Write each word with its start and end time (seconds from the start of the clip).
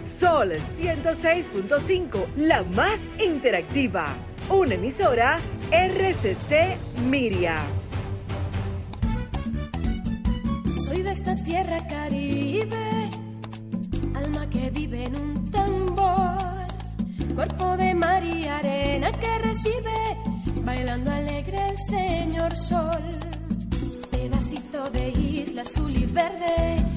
Sol 0.00 0.52
106.5, 0.52 2.34
la 2.36 2.62
más 2.62 3.10
interactiva. 3.22 4.16
Una 4.48 4.74
emisora 4.76 5.40
RCC 5.70 6.78
Miria. 7.04 7.58
Soy 10.88 11.02
de 11.02 11.10
esta 11.10 11.34
tierra 11.34 11.86
caribe, 11.86 13.10
alma 14.14 14.48
que 14.48 14.70
vive 14.70 15.04
en 15.04 15.16
un 15.16 15.50
tambor, 15.50 16.66
cuerpo 17.34 17.76
de 17.76 17.94
mar 17.94 18.24
y 18.24 18.46
arena 18.46 19.12
que 19.12 19.38
recibe, 19.40 20.16
bailando 20.64 21.10
alegre 21.10 21.58
el 21.68 21.76
señor 21.76 22.56
sol, 22.56 23.02
pedacito 24.10 24.88
de 24.88 25.10
isla 25.10 25.60
azul 25.60 25.94
y 25.94 26.06
verde, 26.06 26.89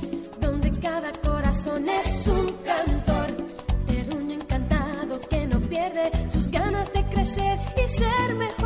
crecer 7.23 7.57
y 7.77 7.87
ser 7.87 8.35
mejor, 8.35 8.62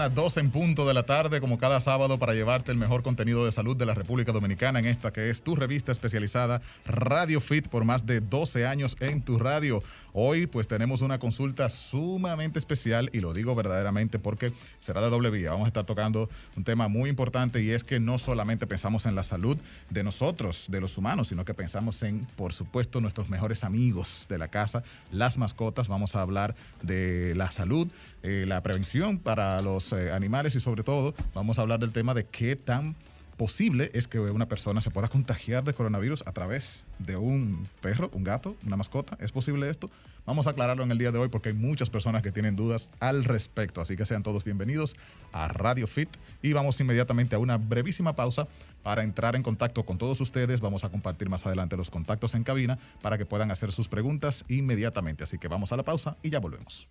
Dominicana, 0.00 0.22
12 0.22 0.40
en 0.40 0.50
punto 0.50 0.88
de 0.88 0.94
la 0.94 1.02
tarde, 1.02 1.40
como 1.40 1.58
cada 1.58 1.78
sábado, 1.78 2.18
para 2.18 2.32
llevarte 2.32 2.72
el 2.72 2.78
mejor 2.78 3.02
contenido 3.02 3.44
de 3.44 3.52
salud 3.52 3.76
de 3.76 3.84
la 3.84 3.92
República 3.92 4.32
Dominicana 4.32 4.78
en 4.78 4.86
esta 4.86 5.12
que 5.12 5.28
es 5.28 5.42
tu 5.42 5.56
revista 5.56 5.92
especializada 5.92 6.62
Radio 6.86 7.40
Fit 7.40 7.68
por 7.68 7.84
más 7.84 8.06
de 8.06 8.20
12 8.20 8.66
años 8.66 8.96
en 9.00 9.20
tu 9.20 9.38
radio. 9.38 9.82
Hoy, 10.12 10.46
pues, 10.46 10.66
tenemos 10.68 11.02
una 11.02 11.18
consulta 11.18 11.68
sumamente 11.68 12.58
especial 12.58 13.10
y 13.12 13.20
lo 13.20 13.34
digo 13.34 13.54
verdaderamente 13.54 14.18
porque 14.18 14.52
será 14.80 15.02
de 15.02 15.10
doble 15.10 15.28
vía. 15.30 15.50
Vamos 15.50 15.66
a 15.66 15.68
estar 15.68 15.84
tocando 15.84 16.30
un 16.56 16.64
tema 16.64 16.88
muy 16.88 17.10
importante 17.10 17.62
y 17.62 17.70
es 17.70 17.84
que 17.84 18.00
no 18.00 18.16
solamente 18.16 18.66
pensamos 18.66 19.04
en 19.04 19.14
la 19.14 19.22
salud 19.22 19.58
de 19.90 20.02
nosotros, 20.02 20.66
de 20.68 20.80
los 20.80 20.96
humanos, 20.96 21.28
sino 21.28 21.44
que 21.44 21.52
pensamos 21.52 22.02
en, 22.02 22.26
por 22.36 22.54
supuesto, 22.54 23.00
nuestros 23.00 23.28
mejores 23.28 23.64
amigos 23.64 24.26
de 24.30 24.38
la 24.38 24.48
casa, 24.48 24.82
las 25.12 25.36
mascotas. 25.36 25.88
Vamos 25.88 26.16
a 26.16 26.22
hablar 26.22 26.56
de 26.82 27.34
la 27.36 27.50
salud, 27.50 27.86
eh, 28.22 28.44
la 28.48 28.62
prevención 28.62 29.18
para 29.18 29.60
los 29.62 29.89
eh, 29.92 30.12
animales 30.12 30.54
y 30.54 30.60
sobre 30.60 30.82
todo 30.82 31.14
vamos 31.34 31.58
a 31.58 31.62
hablar 31.62 31.80
del 31.80 31.92
tema 31.92 32.14
de 32.14 32.24
qué 32.24 32.56
tan 32.56 32.96
posible 33.40 33.90
es 33.94 34.06
que 34.06 34.20
una 34.20 34.48
persona 34.48 34.82
se 34.82 34.90
pueda 34.90 35.08
contagiar 35.08 35.64
de 35.64 35.72
coronavirus 35.72 36.22
a 36.26 36.32
través 36.32 36.84
de 36.98 37.16
un 37.16 37.66
perro, 37.80 38.10
un 38.12 38.22
gato, 38.22 38.54
una 38.66 38.76
mascota. 38.76 39.16
¿Es 39.18 39.32
posible 39.32 39.70
esto? 39.70 39.90
Vamos 40.26 40.46
a 40.46 40.50
aclararlo 40.50 40.84
en 40.84 40.90
el 40.90 40.98
día 40.98 41.10
de 41.10 41.18
hoy 41.18 41.28
porque 41.28 41.48
hay 41.48 41.54
muchas 41.54 41.88
personas 41.88 42.20
que 42.20 42.32
tienen 42.32 42.54
dudas 42.54 42.90
al 43.00 43.24
respecto. 43.24 43.80
Así 43.80 43.96
que 43.96 44.04
sean 44.04 44.22
todos 44.22 44.44
bienvenidos 44.44 44.94
a 45.32 45.48
Radio 45.48 45.86
Fit 45.86 46.10
y 46.42 46.52
vamos 46.52 46.78
inmediatamente 46.80 47.34
a 47.34 47.38
una 47.38 47.56
brevísima 47.56 48.14
pausa 48.14 48.46
para 48.82 49.02
entrar 49.02 49.34
en 49.36 49.42
contacto 49.42 49.84
con 49.84 49.96
todos 49.96 50.20
ustedes. 50.20 50.60
Vamos 50.60 50.84
a 50.84 50.90
compartir 50.90 51.30
más 51.30 51.46
adelante 51.46 51.78
los 51.78 51.88
contactos 51.88 52.34
en 52.34 52.44
cabina 52.44 52.78
para 53.00 53.16
que 53.16 53.24
puedan 53.24 53.50
hacer 53.50 53.72
sus 53.72 53.88
preguntas 53.88 54.44
inmediatamente. 54.48 55.24
Así 55.24 55.38
que 55.38 55.48
vamos 55.48 55.72
a 55.72 55.78
la 55.78 55.82
pausa 55.82 56.18
y 56.22 56.28
ya 56.28 56.40
volvemos. 56.40 56.88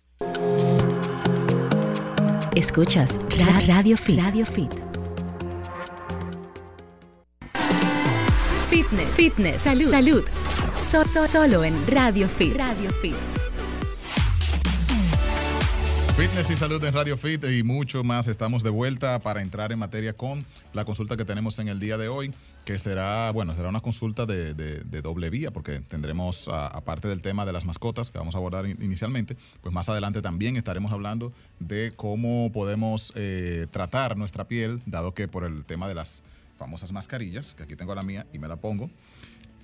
Escuchas 2.54 3.18
Ra- 3.38 3.60
Radio 3.66 3.96
Fit. 3.96 4.18
Radio 4.20 4.44
Fit. 4.44 4.70
Fitness, 8.68 9.08
fitness, 9.14 9.62
salud, 9.62 9.90
salud. 9.90 10.24
So- 10.90 11.04
so- 11.04 11.26
solo 11.28 11.64
en 11.64 11.74
Radio 11.88 12.28
Fit. 12.28 12.56
Radio 12.56 12.90
Fit. 13.00 13.14
Fitness 16.20 16.50
y 16.50 16.56
salud 16.56 16.84
en 16.84 16.92
Radio 16.92 17.16
Fit 17.16 17.42
y 17.44 17.62
mucho 17.62 18.04
más. 18.04 18.26
Estamos 18.26 18.62
de 18.62 18.68
vuelta 18.68 19.20
para 19.20 19.40
entrar 19.40 19.72
en 19.72 19.78
materia 19.78 20.12
con 20.12 20.44
la 20.74 20.84
consulta 20.84 21.16
que 21.16 21.24
tenemos 21.24 21.58
en 21.58 21.68
el 21.68 21.80
día 21.80 21.96
de 21.96 22.08
hoy, 22.08 22.34
que 22.66 22.78
será, 22.78 23.30
bueno, 23.30 23.56
será 23.56 23.70
una 23.70 23.80
consulta 23.80 24.26
de, 24.26 24.52
doble 25.00 25.30
vía, 25.30 25.50
porque 25.50 25.80
tendremos, 25.80 26.46
aparte 26.48 27.08
del 27.08 27.22
tema 27.22 27.46
de 27.46 27.54
las 27.54 27.64
mascotas 27.64 28.10
que 28.10 28.18
vamos 28.18 28.34
a 28.34 28.38
abordar 28.38 28.66
in- 28.66 28.76
inicialmente, 28.82 29.34
pues 29.62 29.72
más 29.72 29.88
adelante 29.88 30.20
también 30.20 30.58
estaremos 30.58 30.92
hablando 30.92 31.32
de 31.58 31.90
cómo 31.96 32.52
podemos 32.52 33.14
eh, 33.16 33.66
tratar 33.70 34.18
nuestra 34.18 34.46
piel, 34.46 34.82
dado 34.84 35.14
que 35.14 35.26
por 35.26 35.44
el 35.44 35.64
tema 35.64 35.88
de 35.88 35.94
las 35.94 36.22
famosas 36.58 36.92
mascarillas, 36.92 37.54
que 37.54 37.62
aquí 37.62 37.76
tengo 37.76 37.94
la 37.94 38.02
mía 38.02 38.26
y 38.30 38.38
me 38.38 38.46
la 38.46 38.56
pongo, 38.56 38.90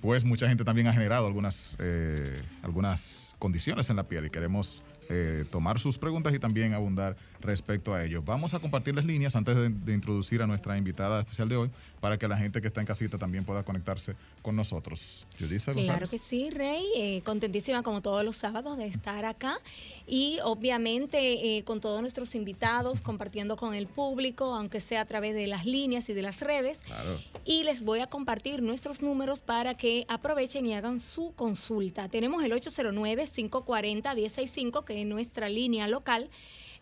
pues 0.01 0.25
mucha 0.25 0.47
gente 0.47 0.63
también 0.63 0.87
ha 0.87 0.93
generado 0.93 1.27
algunas, 1.27 1.75
eh, 1.77 2.41
algunas 2.63 3.35
condiciones 3.37 3.91
en 3.91 3.97
la 3.97 4.07
piel 4.07 4.25
y 4.25 4.31
queremos 4.31 4.81
eh, 5.09 5.45
tomar 5.49 5.79
sus 5.79 5.97
preguntas 5.97 6.33
y 6.33 6.39
también 6.39 6.73
abundar 6.73 7.15
respecto 7.47 7.95
a 7.95 8.03
ello. 8.03 8.21
Vamos 8.21 8.53
a 8.53 8.59
compartir 8.59 8.93
las 8.93 9.05
líneas 9.05 9.35
antes 9.35 9.55
de, 9.55 9.69
de 9.69 9.93
introducir 9.93 10.43
a 10.43 10.47
nuestra 10.47 10.77
invitada 10.77 11.21
especial 11.21 11.49
de 11.49 11.55
hoy 11.57 11.71
para 11.99 12.19
que 12.19 12.27
la 12.27 12.37
gente 12.37 12.61
que 12.61 12.67
está 12.67 12.81
en 12.81 12.85
casita 12.87 13.17
también 13.17 13.43
pueda 13.43 13.63
conectarse 13.63 14.13
con 14.43 14.55
nosotros. 14.55 15.25
Yudisa 15.39 15.71
Claro 15.71 15.87
González. 15.87 16.09
que 16.11 16.17
sí, 16.19 16.51
Rey. 16.51 16.85
eh, 16.95 17.21
contentísima 17.23 17.81
como 17.81 18.01
todos 18.01 18.23
los 18.23 18.35
sábados 18.35 18.77
de 18.77 18.85
estar 18.85 19.25
acá 19.25 19.59
y 20.05 20.37
obviamente 20.43 21.57
eh, 21.57 21.63
con 21.63 21.81
todos 21.81 22.01
nuestros 22.01 22.35
invitados, 22.35 23.01
compartiendo 23.01 23.57
con 23.57 23.73
el 23.73 23.87
público, 23.87 24.53
aunque 24.53 24.79
sea 24.79 25.01
a 25.01 25.05
través 25.05 25.33
de 25.33 25.47
las 25.47 25.65
líneas 25.65 26.07
y 26.09 26.13
de 26.13 26.21
las 26.21 26.41
redes. 26.41 26.79
Claro. 26.81 27.19
Y 27.45 27.63
les 27.63 27.81
voy 27.83 27.99
a 27.99 28.07
compartir 28.07 28.61
nuestros 28.61 29.01
números 29.01 29.41
para 29.41 29.73
que 29.75 30.05
aprovechen 30.07 30.65
y 30.67 30.75
hagan 30.75 30.99
su 30.99 31.33
consulta. 31.35 32.09
Tenemos 32.09 32.43
el 32.43 32.51
809-540-165, 32.53 34.83
que 34.83 35.01
es 35.01 35.07
nuestra 35.07 35.49
línea 35.49 35.87
local. 35.87 36.29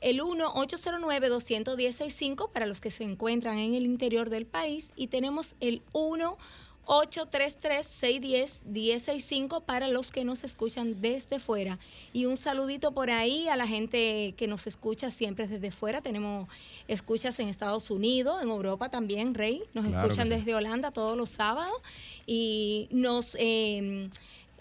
El 0.05 0.21
1-809-210-65 0.21 2.49
para 2.51 2.67
los 2.67 2.79
que 2.79 2.91
se 2.91 3.03
encuentran 3.03 3.57
en 3.57 3.73
el 3.73 3.85
interior 3.85 4.29
del 4.29 4.45
país. 4.45 4.93
Y 4.95 5.07
tenemos 5.07 5.55
el 5.59 5.81
1 5.93 6.37
833-610-1065 6.85 9.63
para 9.63 9.87
los 9.87 10.11
que 10.11 10.23
nos 10.23 10.43
escuchan 10.43 11.01
desde 11.01 11.39
fuera. 11.39 11.79
Y 12.13 12.25
un 12.25 12.37
saludito 12.37 12.91
por 12.91 13.09
ahí 13.09 13.47
a 13.47 13.55
la 13.55 13.65
gente 13.65 14.35
que 14.37 14.47
nos 14.47 14.67
escucha 14.67 15.09
siempre 15.09 15.47
desde 15.47 15.71
fuera. 15.71 16.01
Tenemos 16.01 16.47
escuchas 16.87 17.39
en 17.39 17.49
Estados 17.49 17.89
Unidos, 17.89 18.43
en 18.43 18.49
Europa 18.49 18.89
también, 18.89 19.33
Rey. 19.33 19.63
Nos 19.73 19.87
Claro 19.87 20.05
escuchan 20.05 20.27
sí. 20.27 20.33
desde 20.35 20.53
Holanda 20.53 20.91
todos 20.91 21.17
los 21.17 21.31
sábados 21.31 21.81
y 22.27 22.87
nos 22.91 23.35
eh, 23.39 24.11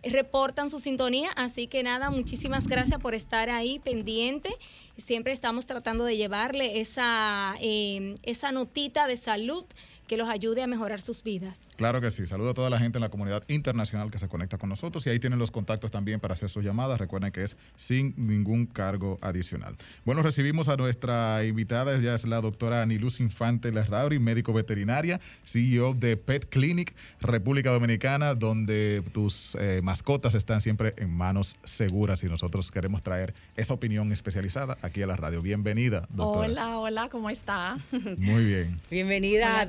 reportan 0.03 0.71
su 0.71 0.81
sintonía. 0.81 1.29
Así 1.37 1.67
que 1.67 1.83
nada, 1.83 2.09
muchísimas 2.11 2.67
gracias 2.67 2.99
por 3.01 3.15
estar 3.15 3.51
ahí 3.51 3.81
pendiente. 3.81 4.57
Siempre 4.97 5.33
estamos 5.33 5.67
tratando 5.67 6.05
de 6.05 6.17
llevarle 6.17 6.81
esa, 6.81 7.57
eh, 7.61 8.17
esa 8.23 8.53
notita 8.53 9.07
de 9.07 9.17
salud 9.17 9.65
que 10.07 10.17
los 10.17 10.29
ayude 10.29 10.63
a 10.63 10.67
mejorar 10.67 11.01
sus 11.01 11.23
vidas. 11.23 11.71
Claro 11.77 12.01
que 12.01 12.11
sí. 12.11 12.27
Saludo 12.27 12.51
a 12.51 12.55
toda 12.55 12.71
la 12.71 12.79
gente 12.79 12.99
en 12.99 13.03
la 13.03 13.09
comunidad 13.09 13.43
internacional 13.49 14.11
que 14.11 14.19
se 14.19 14.29
conecta 14.29 14.59
con 14.59 14.69
nosotros 14.69 15.07
y 15.07 15.11
ahí 15.11 15.19
tienen 15.19 15.39
los 15.39 15.51
contactos 15.51 15.91
también 15.91 16.21
para 16.21 16.35
hacer 16.35 16.51
sus 16.51 16.65
llamadas. 16.65 16.99
Recuerden 16.99 17.33
que 17.33 17.43
es 17.43 17.57
sin 17.77 18.15
ningún 18.17 18.67
cargo 18.67 19.19
adicional. 19.21 19.77
Bueno, 20.05 20.23
recibimos 20.23 20.69
a 20.69 20.77
nuestra 20.77 21.45
invitada, 21.45 21.97
ella 21.97 22.15
es 22.15 22.27
la 22.27 22.41
doctora 22.41 22.83
Aniluz 22.83 23.21
Infante 23.21 23.73
Larrauri, 23.73 24.19
médico 24.19 24.53
veterinaria, 24.53 25.21
CEO 25.45 25.95
de 25.95 26.17
Pet 26.17 26.49
Clinic 26.49 26.95
República 27.21 27.71
Dominicana, 27.71 28.35
donde 28.35 29.03
tus 29.13 29.57
eh, 29.57 29.81
mascotas 29.83 30.35
están 30.35 30.61
siempre 30.61 30.95
en 30.99 31.11
manos 31.11 31.57
seguras 31.65 32.23
y 32.23 32.27
nosotros 32.27 32.71
queremos 32.71 33.03
traer 33.03 33.35
esa 33.57 33.75
opinión 33.75 34.13
especializada 34.13 34.79
aquí 34.83 35.03
a 35.03 35.07
la 35.07 35.17
radio. 35.17 35.43
Bienvenida, 35.43 36.07
doctora. 36.11 36.49
Hola, 36.49 36.79
hola, 36.79 37.09
¿cómo 37.09 37.31
está? 37.31 37.79
Muy 38.19 38.45
bien. 38.45 38.81
Bienvenida 38.91 39.61
a 39.61 39.67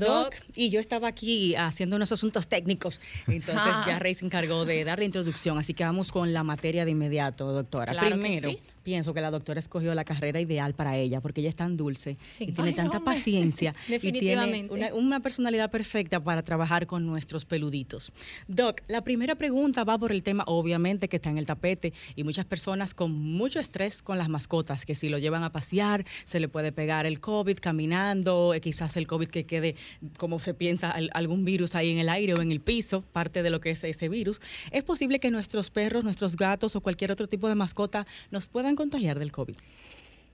Y 0.56 0.69
yo 0.69 0.80
estaba 0.80 1.07
aquí 1.07 1.56
haciendo 1.56 1.95
unos 1.95 2.12
asuntos 2.12 2.48
técnicos. 2.48 3.01
Entonces 3.27 3.74
ya 3.86 4.00
Rey 4.00 4.16
se 4.16 4.25
encargó 4.25 4.66
de 4.66 4.83
dar 4.83 5.00
la 5.00 5.06
introducción. 5.06 5.57
Así 5.57 5.74
que 5.74 5.83
vamos 5.83 6.12
con 6.12 6.33
la 6.33 6.44
materia 6.44 6.86
de 6.86 6.92
inmediato, 6.92 7.51
doctora. 7.51 7.92
Claro 7.92 8.16
Primero, 8.16 8.50
sí. 8.50 8.60
Pienso 8.85 9.13
que 9.13 9.19
la 9.19 9.31
doctora 9.31 9.59
escogió 9.59 9.93
la 9.95 10.05
carrera 10.05 10.39
ideal 10.39 10.75
para 10.75 10.95
ella, 10.95 11.19
porque 11.19 11.41
ella 11.41 11.49
es 11.49 11.55
tan 11.55 11.75
dulce 11.75 12.17
Sí. 12.29 12.45
y 12.45 12.51
tiene 12.53 12.69
Ay, 12.69 12.75
tanta 12.75 12.99
hombre. 12.99 13.15
paciencia 13.15 13.71
y 13.87 13.99
tiene 13.99 13.99
Definitivamente. 13.99 14.73
una, 14.73 14.93
una 14.93 15.19
personalidad 15.19 15.71
perfecta 15.71 16.23
para 16.23 16.43
trabajar 16.43 16.85
con 16.87 17.05
nuestros 17.05 17.43
peluditos. 17.45 18.11
Doc, 18.47 18.81
la 18.87 19.01
primera 19.03 19.35
pregunta 19.35 19.83
va 19.83 19.97
por 19.97 20.11
el 20.11 20.21
tema, 20.23 20.43
obviamente, 20.47 21.09
que 21.09 21.15
está 21.17 21.31
en 21.31 21.39
el 21.39 21.45
tapete 21.47 21.93
y 22.15 22.23
muchas 22.23 22.45
personas 22.45 22.93
con 22.93 23.11
mucho 23.11 23.59
estrés 23.59 24.03
con 24.03 24.17
las 24.19 24.29
mascotas, 24.29 24.85
que 24.85 24.93
si 24.93 25.09
lo 25.09 25.17
llevan 25.17 25.43
a 25.43 25.51
pasear, 25.51 26.05
se 26.25 26.39
le 26.39 26.47
puede 26.47 26.71
pegar 26.71 27.07
el 27.07 27.19
COVID 27.19 27.57
caminando, 27.59 28.53
eh, 28.53 28.61
quizás 28.61 28.95
el 28.97 29.07
COVID 29.07 29.29
que 29.29 29.45
quede, 29.45 29.75
como 30.17 30.39
se 30.39 30.53
piensa, 30.53 30.91
al- 30.91 31.09
algún 31.13 31.43
virus 31.43 31.73
ahí 31.73 31.91
en 31.91 31.97
el 31.97 32.09
aire 32.09 32.33
o 32.35 32.41
en 32.41 32.51
el 32.51 32.59
piso, 32.61 33.01
parte 33.13 33.41
de 33.41 33.49
lo 33.49 33.59
que 33.61 33.71
es 33.71 33.83
ese 33.83 34.09
virus. 34.09 34.39
¿Es 34.71 34.83
posible 34.83 35.19
que 35.19 35.31
nuestros 35.31 35.71
perros, 35.71 36.03
nuestros 36.03 36.35
gatos 36.35 36.75
o 36.75 36.81
cualquier 36.81 37.11
otro 37.11 37.27
tipo 37.27 37.49
de 37.49 37.55
mascota 37.55 38.05
nos 38.31 38.45
puedan 38.47 38.75
contagiar 38.75 39.19
del 39.19 39.31
COVID? 39.31 39.56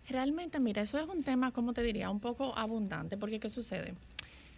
Realmente, 0.10 0.60
mira, 0.60 0.82
eso 0.82 0.98
es 1.00 1.08
un 1.08 1.24
tema, 1.24 1.52
como 1.52 1.74
te 1.74 1.84
diría, 1.84 2.10
un 2.10 2.20
poco 2.20 2.58
abundante, 2.58 3.18
porque 3.18 3.40
¿qué 3.40 3.50
sucede? 3.50 3.94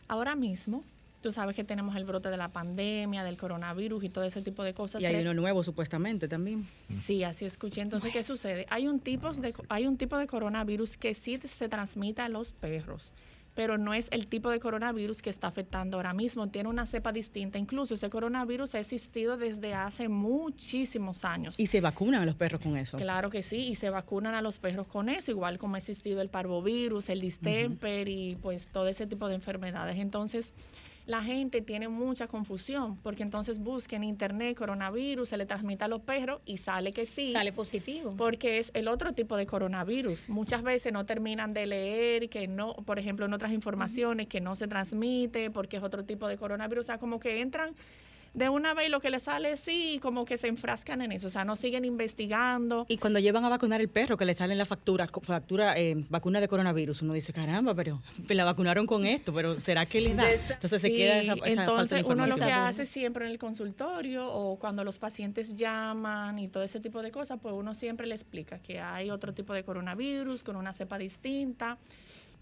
Ahora 0.08 0.36
mismo, 0.36 0.84
tú 1.22 1.32
sabes 1.32 1.56
que 1.56 1.64
tenemos 1.64 1.96
el 1.96 2.06
brote 2.06 2.30
de 2.30 2.38
la 2.38 2.50
pandemia, 2.50 3.24
del 3.24 3.38
coronavirus 3.38 4.04
y 4.04 4.10
todo 4.10 4.24
ese 4.24 4.42
tipo 4.42 4.64
de 4.64 4.74
cosas. 4.74 5.02
Y 5.02 5.06
hay 5.06 5.16
Re- 5.16 5.22
uno 5.22 5.34
nuevo 5.34 5.64
supuestamente 5.64 6.28
también. 6.28 6.68
Sí, 6.90 7.24
así 7.24 7.46
escuché. 7.46 7.82
Entonces, 7.82 8.12
¿qué 8.12 8.24
sucede? 8.24 8.66
Hay 8.70 8.88
un, 8.88 9.00
tipo 9.00 9.32
de, 9.32 9.54
hay 9.70 9.86
un 9.86 9.98
tipo 9.98 10.18
de 10.18 10.28
coronavirus 10.28 10.98
que 10.98 11.14
sí 11.14 11.40
se 11.40 11.70
transmite 11.70 12.22
a 12.22 12.30
los 12.30 12.52
perros, 12.52 13.14
pero 13.56 13.78
no 13.78 13.94
es 13.94 14.08
el 14.12 14.28
tipo 14.28 14.50
de 14.50 14.60
coronavirus 14.60 15.22
que 15.22 15.30
está 15.30 15.48
afectando 15.48 15.98
ahora 15.98 16.14
mismo. 16.14 16.48
Tiene 16.50 16.70
una 16.70 16.86
cepa 16.86 17.12
distinta. 17.12 17.58
Incluso 17.58 17.94
ese 17.96 18.10
coronavirus 18.10 18.76
ha 18.76 18.80
existido 18.80 19.38
desde 19.38 19.74
hace 19.74 20.08
muchísimos 20.10 21.26
años. 21.26 21.60
Y 21.60 21.68
se 21.68 21.82
vacunan 21.82 22.22
a 22.22 22.26
los 22.26 22.36
perros 22.36 22.62
con 22.62 22.78
eso. 22.78 22.98
Claro 22.98 23.30
que 23.30 23.44
sí, 23.44 23.68
y 23.68 23.76
se 23.76 23.90
vacunan 23.90 24.34
a 24.34 24.42
los 24.42 24.58
perros 24.58 24.88
con 24.88 25.10
eso, 25.10 25.32
igual 25.32 25.58
como 25.58 25.76
ha 25.76 25.78
existido 25.78 26.22
el 26.22 26.30
parvovirus, 26.30 27.10
el 27.10 27.22
distemper 27.22 28.08
y 28.08 28.38
pues 28.42 28.68
todo 28.68 28.88
ese 28.88 29.08
tipo 29.08 29.28
de 29.28 29.36
enfermedades. 29.36 29.98
Entonces, 29.98 30.52
la 31.06 31.22
gente 31.22 31.62
tiene 31.62 31.88
mucha 31.90 32.28
confusión, 32.28 32.98
porque 32.98 33.24
entonces 33.24 33.60
busca 33.60 33.96
en 33.96 34.04
internet 34.04 34.58
coronavirus, 34.58 35.30
se 35.30 35.38
le 35.38 35.46
transmite 35.46 35.84
a 35.84 35.88
los 35.88 36.02
perros 36.02 36.42
y 36.46 36.58
sale 36.58 36.92
que 36.94 37.06
sí. 37.06 37.34
Sale 37.34 37.52
positivo. 37.52 38.16
Porque 38.18 38.60
es 38.60 38.72
el 38.74 38.88
otro 38.88 39.14
tipo 39.14 39.36
de 39.36 39.46
coronavirus. 39.46 40.30
Muchas 40.30 40.64
veces 40.64 40.94
no 40.94 41.06
terminan 41.06 41.54
de 41.54 41.66
leer 41.66 42.30
que 42.30 42.48
no, 42.48 42.74
por 42.74 43.00
ejemplo, 43.00 43.26
en 43.26 43.34
otras 43.34 43.52
informaciones 43.52 44.28
que 44.28 44.40
no 44.40 44.56
se 44.56 44.68
transmite 44.68 45.52
porque 45.52 45.78
es 45.78 45.84
otro 45.84 46.06
tipo 46.06 46.28
de 46.28 46.38
coronavirus. 46.38 46.84
O 46.84 46.86
sea, 46.86 46.98
como 46.98 47.20
que 47.20 47.42
entran 47.42 47.76
de 48.34 48.50
una 48.50 48.74
vez 48.74 48.88
y 48.88 48.90
lo 48.90 49.00
que 49.00 49.10
les 49.10 49.24
sale 49.24 49.56
sí, 49.58 50.00
como 50.02 50.26
que 50.26 50.38
se 50.38 50.48
enfrascan 50.48 51.02
en 51.02 51.12
eso. 51.12 51.28
O 51.28 51.30
sea, 51.30 51.46
no 51.46 51.56
siguen 51.56 51.86
investigando. 51.86 52.86
Y 52.90 52.98
cuando 52.98 53.20
llevan 53.20 53.46
a 53.46 53.50
vacunar 53.50 53.82
el 53.82 53.90
perro, 53.90 54.18
que 54.18 54.26
le 54.26 54.34
salen 54.34 54.58
la 54.58 54.66
factura, 54.66 55.08
factura, 55.08 55.78
eh, 55.78 55.96
vacuna 56.10 56.42
de 56.42 56.48
coronavirus, 56.48 57.02
uno 57.04 57.14
dice, 57.14 57.34
caramba, 57.34 57.76
pero 57.76 58.02
la 58.28 58.44
vacunaron 58.44 58.88
con 58.88 59.06
esto, 59.06 59.32
pero 59.32 59.60
¿será 59.62 59.86
que 59.86 60.02
le 60.02 60.16
da? 60.16 60.32
Entonces 60.32 60.82
se 60.82 60.92
queda 60.92 61.18
esa, 61.20 61.34
esa 61.34 61.38
falta 61.38 61.46
de 61.46 61.62
entonces 61.62 62.04
uno 62.06 62.28
lo 62.28 62.36
que 62.36 62.52
hace 62.52 62.86
siempre 62.86 63.26
en 63.26 63.32
el 63.32 63.38
consultorio 63.38 64.28
o 64.28 64.58
cuando 64.58 64.84
los 64.84 64.98
pacientes 64.98 65.56
llaman 65.56 66.40
y 66.40 66.48
todo 66.48 66.64
ese 66.64 66.80
tipo 66.80 67.02
de 67.02 67.12
cosas, 67.12 67.40
pues 67.42 67.54
uno 67.54 67.76
siempre 67.76 68.08
le 68.08 68.16
explica 68.16 68.60
que 68.60 68.80
hay 68.80 69.12
otro 69.12 69.34
tipo 69.34 69.54
de 69.54 69.64
coronavirus 69.64 70.44
con 70.44 70.56
una 70.56 70.74
cepa 70.74 70.98
distinta, 70.98 71.78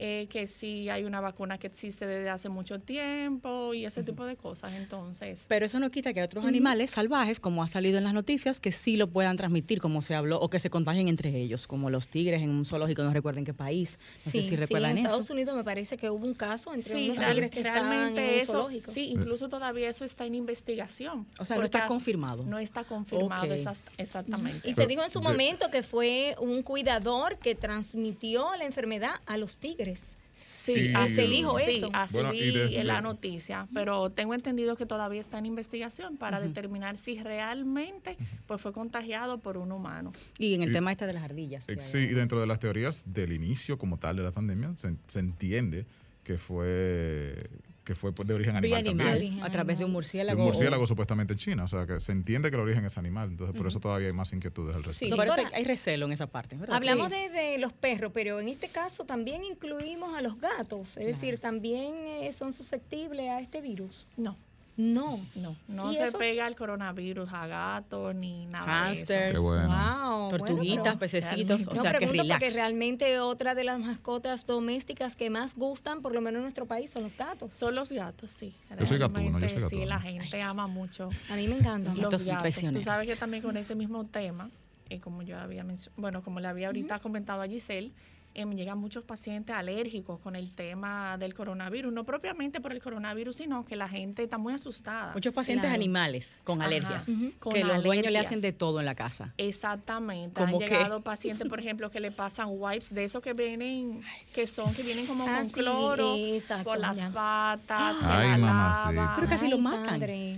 eh, 0.04 0.26
que 0.32 0.48
sí 0.48 0.90
hay 0.90 1.04
una 1.04 1.22
vacuna 1.22 1.60
que 1.60 1.68
existe 1.68 2.08
desde 2.08 2.28
hace 2.30 2.50
mucho 2.50 2.80
tiempo 2.80 3.74
y 3.76 3.86
ese 3.86 4.02
tipo 4.02 4.26
de 4.26 4.36
cosas. 4.36 4.74
Entonces, 4.74 5.46
Pero 5.48 5.68
eso 5.68 5.80
no 5.80 5.92
quita 5.92 6.12
que 6.12 6.22
hay 6.22 6.26
otros 6.26 6.44
animales 6.44 6.90
salvajes, 6.90 7.40
como 7.40 7.62
ha 7.62 7.68
salido 7.68 8.00
en 8.00 8.04
las 8.04 8.14
noticias, 8.16 8.60
que 8.60 8.72
sí 8.72 8.98
lo 8.98 9.08
puedan 9.12 9.38
transmitir, 9.38 9.80
como 9.80 10.02
se 10.02 10.16
habló, 10.16 10.40
o 10.40 10.50
que 10.50 10.58
se 10.58 10.70
contagien 10.72 11.08
entre 11.08 11.30
ellos, 11.38 11.68
como 11.68 11.90
los 11.92 12.08
tigres 12.08 12.42
en 12.42 12.50
un 12.50 12.66
zoológico, 12.66 13.04
no 13.04 13.14
recuerdo 13.14 13.38
en 13.40 13.46
qué 13.46 13.54
país. 13.54 14.00
No 14.26 14.32
Sí, 14.32 14.44
sé 14.44 14.44
si 14.44 14.66
sí, 14.68 14.74
en 14.74 14.86
eso. 14.86 14.98
Estados 14.98 15.30
Unidos 15.30 15.56
me 15.56 15.64
parece 15.64 15.98
que 15.98 16.10
hubo 16.10 16.26
un 16.26 16.34
caso 16.34 16.74
entre 16.74 16.94
sí, 16.94 17.10
unos 17.12 17.24
tigres 17.26 17.52
que 17.52 17.60
estaban 17.60 17.84
en 17.84 17.90
realmente 18.16 18.34
un 18.34 18.40
eso, 18.40 18.52
zoológico. 18.54 18.92
sí, 18.92 19.06
incluso 19.12 19.50
todavía 19.50 19.88
eso 19.90 20.04
está 20.04 20.26
en 20.26 20.34
investigación. 20.36 21.28
O 21.38 21.46
sea, 21.46 21.58
no 21.58 21.64
está 21.66 21.86
confirmado. 21.86 22.44
No 22.44 22.58
está 22.58 22.84
confirmado 22.84 23.46
Ok. 23.46 23.52
esas- 23.52 23.84
exactamente. 23.98 24.68
Y 24.68 24.74
se 24.74 24.88
dijo 24.88 25.04
en 25.04 25.12
su 25.12 25.22
momento 25.22 25.70
que 25.70 25.84
fue 25.84 26.36
un 26.40 26.64
cuidador 26.64 27.38
que 27.38 27.54
transmitió 27.54 28.56
la 28.58 28.66
enfermedad 28.66 29.12
a 29.26 29.38
los 29.38 29.58
tigres. 29.58 29.91
Sí, 30.34 30.90
Y- 30.92 30.94
así 30.94 31.16
se 31.16 31.28
dijo 31.28 31.58
sí, 31.58 31.78
eso. 31.78 31.90
así 31.92 32.14
Bueno, 32.14 32.32
vi 32.32 32.52
desde- 32.52 32.80
en 32.80 32.86
la 32.88 33.02
noticia, 33.02 33.68
pero 33.74 34.12
tengo 34.12 34.36
entendido 34.36 34.76
que 34.76 34.86
todavía 34.86 35.20
está 35.20 35.40
en 35.40 35.48
investigación 35.48 36.18
para 36.18 36.40
determinar 36.40 36.98
si 37.00 37.20
realmente 37.22 38.16
pues 38.48 38.62
fue 38.62 38.72
contagiado 38.72 39.40
por 39.40 39.58
un 39.58 39.72
humano. 39.72 40.14
Y 40.38 40.54
en 40.54 40.62
el 40.62 40.70
Y- 40.70 40.74
tema 40.74 40.92
este 40.92 41.08
de 41.08 41.14
las 41.14 41.24
ardillas. 41.24 41.68
Eh, 41.68 41.78
Sí, 41.80 41.98
y 41.98 42.08
dentro 42.14 42.40
de 42.40 42.46
las 42.46 42.60
teorías 42.60 43.12
del 43.12 43.34
inicio 43.34 43.80
como 43.80 43.98
tal 43.98 44.18
de 44.18 44.24
la 44.24 44.32
pandemia, 44.32 44.72
se, 44.78 44.96
se 45.08 45.20
entiende 45.20 45.86
que 46.24 46.38
fue 46.38 47.50
que 47.84 47.96
fue 47.96 48.12
de 48.12 48.34
origen 48.34 48.56
animal, 48.56 48.80
animal, 48.80 49.08
también. 49.14 49.44
a 49.44 49.50
través 49.50 49.78
de 49.80 49.86
un 49.86 49.90
De 49.92 49.94
murciélago. 49.94 50.38
un 50.40 50.44
o- 50.44 50.48
murciélago 50.50 50.86
supuestamente 50.86 51.34
en 51.34 51.40
China, 51.40 51.64
o 51.64 51.68
sea 51.68 51.88
que 51.88 52.00
se 52.00 52.12
entiende 52.12 52.50
que 52.52 52.56
el 52.56 52.62
origen 52.62 52.86
es 52.86 52.98
animal, 52.98 53.30
entonces 53.30 53.58
por 53.58 53.68
eso 53.68 53.80
todavía 53.80 54.08
hay 54.08 54.14
más 54.14 54.32
inquietudes 54.34 54.76
al 54.76 54.82
Sí, 54.84 54.88
respecto. 54.90 55.16
por 55.16 55.26
eso 55.26 55.36
hay, 55.54 55.64
recelo 55.64 56.06
en 56.06 56.12
esa 56.12 56.28
parte, 56.28 56.56
¿verdad? 56.58 56.76
Hablamos 56.76 57.10
Sí. 57.10 57.16
de, 57.16 57.30
de 57.30 57.58
los 57.58 57.74
perros, 57.74 58.12
pero 58.14 58.40
en 58.40 58.50
este 58.50 58.70
caso 58.70 59.04
también 59.06 59.44
incluimos 59.44 60.16
a 60.16 60.22
los 60.22 60.40
gatos. 60.40 60.98
Es 60.98 61.06
decir, 61.08 61.40
también 61.40 61.94
eh, 62.08 62.32
son 62.34 62.54
susceptibles 62.54 63.30
a 63.30 63.40
este 63.40 63.62
virus. 63.62 64.08
No, 64.16 64.38
No. 64.82 65.20
no, 65.36 65.56
no 65.68 65.92
¿Y 65.92 65.96
se 65.96 66.06
eso? 66.06 66.18
pega 66.18 66.48
el 66.48 66.56
coronavirus 66.56 67.30
a 67.32 67.46
gatos 67.46 68.16
ni 68.16 68.46
nada 68.48 68.88
Hamsters. 68.90 69.08
de 69.20 69.26
Qué 69.28 69.32
eso. 69.34 69.42
bueno. 69.44 69.68
Wow. 69.68 70.30
Tortuguitas, 70.32 70.84
bueno, 70.84 71.00
pececitos, 71.00 71.68
o 71.68 71.74
no 71.76 71.82
sea 71.82 71.92
que 71.92 71.98
pregunto 71.98 72.24
porque 72.24 72.38
relax. 72.40 72.54
realmente 72.56 73.20
otra 73.20 73.54
de 73.56 73.64
las 73.64 73.80
mascotas 73.80 74.46
domésticas 74.48 75.16
que 75.16 75.30
más 75.30 75.56
gustan, 75.56 76.02
por 76.02 76.16
lo 76.16 76.22
menos 76.22 76.40
en 76.40 76.44
nuestro 76.44 76.66
país, 76.66 76.90
son 76.92 77.04
los 77.04 77.16
gatos. 77.16 77.54
Son 77.54 77.76
los 77.76 77.92
gatos, 77.92 78.32
sí. 78.32 78.56
Yo 78.80 78.86
soy 78.86 78.98
gatuno, 78.98 79.20
yo 79.20 79.30
Realmente, 79.30 79.50
soy 79.50 79.58
Sí, 79.70 79.76
gatuno. 79.78 79.86
la 79.86 80.00
gente 80.00 80.42
ama 80.42 80.68
mucho 80.68 81.10
A 81.30 81.36
mí 81.36 81.48
me 81.48 81.56
encantan. 81.58 81.96
Los 82.00 82.12
los 82.12 82.26
gatos. 82.26 82.56
Tú 82.74 82.82
sabes 82.82 83.08
que 83.08 83.16
también 83.16 83.44
con 83.44 83.58
ese 83.58 83.76
mismo 83.76 84.06
tema, 84.08 84.50
eh, 84.90 85.00
como 85.00 85.22
yo 85.22 85.38
había 85.40 85.64
mencionado, 85.64 86.02
bueno, 86.02 86.24
como 86.24 86.40
le 86.40 86.48
había 86.48 86.68
ahorita 86.68 87.00
comentado 87.00 87.42
a 87.42 87.48
Giselle, 87.48 87.92
eh, 88.34 88.46
me 88.46 88.56
llegan 88.56 88.78
muchos 88.78 89.04
pacientes 89.04 89.56
alérgicos 89.56 90.20
con 90.20 90.36
el 90.36 90.54
tema 90.56 91.18
del 91.18 91.34
coronavirus, 91.34 91.92
no 91.94 92.04
propiamente 92.04 92.62
por 92.62 92.72
el 92.72 92.82
coronavirus, 92.82 93.36
sino 93.38 93.66
que 93.66 93.76
la 93.76 93.90
gente 93.90 94.24
está 94.24 94.38
muy 94.38 94.54
asustada. 94.54 95.14
Muchos 95.14 95.34
pacientes 95.34 95.64
Claro. 95.64 95.76
animales 95.76 96.40
con 96.44 96.60
Ajá, 96.62 96.68
alergias. 96.68 97.10
Con 97.40 97.54
que 97.54 97.64
los 97.64 97.84
dueños 97.84 98.12
le 98.12 98.20
hacen 98.20 98.42
de 98.42 98.54
todo 98.54 98.80
en 98.80 98.86
la 98.86 98.96
casa. 98.96 99.34
Exactamente. 99.38 100.40
¿Cómo 100.42 100.58
Han 100.60 100.66
qué? 100.66 100.74
llegado 100.76 101.02
pacientes, 101.04 101.48
por 101.48 101.60
ejemplo, 101.60 101.92
que 101.92 102.00
le 102.00 102.12
pasan 102.12 102.48
wipes 102.52 102.94
de 102.94 103.04
esos 103.04 103.22
que 103.22 103.34
vienen, 103.34 104.02
que 104.34 104.48
son, 104.48 104.74
que 104.74 104.84
vienen 104.84 105.06
como 105.08 105.26
Ah, 105.28 105.38
con 105.38 105.46
sí, 105.50 105.54
cloro 105.62 106.16
exacto, 106.18 106.64
por 106.64 106.80
las 106.80 106.98
ya. 106.98 107.10
patas, 107.12 107.98
Ay, 108.04 108.40
la. 108.42 109.14
Pero 109.16 109.28
casi 109.28 109.50
lo 109.50 109.58
matan. 109.58 110.00
padre. 110.00 110.38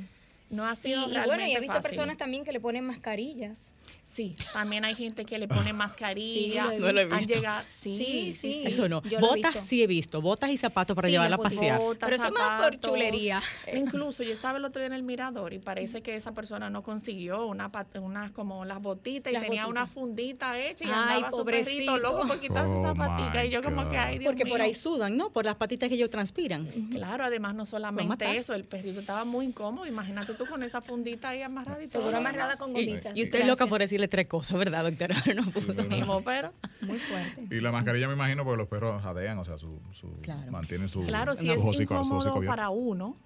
No 0.49 0.65
ha 0.65 0.75
Sí, 0.75 0.89
sido 0.89 1.09
y 1.09 1.13
bueno, 1.25 1.45
y 1.45 1.53
he 1.55 1.59
visto 1.59 1.73
fácil. 1.73 1.89
personas 1.89 2.17
también 2.17 2.43
que 2.43 2.51
le 2.51 2.59
ponen 2.59 2.85
mascarillas. 2.85 3.71
Sí, 4.05 4.35
también 4.51 4.83
hay 4.85 4.95
gente 4.95 5.25
que 5.25 5.39
le 5.39 5.47
pone 5.47 5.71
mascarilla. 5.73 6.69
Sí, 6.71 6.77
lo 6.77 6.87
he 6.89 7.01
Han 7.03 7.09
visto. 7.19 7.33
llegado, 7.33 7.63
sí, 7.69 7.97
Sí, 7.97 8.05
sí, 8.05 8.31
sí. 8.33 8.51
sí. 8.61 8.67
Eso 8.67 8.89
no. 8.89 9.01
yo 9.03 9.19
lo 9.19 9.27
he 9.27 9.29
Botas 9.41 9.65
sí 9.65 9.81
he 9.81 9.87
visto, 9.87 10.21
botas 10.21 10.49
y 10.51 10.57
zapatos 10.57 10.93
para 10.95 11.07
Sí, 11.07 11.13
llevarla 11.13 11.37
a 11.37 11.39
las 11.41 11.53
pasear. 11.53 11.79
Botas, 11.79 12.07
Pero 12.09 12.15
eso 12.17 12.25
es 12.27 12.31
más 12.33 12.61
por 12.61 12.79
chulería. 12.79 13.41
Incluso 13.73 14.23
yo 14.23 14.33
estaba 14.33 14.57
el 14.57 14.65
otro 14.65 14.81
día 14.81 14.87
en 14.87 14.93
el 14.93 15.03
mirador 15.03 15.53
y 15.53 15.59
parece 15.59 16.01
que 16.01 16.15
esa 16.15 16.33
persona 16.33 16.69
no 16.69 16.83
consiguió 16.83 17.45
una, 17.47 17.71
pat- 17.71 17.95
unas 17.97 18.31
como 18.31 18.65
las 18.65 18.81
botitas 18.81 19.31
y 19.31 19.33
Las 19.33 19.43
tenía 19.43 19.65
botitas. 19.65 19.83
una 19.83 19.87
fundita 19.87 20.59
hecha 20.59 20.83
y 20.83 20.87
Ay, 20.87 20.93
andaba 20.93 21.29
pobrecito. 21.31 21.97
loco 21.97 22.27
por 22.27 22.39
quitarse 22.39 22.71
Oh, 22.73 22.79
esa 22.81 22.93
patica. 22.95 23.41
my 23.41 23.47
Y 23.47 23.51
yo 23.51 23.63
como 23.63 23.89
que, 23.89 23.97
ay, 23.97 24.19
Dios 24.19 24.29
Porque 24.33 24.45
por 24.45 24.61
ahí 24.61 24.73
sudan, 24.73 25.15
¿no? 25.17 25.29
Por 25.31 25.45
las 25.45 25.55
patitas 25.55 25.89
que 25.89 25.95
ellos 25.95 26.09
transpiran. 26.09 26.65
Claro, 26.91 27.23
además 27.23 27.55
no 27.55 27.65
solamente 27.65 28.37
eso, 28.37 28.53
el 28.53 28.65
perrito 28.65 28.99
estaba 28.99 29.23
muy 29.23 29.45
incómodo. 29.45 29.87
Imagínate 29.87 30.33
tú 30.33 30.45
con 30.45 30.61
esa 30.61 30.81
fundita 30.81 31.29
ahí 31.29 31.41
amarrada 31.41 31.81
y. 31.81 31.87
Seguro 31.87 32.17
amarrada 32.17 32.57
con 32.57 32.73
gomitas. 32.73 33.15
y 33.15 33.23
usted 33.23 33.41
es 33.41 33.47
loca 33.47 33.65
por 33.65 33.81
decirle 33.93 34.07
tres 34.07 34.27
cosas, 34.27 34.57
¿verdad, 34.57 34.83
doctora? 34.83 35.15
No 35.35 35.51
puso. 35.51 35.73
Mismo, 35.87 36.23
pero 36.23 36.51
Muy 36.81 36.97
fuerte. 36.97 37.55
Y 37.55 37.61
la 37.61 37.71
mascarilla 37.71 38.07
me 38.07 38.13
imagino 38.15 38.43
porque 38.43 38.57
los 38.57 38.67
perros 38.67 39.01
jadean, 39.01 39.37
o 39.37 39.45
sea, 39.45 39.57
su, 39.57 39.79
su- 39.93 40.11
Claro. 40.21 40.51
mantienen 40.51 40.89
su, 40.89 41.05
claro, 41.05 41.35
si 41.35 41.47
su 41.47 41.53
es 41.53 41.61
hocico- 41.61 41.93
incómodo 42.01 42.41
para 42.45 42.69
uno, 42.69 43.17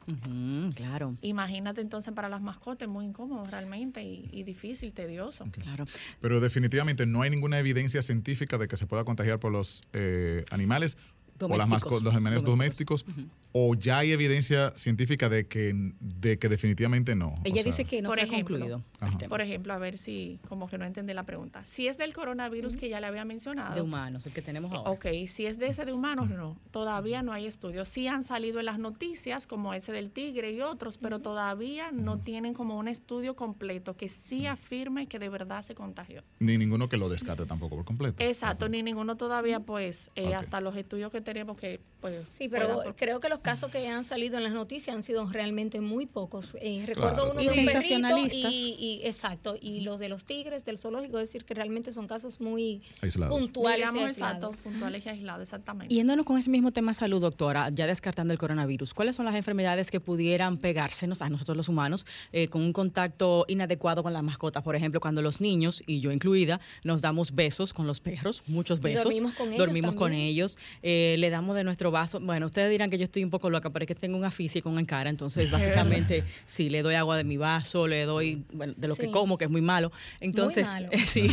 claro, 0.75 1.15
imagínate 1.21 1.81
entonces 1.81 2.13
para 2.13 2.29
las 2.29 2.41
mascotas, 2.41 2.88
muy 2.88 3.05
incómodo 3.05 3.45
realmente 3.45 4.03
y, 4.03 4.29
y 4.31 4.43
difícil, 4.43 4.93
tedioso. 4.93 5.45
claro. 5.51 5.86
Pero 6.21 6.39
definitivamente 6.39 7.05
no 7.05 7.21
hay 7.21 7.29
ninguna 7.29 7.59
evidencia 7.59 8.01
científica 8.01 8.57
de 8.57 8.67
que 8.67 8.77
se 8.77 8.86
pueda 8.88 9.03
contagiar 9.05 9.39
por 9.39 9.51
los 9.51 9.83
eh, 9.93 10.43
animales 10.51 10.97
o 11.39 11.58
las 11.58 11.67
mascotas, 11.67 12.03
los 12.03 12.13
animales 12.13 12.44
domésticos, 12.44 13.06
o 13.51 13.75
ya 13.75 14.00
hay 14.00 14.12
evidencia 14.12 14.74
científica 14.75 15.29
de 15.29 15.48
que, 15.48 15.74
de 16.00 16.38
que 16.38 16.50
definitivamente 16.50 17.15
no. 17.15 17.36
Ella 17.44 17.63
dice 17.63 17.86
que 17.86 18.01
no 18.01 18.10
por 18.10 18.20
se 18.20 18.25
ha 18.25 18.27
concluido. 18.27 18.82
Por 19.29 19.41
ejemplo, 19.41 19.74
a 19.74 19.77
ver 19.77 19.98
si 19.98 20.39
como 20.48 20.67
que 20.67 20.77
no 20.77 20.86
entendí 20.86 21.13
la 21.13 21.24
pregunta. 21.24 21.65
Si 21.65 21.88
es 21.88 21.98
del 21.98 22.13
coronavirus 22.13 22.77
que 22.77 22.89
ya 22.89 23.00
le 23.00 23.08
había 23.08 23.25
mencionado. 23.25 23.75
De 23.75 23.82
humanos, 23.82 24.25
el 24.25 24.34
que 24.34 24.41
tenemos 24.41 24.72
ahora. 24.72 24.91
Ok, 24.91 25.06
si 25.27 25.46
es 25.46 25.58
de 25.58 25.67
ese 25.67 25.86
de 25.86 25.94
humanos, 25.94 26.29
no. 26.29 26.58
Todavía 26.72 27.22
no 27.24 27.34
hay 27.34 27.46
estudios. 27.46 27.89
Sí 27.89 28.08
han 28.08 28.24
salido 28.24 28.60
en 28.60 28.65
las 28.65 28.79
noticias, 28.79 29.48
como 29.48 29.74
ese 29.74 29.91
del 29.91 30.12
tigre 30.12 30.51
y 30.51 30.62
otros, 30.62 30.98
pero 30.98 31.20
todavía 31.20 31.91
no 31.91 32.20
tienen 32.20 32.53
como 32.53 32.77
un 32.77 32.88
estudio 32.88 33.36
completo 33.36 33.96
que 33.96 34.10
sí 34.10 34.46
afirme 34.46 35.08
que 35.08 35.20
de 35.20 35.29
verdad 35.29 35.62
se 35.62 35.75
contagió. 35.75 36.24
Ni 36.39 36.58
ninguno 36.58 36.89
que 36.89 36.98
lo 36.98 37.10
descarte 37.10 37.46
tampoco 37.46 37.77
por 37.77 37.86
completo. 37.86 38.24
Exacto, 38.24 38.70
ni 38.70 38.84
ninguno 38.84 39.17
todavía, 39.17 39.60
pues, 39.60 40.12
eh, 40.15 40.34
hasta 40.34 40.62
los 40.62 40.75
estudios 40.75 41.12
que 41.12 41.22
tenemos 41.27 41.57
que, 41.57 41.81
pues... 42.00 42.25
Sí, 42.29 42.48
pero 42.48 42.75
puedan- 42.75 42.93
creo 42.93 43.19
que 43.19 43.27
los 43.27 43.39
casos 43.39 43.69
que 43.69 43.86
han 43.89 44.05
salido 44.05 44.38
en 44.38 44.43
las 44.46 44.53
noticias 44.53 44.96
han 44.96 45.03
sido 45.03 45.25
realmente 45.29 45.81
muy 45.81 46.05
pocos. 46.05 46.55
Eh, 46.62 46.84
recuerdo 46.86 47.15
Claro. 47.15 47.31
uno 47.34 47.41
Y 47.41 47.43
de 47.43 47.50
un 47.50 47.55
perrito 47.65 47.72
sensacionalistas. 47.81 48.53
y, 48.53 48.75
y- 48.79 49.01
exacto, 49.05 49.57
y 49.60 49.81
los 49.81 50.00
de 50.00 50.07
los 50.07 50.24
tigres 50.24 50.63
del 50.63 50.77
zoológico, 50.77 51.17
es 51.19 51.24
decir, 51.29 51.43
que 51.43 51.53
realmente 51.53 51.91
son 51.91 52.07
casos 52.07 52.39
muy 52.39 52.81
Aislados. 53.01 53.38
puntuales 53.38 53.89
y 53.89 53.91
Digamos, 53.93 54.12
exacto, 54.12 54.48
aislados. 54.48 54.57
puntuales 54.57 55.05
y 55.05 55.10
aislados, 55.10 55.41
exactamente. 55.43 55.93
Yéndonos 55.93 56.25
con 56.25 56.38
ese 56.38 56.50
mismo 56.50 56.72
tema 56.72 56.93
salud, 56.93 57.19
doctora, 57.19 57.69
ya 57.72 57.88
descartando 57.88 58.31
el 58.31 58.39
coronavirus, 58.39 58.93
¿cuáles 58.93 59.17
son 59.17 59.25
las 59.25 59.36
enfermedades 59.36 59.91
que 59.91 60.00
pudieran 60.00 60.57
pegársenos 60.60 61.22
a 61.22 61.29
nosotros 61.29 61.57
los 61.57 61.67
humanos 61.67 62.05
eh, 62.31 62.48
con 62.48 62.62
un 62.62 62.72
contacto 62.72 63.43
inadecuado 63.50 64.01
con 64.01 64.13
las 64.13 64.24
mascotas? 64.24 64.63
Por 64.63 64.77
ejemplo, 64.77 65.01
cuando 65.01 65.22
los 65.22 65.41
niños, 65.41 65.84
y 65.86 66.00
yo 66.00 66.13
incluida, 66.13 66.62
nos 66.86 67.01
damos 67.01 67.36
besos 67.36 67.74
con 67.74 67.86
los 67.86 68.00
perros, 68.00 68.43
muchos 68.48 68.79
Y 68.79 68.84
besos. 68.84 69.03
dormimos 69.03 69.34
con 69.34 69.48
ellos 69.50 69.57
dormimos 69.57 69.96
con 69.96 70.13
ellos, 70.13 70.57
eh, 70.84 71.15
le 71.17 71.29
damos 71.29 71.55
de 71.55 71.63
nuestro 71.63 71.91
vaso. 71.91 72.19
Bueno, 72.19 72.45
ustedes 72.45 72.69
dirán 72.69 72.89
que 72.89 72.97
yo 72.97 73.03
estoy 73.03 73.24
un 73.24 73.29
poco 73.29 73.50
loca, 73.50 73.69
pero 73.71 73.83
es 73.83 73.88
que 73.88 73.95
tengo 73.95 74.17
un 74.17 74.25
aficie 74.25 74.62
con 74.62 74.77
en 74.79 74.86
cara, 74.86 75.09
entonces 75.09 75.50
básicamente 75.51 76.24
sí, 76.45 76.69
le 76.69 76.81
doy 76.83 76.95
agua 76.95 77.17
de 77.17 77.24
mi 77.24 77.38
vaso, 77.38 77.88
le 77.88 78.05
doy 78.05 78.43
bueno, 78.53 78.74
de 78.77 78.88
lo 78.88 78.95
que 78.95 79.12
como, 79.12 79.38
que 79.38 79.45
es 79.45 79.51
muy 79.51 79.62
malo. 79.62 79.91
Entonces, 80.19 80.65
malo. 80.67 80.89
sí, 81.07 81.29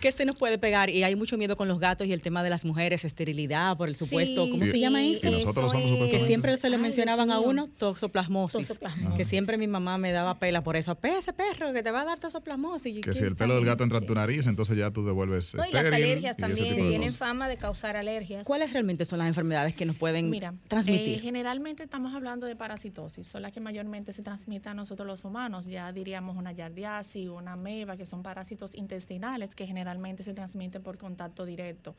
¿qué 0.00 0.12
se 0.12 0.24
nos 0.24 0.36
puede 0.36 0.58
pegar? 0.58 0.90
Y 0.90 1.02
hay 1.04 1.16
mucho 1.16 1.36
miedo 1.38 1.56
con 1.56 1.68
los 1.68 1.78
gatos 1.78 2.06
y 2.06 2.12
el 2.12 2.22
tema 2.22 2.42
de 2.42 2.50
las 2.50 2.64
mujeres, 2.64 3.04
esterilidad, 3.04 3.76
por 3.76 3.88
el 3.88 3.96
supuesto, 3.96 4.48
¿cómo 4.50 4.64
se 4.64 4.78
llama 4.78 5.02
eso? 5.04 5.28
Y 5.28 5.30
nosotros 5.32 5.72
hombres, 5.74 6.12
es- 6.12 6.20
que 6.20 6.26
siempre 6.26 6.56
se 6.56 6.68
le 6.70 6.76
Ay, 6.76 6.82
mencionaban 6.82 7.28
Dios 7.28 7.38
a 7.38 7.40
uno 7.40 7.68
toxoplasmosis, 7.78 8.68
Toxoplasmosis. 8.68 9.16
que 9.16 9.24
siempre 9.24 9.58
mi 9.58 9.66
mamá 9.66 9.98
me 9.98 10.12
daba 10.12 10.34
pela 10.38 10.62
por 10.62 10.76
eso, 10.76 10.94
"Pe, 10.94 11.18
ese 11.18 11.32
perro 11.32 11.72
que 11.72 11.82
te 11.82 11.90
va 11.90 12.02
a 12.02 12.04
dar 12.04 12.18
toxoplasmosis. 12.18 13.00
Que 13.02 13.12
si 13.12 13.18
¿quién 13.20 13.26
el 13.30 13.36
pelo 13.36 13.54
del 13.54 13.64
gato 13.64 13.84
entra 13.84 13.98
en 13.98 14.06
tu 14.06 14.14
nariz, 14.14 14.46
entonces 14.46 14.76
ya 14.76 14.90
tú 14.90 15.04
devuelves 15.04 15.54
No, 15.54 15.62
y 15.68 15.72
las 15.72 15.86
alergias 15.86 16.36
y 16.38 16.40
también 16.40 16.76
tienen 16.88 17.12
fama 17.12 17.48
de 17.48 17.56
causar 17.56 17.96
alergias. 17.96 18.46
¿Cuáles 18.72 18.84
realmente 18.84 19.04
son 19.04 19.18
las 19.18 19.28
enfermedades 19.28 19.74
que 19.74 19.84
nos 19.84 19.96
pueden 19.96 20.30
Mira, 20.30 20.54
transmitir? 20.66 21.18
eh, 21.18 21.20
generalmente 21.20 21.82
estamos 21.82 22.14
hablando 22.14 22.46
de 22.46 22.56
parasitosis, 22.56 23.28
son 23.28 23.42
las 23.42 23.52
que 23.52 23.60
mayormente 23.60 24.14
se 24.14 24.22
transmiten 24.22 24.72
a 24.72 24.74
nosotros 24.74 25.06
los 25.06 25.24
humanos. 25.24 25.66
Ya 25.66 25.92
diríamos 25.92 26.36
una 26.36 26.52
yardiasis, 26.52 27.28
una 27.28 27.52
ameba, 27.52 27.98
que 27.98 28.06
son 28.06 28.22
parásitos 28.22 28.70
intestinales 28.74 29.54
que 29.54 29.66
generalmente 29.66 30.24
se 30.24 30.32
transmiten 30.32 30.82
por 30.82 30.96
contacto 30.96 31.44
directo 31.44 31.94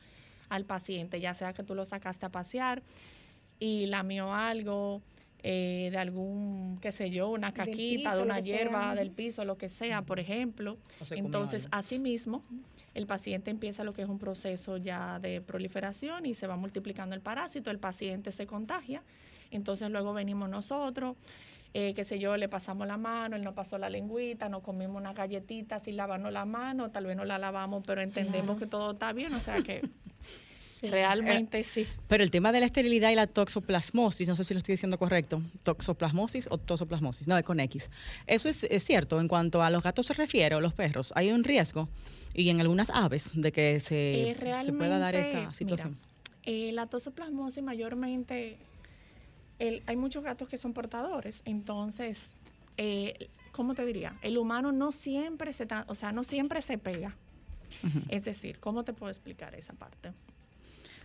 al 0.48 0.64
paciente, 0.64 1.20
ya 1.20 1.32
sea 1.34 1.52
que 1.52 1.62
tú 1.62 1.76
lo 1.76 1.84
sacaste 1.84 2.26
a 2.26 2.28
pasear 2.28 2.82
y 3.60 3.86
lamió 3.86 4.34
algo 4.34 5.00
eh, 5.44 5.90
de 5.92 5.98
algún, 5.98 6.78
qué 6.80 6.90
sé 6.90 7.10
yo, 7.10 7.28
una 7.30 7.52
caquita, 7.52 8.10
piso, 8.10 8.16
de 8.16 8.22
una 8.22 8.34
sea. 8.34 8.42
hierba, 8.42 8.94
del 8.96 9.10
piso, 9.12 9.44
lo 9.44 9.56
que 9.56 9.68
sea, 9.70 10.02
por 10.02 10.18
ejemplo. 10.18 10.76
O 11.00 11.04
se 11.04 11.14
comió 11.14 11.26
Entonces, 11.26 11.68
asimismo, 11.70 12.42
el 12.94 13.06
paciente 13.06 13.50
empieza 13.50 13.84
lo 13.84 13.92
que 13.92 14.02
es 14.02 14.08
un 14.08 14.18
proceso 14.18 14.76
ya 14.76 15.18
de 15.18 15.40
proliferación 15.40 16.26
y 16.26 16.34
se 16.34 16.46
va 16.46 16.56
multiplicando 16.56 17.14
el 17.14 17.20
parásito, 17.20 17.70
el 17.70 17.78
paciente 17.78 18.32
se 18.32 18.46
contagia, 18.46 19.02
entonces 19.50 19.90
luego 19.90 20.14
venimos 20.14 20.48
nosotros, 20.48 21.16
eh, 21.74 21.92
qué 21.94 22.04
sé 22.04 22.20
yo, 22.20 22.36
le 22.36 22.48
pasamos 22.48 22.86
la 22.86 22.96
mano, 22.96 23.34
él 23.34 23.42
nos 23.42 23.54
pasó 23.54 23.78
la 23.78 23.90
lengüita, 23.90 24.48
nos 24.48 24.62
comimos 24.62 24.96
una 25.00 25.12
galletita 25.12 25.80
sin 25.80 25.96
lavarnos 25.96 26.32
la 26.32 26.44
mano, 26.44 26.90
tal 26.92 27.06
vez 27.06 27.16
no 27.16 27.24
la 27.24 27.36
lavamos, 27.38 27.82
pero 27.84 28.00
entendemos 28.00 28.56
Claro. 28.56 28.58
que 28.60 28.66
todo 28.66 28.90
está 28.92 29.12
bien, 29.12 29.34
o 29.34 29.40
sea 29.40 29.60
que 29.60 29.82
Sí. 30.56 30.88
realmente 30.88 31.62
sí. 31.62 31.86
Pero 32.08 32.22
el 32.24 32.30
tema 32.30 32.52
de 32.52 32.60
la 32.60 32.66
esterilidad 32.66 33.10
y 33.10 33.14
la 33.14 33.26
toxoplasmosis, 33.26 34.28
no 34.28 34.36
sé 34.36 34.44
si 34.44 34.54
lo 34.54 34.58
estoy 34.58 34.74
diciendo 34.74 34.98
correcto, 34.98 35.40
toxoplasmosis 35.62 36.46
o 36.50 36.58
toxoplasmosis, 36.58 37.26
no, 37.26 37.36
es 37.38 37.44
con 37.44 37.58
X. 37.60 37.90
Eso 38.26 38.48
es, 38.48 38.64
es 38.64 38.84
cierto 38.84 39.20
en 39.20 39.26
cuanto 39.28 39.62
a 39.62 39.70
los 39.70 39.82
gatos 39.82 40.06
se 40.06 40.14
refiere 40.14 40.54
o 40.54 40.60
los 40.60 40.74
perros. 40.74 41.12
Hay 41.16 41.30
un 41.32 41.42
riesgo 41.44 41.88
y 42.34 42.48
en 42.50 42.60
algunas 42.60 42.90
aves 42.90 43.30
de 43.34 43.52
que 43.52 43.80
se, 43.80 44.30
Eh, 44.30 44.60
se 44.64 44.72
pueda 44.72 44.98
dar 44.98 45.14
esta 45.14 45.52
situación. 45.52 45.92
mira, 45.92 46.04
eh, 46.44 46.72
la 46.72 46.86
tosoplasmosis 46.86 47.62
mayormente, 47.62 48.58
el- 49.58 49.82
hay 49.86 49.96
muchos 49.96 50.22
gatos 50.24 50.48
que 50.48 50.58
son 50.58 50.72
portadores, 50.74 51.42
entonces, 51.44 52.34
eh, 52.76 53.28
¿cómo 53.52 53.74
te 53.74 53.84
diría? 53.86 54.18
El 54.22 54.36
humano 54.36 54.72
no 54.72 54.92
siempre 54.92 55.52
se, 55.52 55.66
o 55.86 55.94
sea, 55.94 56.12
no 56.12 56.24
siempre 56.24 56.60
se 56.62 56.76
pega. 56.78 57.16
Es 58.08 58.24
decir, 58.24 58.58
¿cómo 58.60 58.84
te 58.84 58.92
puedo 58.92 59.10
explicar 59.10 59.54
esa 59.54 59.72
parte? 59.74 60.12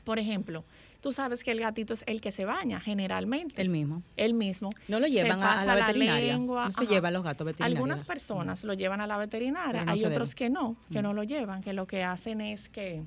Por 0.03 0.19
ejemplo, 0.19 0.63
tú 1.01 1.11
sabes 1.11 1.43
que 1.43 1.51
el 1.51 1.59
gatito 1.59 1.93
es 1.93 2.03
el 2.07 2.19
que 2.21 2.31
se 2.31 2.45
baña 2.45 2.79
generalmente. 2.79 3.61
El 3.61 3.69
mismo. 3.69 4.01
Él 4.17 4.33
mismo. 4.33 4.69
No 4.87 4.99
lo 4.99 5.07
llevan 5.07 5.41
a- 5.43 5.61
a 5.61 5.65
la 5.65 5.75
veterinaria. 5.75 6.33
lengua, 6.33 6.65
No 6.65 6.71
se 6.73 6.83
ajá. 6.83 6.89
llevan 6.91 7.13
los 7.13 7.23
gatos 7.23 7.45
veterinarios. 7.45 7.77
Algunas 7.77 8.03
personas 8.03 8.63
lo 8.63 8.73
llevan 8.73 9.01
a 9.01 9.07
la 9.07 9.17
veterinaria, 9.17 9.85
no 9.85 9.91
hay 9.91 10.03
otros 10.05 10.29
debe. 10.31 10.37
que 10.37 10.49
no, 10.49 10.75
que 10.91 10.99
Mm. 10.99 11.03
no 11.03 11.13
lo 11.13 11.23
llevan, 11.23 11.61
que 11.61 11.73
lo 11.73 11.85
que 11.87 12.03
hacen 12.03 12.41
es 12.41 12.69
que 12.69 13.03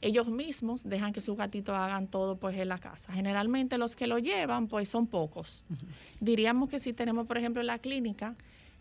ellos 0.00 0.28
mismos 0.28 0.88
dejan 0.88 1.12
que 1.12 1.20
sus 1.20 1.36
gatitos 1.36 1.74
hagan 1.74 2.06
todo 2.06 2.36
pues 2.36 2.56
en 2.56 2.68
la 2.68 2.78
casa. 2.78 3.12
Generalmente 3.12 3.78
los 3.78 3.96
que 3.96 4.06
lo 4.06 4.18
llevan 4.18 4.68
pues 4.68 4.88
son 4.88 5.06
pocos. 5.08 5.64
Diríamos 6.20 6.68
que 6.68 6.78
si 6.78 6.92
tenemos 6.92 7.26
por 7.26 7.36
ejemplo 7.36 7.60
en 7.60 7.66
la 7.66 7.78
clínica 7.80 8.36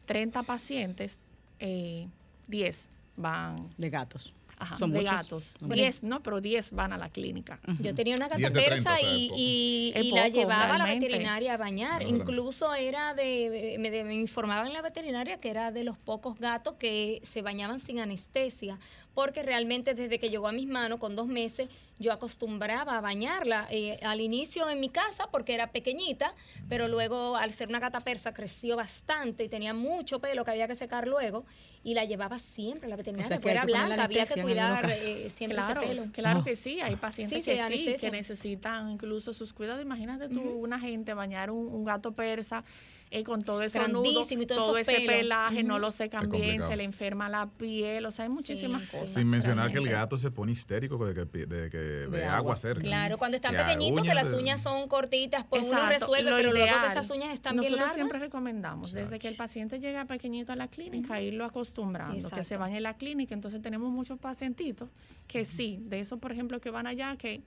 30 0.06 0.44
pacientes, 0.44 1.18
eh, 1.60 2.08
10 2.48 2.90
van 3.16 3.68
De 3.78 3.90
gatos. 3.90 4.32
Ajá, 4.58 4.78
Son 4.78 4.92
de 4.92 5.00
muchos. 5.00 5.16
gatos. 5.16 5.52
10, 5.62 6.04
no, 6.04 6.22
pero 6.24 6.42
10 6.42 6.72
van 6.72 6.94
a 6.94 6.98
la 6.98 7.10
clínica. 7.10 7.60
Yo 7.80 7.94
tenía 7.96 8.16
una 8.16 8.28
gata 8.28 8.38
10 8.38 8.54
de 8.54 8.62
30, 8.62 8.90
persa 8.96 9.08
y, 9.16 9.28
poco. 9.30 9.40
y- 9.40 10.12
la 10.12 10.28
llevaba 10.30 10.76
a 10.76 10.78
la 10.78 10.86
veterinaria 10.86 11.54
a 11.54 11.58
bañar. 11.58 12.02
Incluso 12.04 12.74
era 12.74 13.14
de 13.14 13.76
me, 13.80 13.90
de- 13.92 14.04
me 14.04 14.16
informaba 14.16 14.66
en 14.68 14.74
la 14.74 14.82
veterinaria 14.82 15.38
que 15.38 15.50
era 15.50 15.72
de 15.72 15.84
los 15.84 15.98
pocos 15.98 16.40
gatos 16.40 16.76
que 16.80 17.20
se 17.24 17.42
bañaban 17.42 17.80
sin 17.80 18.00
anestesia, 18.00 18.80
porque 19.18 19.42
realmente 19.42 19.96
desde 19.96 20.20
que 20.20 20.30
llegó 20.30 20.48
a 20.48 20.52
mis 20.52 20.68
manos 20.68 21.00
con 21.00 21.16
dos 21.16 21.26
meses 21.26 21.68
yo 21.98 22.14
acostumbraba 22.14 23.00
a 23.00 23.02
bañarla 23.02 23.68
eh, 23.72 23.98
al 24.04 24.22
inicio 24.22 24.70
en 24.70 24.80
mi 24.80 24.90
casa 24.90 25.28
porque 25.32 25.56
era 25.56 25.72
pequeñita, 25.72 26.36
pero 26.70 26.88
luego 26.88 27.36
al 27.36 27.52
ser 27.52 27.68
una 27.68 27.80
gata 27.80 28.00
persa 28.00 28.32
creció 28.32 28.76
bastante 28.76 29.44
y 29.44 29.50
tenía 29.50 29.74
mucho 29.74 30.20
pelo 30.20 30.46
que 30.46 30.52
había 30.52 30.68
que 30.68 30.76
secar 30.76 31.08
luego 31.08 31.46
y 31.84 31.96
la 31.96 32.06
llevaba 32.06 32.38
siempre 32.38 32.86
a 32.86 32.90
la 32.92 32.96
veterinaria, 32.96 33.38
hay 33.38 33.42
era 33.42 33.62
que 33.62 33.64
ponerle 33.66 33.86
blanca, 33.88 34.04
había 34.04 34.26
que 34.28 34.40
cuidar 34.44 34.92
eh, 34.92 35.32
siempre 35.36 35.58
Claro, 35.58 35.82
ese 35.82 35.90
pelo. 35.90 36.12
claro 36.12 36.40
Oh. 36.42 36.44
que 36.44 36.56
sí, 36.56 36.80
hay 36.82 36.96
pacientes 36.96 37.40
Sí, 37.40 37.42
sí, 37.44 37.50
que 37.52 37.58
sí, 37.58 37.64
anestesia. 37.64 37.98
que 37.98 38.12
necesitan 38.16 38.92
incluso 38.92 39.34
sus 39.34 39.52
cuidados. 39.52 39.82
Imagínate 39.82 40.30
tú, 40.30 40.40
una 40.42 40.80
gente 40.80 41.16
bañar 41.16 41.50
un, 41.50 41.66
un 41.66 41.84
gato 41.84 42.12
persa 42.12 42.64
eh, 43.10 43.24
con 43.24 43.42
todo 43.42 43.62
eso 43.62 43.88
nudo, 43.88 44.26
y 44.30 44.46
todo 44.46 44.78
ese 44.78 45.02
pelaje, 45.06 45.64
no 45.64 45.80
lo 45.80 45.92
secan 45.92 46.30
bien, 46.30 46.62
se 46.62 46.76
le 46.76 46.84
enferma 46.84 47.30
la 47.30 47.48
piel, 47.48 48.06
o 48.06 48.12
sea, 48.12 48.24
hay 48.26 48.30
muchísimas 48.30 48.84
Sí, 48.84 48.88
cosas. 48.92 49.10
Sin 49.10 49.30
mencionar 49.30 49.72
que 49.72 49.78
el 49.78 49.88
gato 49.90 50.18
se 50.18 50.30
pone 50.32 50.52
histérico 50.52 50.98
de 51.06 51.14
que, 51.14 51.46
de 51.46 51.70
que 51.70 51.78
ve 52.08 52.26
agua. 52.26 52.38
agua 52.38 52.56
cerca. 52.56 52.82
Claro, 52.82 53.18
cuando 53.18 53.36
están 53.38 53.56
pequeñitos, 53.56 54.04
que 54.06 54.14
las 54.14 54.28
uñas 54.34 54.62
son 54.62 54.88
cortitas, 54.88 55.46
pues 55.50 55.68
uno 55.68 55.88
resuelve, 55.88 56.30
lo 56.32 56.38
pero 56.38 56.52
luego 56.52 56.82
que 56.82 56.88
esas 56.88 57.10
uñas 57.10 57.32
están 57.34 57.56
Nosotros 57.56 57.70
bien 57.70 57.80
largas. 57.80 57.96
siempre 57.96 58.20
recomendamos, 58.20 58.92
desde 58.92 59.20
que 59.20 59.28
el 59.28 59.36
paciente 59.36 59.80
llega 59.80 60.06
pequeñito 60.06 60.52
a 60.52 60.56
la 60.56 60.68
clínica, 60.68 61.22
irlo 61.22 61.46
acostumbrando, 61.46 62.30
que 62.30 62.44
se 62.44 62.58
bañe 62.58 62.78
en 62.78 62.84
la 62.84 62.96
clínica. 62.98 63.34
Entonces 63.34 63.62
tenemos 63.62 63.92
muchos 63.92 64.20
pacientitos 64.20 64.90
que 65.28 65.46
sí, 65.46 65.80
de 65.82 66.00
esos, 66.00 66.20
por 66.20 66.32
ejemplo, 66.32 66.60
que 66.60 66.72
van 66.72 66.88
allá, 66.88 67.16
que 67.18 67.42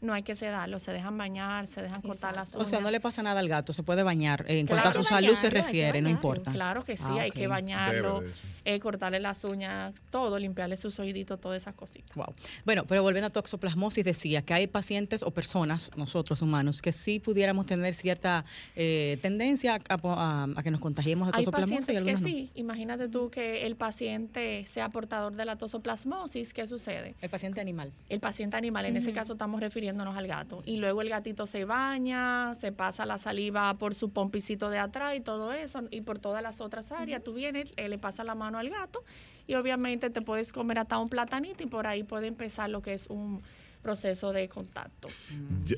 no 0.00 0.12
hay 0.12 0.22
que 0.22 0.34
sedarlos, 0.34 0.82
se 0.82 0.92
dejan 0.92 1.16
bañar, 1.16 1.66
se 1.66 1.80
dejan 1.82 2.02
cortar 2.02 2.34
las 2.36 2.54
O 2.54 2.58
uñas. 2.58 2.70
sea, 2.70 2.80
no 2.80 2.90
le 2.90 3.00
pasa 3.00 3.22
nada 3.22 3.40
al 3.40 3.48
gato, 3.48 3.72
se 3.72 3.82
puede 3.82 4.02
bañar. 4.02 4.44
En 4.48 4.66
Claro. 4.66 4.82
cuanto 4.82 5.00
a 5.00 5.04
su 5.04 5.14
Hay 5.14 5.22
salud 5.24 5.36
se 5.38 5.46
hay 5.46 5.52
refiere, 5.52 6.02
no 6.02 6.10
importa. 6.10 6.52
Claro 6.52 6.84
que 6.84 6.96
sí, 6.96 7.02
Ah, 7.06 7.22
hay 7.22 7.30
que 7.30 7.46
bañarlo, 7.46 8.22
eh, 8.66 8.80
cortarle 8.80 9.20
las 9.20 9.44
uñas, 9.44 9.94
todo, 10.10 10.38
limpiarle 10.38 10.76
sus 10.76 10.98
oíditos, 10.98 11.40
todas 11.40 11.62
esas 11.62 11.74
cositas. 11.74 12.14
Wow. 12.16 12.34
Bueno, 12.64 12.84
pero 12.86 13.02
volviendo 13.02 13.26
a 13.26 13.30
toxoplasmosis, 13.30 14.04
decía 14.04 14.42
que 14.42 14.54
hay 14.54 14.66
pacientes 14.66 15.22
o 15.22 15.30
personas, 15.30 15.90
nosotros 15.96 16.40
humanos, 16.42 16.80
que 16.82 16.92
sí 16.92 17.20
pudiéramos 17.20 17.66
tener 17.66 17.94
cierta 17.94 18.44
eh, 18.76 19.18
tendencia 19.22 19.78
a, 19.88 19.98
a- 20.02 20.46
a 20.56 20.62
que 20.62 20.70
nos 20.70 20.80
contagiemos 20.80 21.28
de 21.28 21.38
Hay 21.38 21.44
toxoplasmosis 21.44 21.88
y 21.88 21.92
pacientes 21.94 22.22
que 22.24 22.30
no. 22.30 22.36
sí, 22.36 22.50
imagínate 22.54 23.08
tú 23.08 23.30
que 23.30 23.66
el 23.66 23.76
paciente 23.76 24.64
sea 24.66 24.88
portador 24.90 25.34
de 25.34 25.44
la 25.44 25.56
tosoplasmosis, 25.56 26.52
¿qué 26.52 26.66
sucede? 26.66 27.14
El 27.20 27.30
paciente 27.30 27.60
animal. 27.60 27.92
El 28.08 28.20
paciente 28.20 28.56
animal, 28.56 28.86
en 28.86 28.96
ese 28.96 29.12
caso 29.12 29.34
estamos 29.34 29.60
refiriéndonos 29.84 30.16
al 30.16 30.26
gato. 30.26 30.62
Y 30.64 30.78
luego 30.78 31.02
el 31.02 31.10
gatito 31.10 31.46
se 31.46 31.64
baña, 31.64 32.54
se 32.54 32.72
pasa 32.72 33.04
la 33.04 33.18
saliva 33.18 33.74
por 33.74 33.94
su 33.94 34.10
pompicito 34.10 34.70
de 34.70 34.78
atrás 34.78 35.14
y 35.16 35.20
todo 35.20 35.52
eso, 35.52 35.82
y 35.90 36.00
por 36.00 36.18
todas 36.18 36.42
las 36.42 36.60
otras 36.60 36.90
áreas. 36.92 37.22
Tú 37.22 37.34
vienes, 37.34 37.72
eh, 37.76 37.88
le 37.88 37.98
pasas 37.98 38.24
la 38.24 38.34
mano 38.34 38.58
al 38.58 38.70
gato 38.70 39.04
y 39.46 39.54
obviamente 39.54 40.08
te 40.10 40.22
puedes 40.22 40.52
comer 40.52 40.78
hasta 40.78 40.98
un 40.98 41.08
platanito 41.08 41.62
y 41.62 41.66
por 41.66 41.86
ahí 41.86 42.02
puede 42.02 42.28
empezar 42.28 42.70
lo 42.70 42.80
que 42.80 42.94
es 42.94 43.08
un 43.08 43.42
proceso 43.82 44.32
de 44.32 44.48
contacto. 44.48 45.08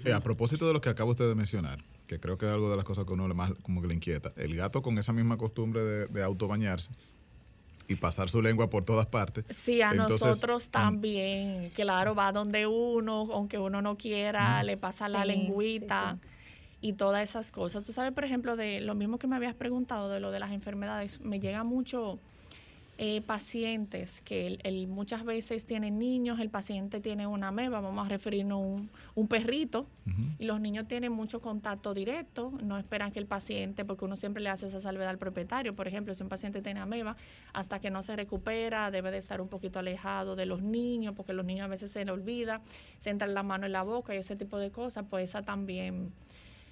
Eh, 0.05 0.13
A 0.13 0.21
propósito 0.21 0.67
de 0.69 0.73
lo 0.73 0.81
que 0.81 0.89
acaba 0.89 1.11
usted 1.11 1.29
de 1.29 1.35
mencionar, 1.35 1.83
que 2.07 2.21
creo 2.21 2.39
que 2.39 2.47
es 2.47 2.53
algo 2.53 2.71
de 2.71 2.77
las 2.77 2.85
cosas 2.85 3.05
que 3.05 3.11
a 3.11 3.15
uno 3.15 3.27
le 3.27 3.35
más 3.35 3.53
como 3.63 3.83
que 3.83 3.89
le 3.89 3.95
inquieta, 3.95 4.33
el 4.37 4.55
gato 4.55 4.83
con 4.83 4.97
esa 4.99 5.13
misma 5.13 5.37
costumbre 5.37 5.85
de, 5.85 6.07
de 6.07 6.23
autobañarse 6.23 6.93
y 7.89 7.97
pasar 7.97 8.29
su 8.29 8.43
lengua 8.43 8.71
por 8.71 8.85
todas 8.85 9.07
partes. 9.07 9.45
Sí, 9.49 9.81
a 9.81 9.95
Entonces, 9.95 10.39
nosotros 10.39 10.71
también, 10.71 11.71
claro, 11.71 12.17
va 12.17 12.33
donde 12.33 12.67
uno, 12.67 13.29
aunque 13.33 13.59
uno 13.59 13.81
no 13.81 13.97
quiera, 13.97 14.65
le 14.65 14.77
pasa 14.77 15.09
la 15.09 15.25
Sí, 15.25 15.25
lengüita 15.25 16.19
y 16.81 16.95
todas 16.95 17.23
esas 17.23 17.53
cosas. 17.53 17.85
Tú 17.85 17.93
sabes, 17.93 18.13
por 18.13 18.25
ejemplo, 18.25 18.57
de 18.57 18.81
lo 18.81 18.95
mismo 18.97 19.19
que 19.19 19.29
me 19.29 19.37
habías 19.37 19.55
preguntado 19.55 20.09
de 20.11 20.21
lo 20.21 20.33
de 20.33 20.41
las 20.41 20.53
enfermedades, 20.53 21.21
me 21.21 21.41
llega 21.41 21.65
mucho 21.65 22.23
eh, 22.99 23.21
pacientes 23.21 24.23
que 24.23 24.47
el- 24.47 24.61
el- 24.65 24.87
muchas 24.89 25.25
veces 25.25 25.67
tienen 25.67 25.99
niños, 25.99 26.41
el 26.41 26.49
paciente 26.49 27.01
tiene 27.01 27.27
una 27.27 27.49
ameba, 27.49 27.81
vamos 27.81 28.07
a 28.07 28.09
referirnos 28.09 28.57
a 28.63 28.67
un, 28.67 28.91
un 29.15 29.29
perrito, 29.29 29.87
y 30.39 30.45
los 30.45 30.61
niños 30.61 30.87
tienen 30.89 31.13
mucho 31.13 31.41
contacto 31.41 31.93
directo, 31.93 32.53
no 32.63 32.79
esperan 32.79 33.11
que 33.13 33.19
el 33.19 33.27
paciente, 33.27 33.85
porque 33.85 34.05
uno 34.05 34.17
siempre 34.17 34.43
le 34.43 34.49
hace 34.51 34.67
esa 34.67 34.81
salvedad 34.81 35.09
al 35.11 35.19
propietario, 35.19 35.75
por 35.75 35.89
ejemplo, 35.89 36.15
si 36.15 36.23
un 36.23 36.29
paciente 36.29 36.63
tiene 36.63 36.81
ameba, 36.81 37.17
hasta 37.53 37.81
que 37.81 37.91
no 37.91 38.03
se 38.03 38.15
recupera, 38.17 38.91
debe 38.91 39.11
de 39.11 39.19
estar 39.19 39.41
un 39.41 39.49
poquito 39.49 39.79
alejado 39.79 40.37
de 40.37 40.47
los 40.47 40.63
niños, 40.63 41.15
porque 41.17 41.33
los 41.33 41.45
niños 41.45 41.65
a 41.65 41.69
veces 41.69 41.91
se 41.91 42.05
le 42.05 42.13
olvida, 42.13 42.63
se 42.99 43.11
entra 43.11 43.27
la 43.27 43.43
mano 43.43 43.67
en 43.67 43.73
la 43.73 43.83
boca 43.83 44.15
y 44.15 44.19
ese 44.19 44.37
tipo 44.37 44.59
de 44.59 44.71
cosas, 44.71 45.05
pues 45.11 45.25
esa 45.31 45.43
también 45.43 46.13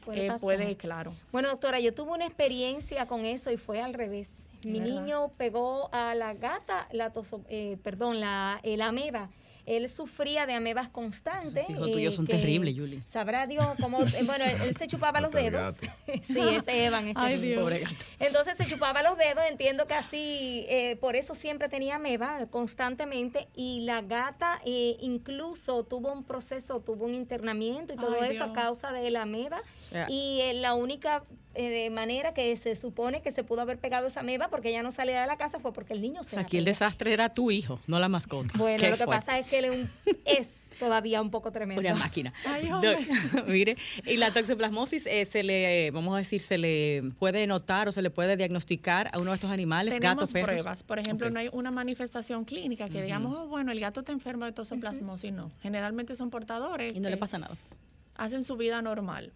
Puede 0.05 0.27
eh, 0.27 0.33
puede, 0.41 0.77
claro. 0.77 1.15
Bueno, 1.33 1.49
doctora, 1.49 1.81
yo 1.81 1.93
tuve 1.95 2.13
una 2.13 2.27
experiencia 2.27 3.07
con 3.07 3.25
eso 3.25 3.51
y 3.51 3.57
fue 3.57 3.81
al 3.83 3.95
revés. 3.95 4.31
Mi 4.67 4.81
¿Verdad? 4.81 4.95
niño 5.03 5.33
pegó 5.37 5.89
a 5.93 6.15
la 6.15 6.35
gata, 6.35 6.89
la 6.93 7.13
toso- 7.13 7.45
eh, 7.49 7.77
perdón, 7.83 8.21
la, 8.21 8.61
el 8.63 8.81
ameba. 8.83 9.31
Él 9.67 9.89
sufría 9.89 10.45
de 10.45 10.53
amebas 10.53 10.91
constantes. 10.91 11.55
Esos 11.57 11.71
hijos 11.71 11.89
eh, 11.89 11.93
tuyos 11.93 12.15
son 12.15 12.27
terribles, 12.27 12.75
Julie. 12.77 13.01
Sabrá 13.11 13.47
Dios 13.47 13.67
cómo. 13.81 14.03
eh, 14.03 14.23
bueno, 14.27 14.45
él, 14.45 14.57
él 14.63 14.77
se 14.77 14.87
chupaba 14.87 15.23
los 15.23 15.31
dedos. 15.31 15.75
sí, 16.23 16.39
ese 16.39 16.85
Evan. 16.85 17.09
Este 17.09 17.19
Ay. 17.21 17.41
Dios. 17.41 17.63
Pobre 17.63 17.79
gato. 17.81 17.95
Entonces 18.19 18.59
se 18.59 18.67
chupaba 18.67 19.03
los 19.03 19.17
dedos, 19.17 19.43
entiendo 19.51 19.87
que 19.87 19.95
así, 19.95 20.67
eh, 20.69 20.97
por 21.01 21.17
eso 21.17 21.35
siempre 21.35 21.71
tenía 21.71 21.95
ameba 21.95 22.47
constantemente 22.51 23.49
y 23.55 23.81
la 23.87 24.03
gata 24.03 24.61
eh, 24.67 24.99
incluso 25.01 25.85
tuvo 25.85 26.13
un 26.13 26.25
proceso, 26.25 26.81
tuvo 26.81 27.07
un 27.07 27.15
internamiento 27.15 27.95
y 27.95 27.97
todo 27.97 28.21
Ay, 28.21 28.33
eso 28.33 28.45
a 28.45 28.53
causa 28.53 28.93
de 28.93 29.11
la 29.11 29.23
ameba 29.23 29.63
O 29.79 29.83
sea, 29.83 30.07
y 30.11 30.41
eh, 30.43 30.53
la 30.55 30.75
única 30.75 31.25
eh, 31.55 31.91
manera 31.91 32.35
que 32.35 32.57
se 32.57 32.77
supone 32.77 33.23
que 33.23 33.33
se 33.33 33.45
pudo 33.45 33.61
haber 33.61 33.79
pegado 33.79 34.07
esa 34.07 34.21
ameba 34.21 34.49
porque 34.49 34.71
ella 34.71 34.83
no 34.83 34.93
salía 34.93 35.21
de 35.21 35.27
la 35.27 35.37
casa 35.37 35.59
fue 35.61 35.73
porque 35.73 35.93
el 35.93 36.03
niño 36.03 36.21
o 36.21 36.25
se 36.25 36.31
sea, 36.31 36.41
aquí 36.41 36.57
el 36.59 36.65
desastre 36.65 37.13
era 37.13 37.29
tu 37.35 37.51
hijo, 37.51 37.81
no 37.87 37.99
la 37.99 38.09
mascota. 38.09 38.53
Bueno, 38.57 38.79
Qué 38.79 38.91
lo 38.91 38.97
que 38.97 39.07
pasa 39.07 39.39
es 39.39 39.47
que 39.47 39.59
él 39.59 39.65
es, 39.67 39.71
un- 39.73 39.91
es 40.25 40.61
todavía 40.79 41.23
un 41.23 41.31
poco 41.31 41.53
tremendo. 41.53 41.81
Una 41.81 41.95
máquina. 41.95 42.33
Ay, 42.45 42.69
mire, 43.47 43.77
y 44.05 44.17
la 44.17 44.33
toxoplasmosis 44.33 45.07
eh, 45.07 45.25
se 45.25 45.43
le, 45.45 45.91
vamos 45.93 46.15
a 46.15 46.19
decir, 46.19 46.41
se 46.41 46.59
le 46.59 47.03
puede 47.19 47.47
notar 47.47 47.89
o 47.89 47.93
se 47.93 48.03
le 48.03 48.11
puede 48.11 48.37
diagnosticar 48.37 49.09
a 49.13 49.19
uno 49.21 49.31
de 49.31 49.37
estos 49.37 49.51
animales, 49.51 49.95
Tenemos 49.95 50.17
gatos, 50.17 50.33
perros. 50.33 50.49
pruebas. 50.51 50.83
Por 50.83 50.99
ejemplo, 50.99 51.31
no 51.31 51.39
hay 51.39 51.49
una 51.53 51.71
manifestación 51.71 52.45
clínica 52.45 52.89
que 52.89 53.03
digamos, 53.03 53.35
oh, 53.37 53.47
bueno, 53.47 53.71
el 53.71 53.79
gato 53.81 54.01
está 54.01 54.13
enfermo 54.13 54.45
de 54.45 54.53
toxoplasmosis. 54.53 55.33
No. 55.33 55.51
Generalmente 55.63 56.17
son 56.17 56.31
portadores. 56.31 56.93
Y 56.95 57.01
no 57.01 57.09
le 57.09 57.17
pasa 57.17 57.39
nada. 57.39 57.57
Hacen 58.17 58.43
su 58.45 58.57
vida 58.57 58.83
normal. 58.83 59.33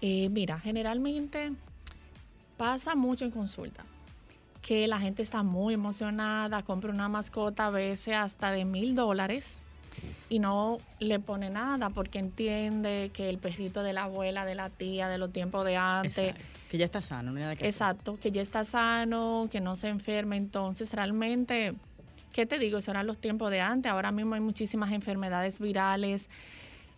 Eh, 0.00 0.28
mira, 0.28 0.60
generalmente 0.60 1.52
pasa 2.56 2.94
mucho 2.94 3.24
en 3.24 3.30
consulta 3.30 3.84
que 4.60 4.88
la 4.88 4.98
gente 4.98 5.22
está 5.22 5.42
muy 5.42 5.74
emocionada, 5.74 6.62
compra 6.62 6.92
una 6.92 7.08
mascota 7.08 7.66
a 7.66 7.70
veces 7.70 8.14
hasta 8.14 8.50
de 8.50 8.64
mil 8.64 8.94
dólares 8.96 9.58
y 10.28 10.40
no 10.40 10.78
le 10.98 11.20
pone 11.20 11.50
nada 11.50 11.90
porque 11.90 12.18
entiende 12.18 13.12
que 13.14 13.28
el 13.28 13.38
perrito 13.38 13.84
de 13.84 13.92
la 13.92 14.04
abuela, 14.04 14.44
de 14.44 14.56
la 14.56 14.70
tía, 14.70 15.08
de 15.08 15.18
los 15.18 15.32
tiempos 15.32 15.64
de 15.64 15.76
antes, 15.76 16.18
Exacto. 16.18 16.56
Que 16.68 16.78
ya 16.78 16.84
está 16.84 17.00
sano, 17.00 17.30
no 17.30 17.36
hay 17.36 17.42
nada 17.44 17.54
que 17.54 17.62
hacer. 17.62 17.68
Exacto, 17.68 18.18
que 18.20 18.32
ya 18.32 18.42
está 18.42 18.64
sano, 18.64 19.48
que 19.52 19.60
no 19.60 19.76
se 19.76 19.88
enferma. 19.88 20.36
Entonces, 20.36 20.92
realmente, 20.92 21.74
¿qué 22.36 22.44
te 22.44 22.58
digo? 22.58 22.76
Esos 22.76 22.88
eran 22.88 23.06
los 23.06 23.16
tiempos 23.16 23.50
de 23.50 23.62
antes. 23.62 23.90
Ahora 23.90 24.12
mismo 24.12 24.34
hay 24.34 24.42
muchísimas 24.42 24.92
enfermedades 24.92 25.58
virales. 25.58 26.28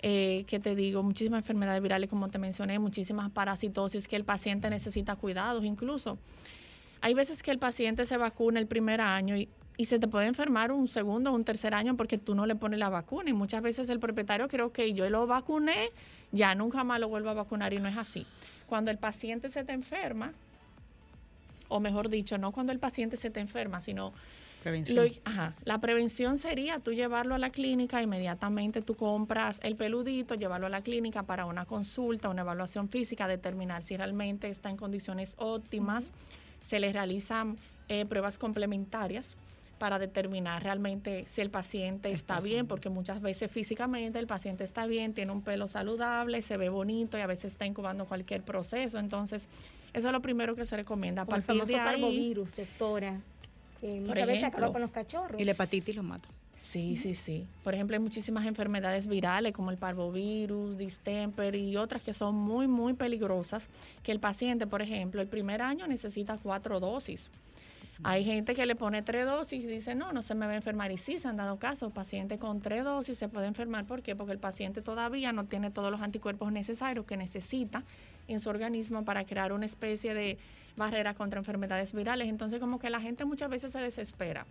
Eh, 0.03 0.44
¿Qué 0.48 0.59
te 0.59 0.74
digo? 0.74 1.05
Muchísimas 1.05 1.42
enfermedades 1.42 1.81
virales, 1.81 2.11
como 2.11 2.29
te 2.29 2.38
mencioné, 2.38 2.81
muchísimas 2.81 3.31
parasitosis 3.31 4.09
que 4.09 4.16
el 4.16 4.24
paciente 4.24 4.68
necesita 4.68 5.14
cuidados 5.14 5.64
incluso. 5.64 6.18
Hay 7.03 7.14
veces 7.14 7.44
que 7.44 7.53
el 7.53 7.61
paciente 7.61 8.05
se 8.05 8.16
vacuna 8.16 8.59
el 8.59 8.66
primer 8.66 9.01
año 9.01 9.37
y, 9.37 9.48
y 9.77 9.85
se 9.85 10.01
te 10.01 10.09
puede 10.09 10.27
enfermar 10.27 10.72
un 10.72 10.88
segundo 10.88 11.31
o 11.31 11.37
un 11.37 11.44
tercer 11.44 11.72
año 11.72 11.96
porque 11.96 12.18
tú 12.18 12.35
no 12.35 12.44
le 12.44 12.57
pones 12.57 12.81
la 12.81 12.88
vacuna. 12.88 13.31
Y 13.31 13.33
muchas 13.33 13.62
veces 13.62 13.88
el 13.90 14.01
propietario 14.01 14.48
creo 14.48 14.72
que 14.72 14.92
yo 14.92 15.09
lo 15.09 15.29
vacuné, 15.29 15.90
ya 16.33 16.57
nunca 16.57 16.83
más 16.83 16.98
lo 16.98 17.09
vuelvo 17.09 17.31
a 17.31 17.35
vacunar 17.35 17.72
y 17.72 17.79
no 17.79 17.88
es 17.88 17.96
así. 17.96 18.27
Cuando 18.66 18.90
el 18.90 18.98
paciente 18.98 19.51
se 19.51 19.62
te 19.62 19.72
enferma, 19.72 20.33
o 21.68 21.79
mejor 21.79 22.09
dicho, 22.09 22.38
no 22.38 22.51
cuando 22.51 22.72
el 22.72 22.81
paciente 22.81 23.16
se 23.16 23.31
te 23.31 23.38
enferma, 23.38 23.81
sino 23.81 24.12
Prevención. 24.62 25.07
Lo- 25.07 25.12
ajá, 25.25 25.55
la 25.64 25.79
prevención 25.79 26.37
sería 26.37 26.79
tú 26.81 26.92
llevarlo 26.92 27.35
a 27.35 27.38
la 27.38 27.51
clínica, 27.51 28.03
inmediatamente 28.03 28.83
tú 28.83 28.94
compras 28.97 29.61
el 29.62 29.77
peludito, 29.77 30.35
llevarlo 30.35 30.66
a 30.66 30.71
la 30.71 30.83
clínica 30.83 31.23
para 31.23 31.44
una 31.47 31.64
consulta, 31.64 32.29
una 32.29 32.42
evaluación 32.42 32.88
física, 32.88 33.29
determinar 33.29 33.83
si 33.85 33.97
realmente 33.97 34.49
está 34.49 34.71
en 34.71 34.77
condiciones 34.77 35.35
óptimas. 35.38 36.11
Se 36.61 36.81
le 36.81 36.92
realizan 36.92 37.57
eh, 37.88 38.05
pruebas 38.05 38.37
complementarias 38.37 39.37
para 39.79 40.01
determinar 40.01 40.61
realmente 40.64 41.25
si 41.29 41.40
el 41.40 41.51
paciente 41.51 42.11
está 42.11 42.40
bien, 42.40 42.66
porque 42.66 42.88
muchas 42.88 43.21
veces 43.23 43.49
físicamente 43.49 44.18
el 44.18 44.27
paciente 44.27 44.64
está 44.64 44.87
bien, 44.87 45.14
tiene 45.14 45.31
un 45.31 45.40
pelo 45.42 45.68
saludable, 45.68 46.42
se 46.42 46.57
ve 46.57 46.68
bonito 46.68 47.16
y 47.16 47.21
a 47.21 47.29
veces 47.29 47.53
está 47.53 47.64
incubando 47.64 48.05
cualquier 48.07 48.42
proceso. 48.42 48.99
Entonces, 48.99 49.47
eso 49.94 50.09
es 50.09 50.12
lo 50.12 50.21
primero 50.21 50.57
que 50.57 50.66
se 50.66 50.77
recomienda. 50.77 51.23
A 51.23 51.25
el 51.27 51.29
partir 51.31 51.47
famoso 51.47 51.66
de 51.68 51.75
ahí, 51.79 51.85
parvovirus, 52.03 52.57
doctora. 52.57 53.21
Por 53.80 53.90
muchas 53.90 54.26
veces 54.26 54.44
acaba 54.44 54.72
con 54.72 54.80
los 54.80 54.90
cachorros. 54.90 55.40
Y 55.40 55.44
la 55.44 55.52
hepatitis 55.52 55.94
lo 55.94 56.02
mata. 56.02 56.28
Sí, 56.58 56.96
sí, 56.96 57.14
sí. 57.14 57.46
Por 57.62 57.74
ejemplo, 57.74 57.94
hay 57.94 58.02
muchísimas 58.02 58.44
enfermedades 58.44 59.06
virales 59.06 59.52
como 59.52 59.70
el 59.70 59.76
parvovirus, 59.76 60.76
distemper 60.76 61.54
y 61.54 61.76
otras 61.76 62.02
que 62.02 62.12
son 62.12 62.34
muy, 62.34 62.66
muy 62.66 62.94
peligrosas, 62.94 63.68
que 64.02 64.10
el 64.10 64.18
paciente, 64.18 64.66
por 64.66 64.82
ejemplo, 64.82 65.22
el 65.22 65.28
primer 65.28 65.62
año 65.62 65.86
necesita 65.86 66.36
cuatro 66.42 66.80
dosis. 66.80 67.30
Hay 68.04 68.24
gente 68.24 68.54
que 68.54 68.64
le 68.64 68.76
pone 68.76 69.02
tres 69.02 69.26
dosis 69.26 69.62
y 69.62 69.66
dice, 69.66 69.94
no, 69.96 70.12
no 70.12 70.22
se 70.22 70.34
me 70.34 70.46
va 70.46 70.52
a 70.52 70.56
enfermar. 70.56 70.92
Y 70.92 70.98
sí, 70.98 71.18
se 71.18 71.26
han 71.26 71.36
dado 71.36 71.58
casos, 71.58 71.92
paciente 71.92 72.38
con 72.38 72.60
tres 72.60 72.84
dosis 72.84 73.18
se 73.18 73.28
puede 73.28 73.48
enfermar. 73.48 73.86
¿Por 73.86 74.02
qué? 74.02 74.14
Porque 74.14 74.32
el 74.32 74.38
paciente 74.38 74.82
todavía 74.82 75.32
no 75.32 75.46
tiene 75.46 75.70
todos 75.70 75.90
los 75.90 76.00
anticuerpos 76.00 76.52
necesarios 76.52 77.06
que 77.06 77.16
necesita 77.16 77.82
en 78.28 78.38
su 78.38 78.50
organismo 78.50 79.04
para 79.04 79.24
crear 79.24 79.52
una 79.52 79.66
especie 79.66 80.14
de 80.14 80.38
barrera 80.78 81.14
contra 81.14 81.38
enfermedades 81.38 81.92
virales. 81.92 82.28
Entonces, 82.28 82.60
como 82.60 82.78
que 82.78 82.88
la 82.88 83.00
gente 83.00 83.24
muchas 83.24 83.50
veces 83.50 83.72
se 83.72 83.80
desespera. 83.80 84.46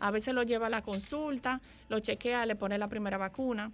A 0.00 0.10
veces 0.10 0.34
lo 0.34 0.42
lleva 0.42 0.66
a 0.66 0.70
la 0.70 0.82
consulta, 0.82 1.60
lo 1.88 2.00
chequea, 2.00 2.46
le 2.46 2.56
pone 2.56 2.78
la 2.78 2.88
primera 2.88 3.18
vacuna 3.18 3.70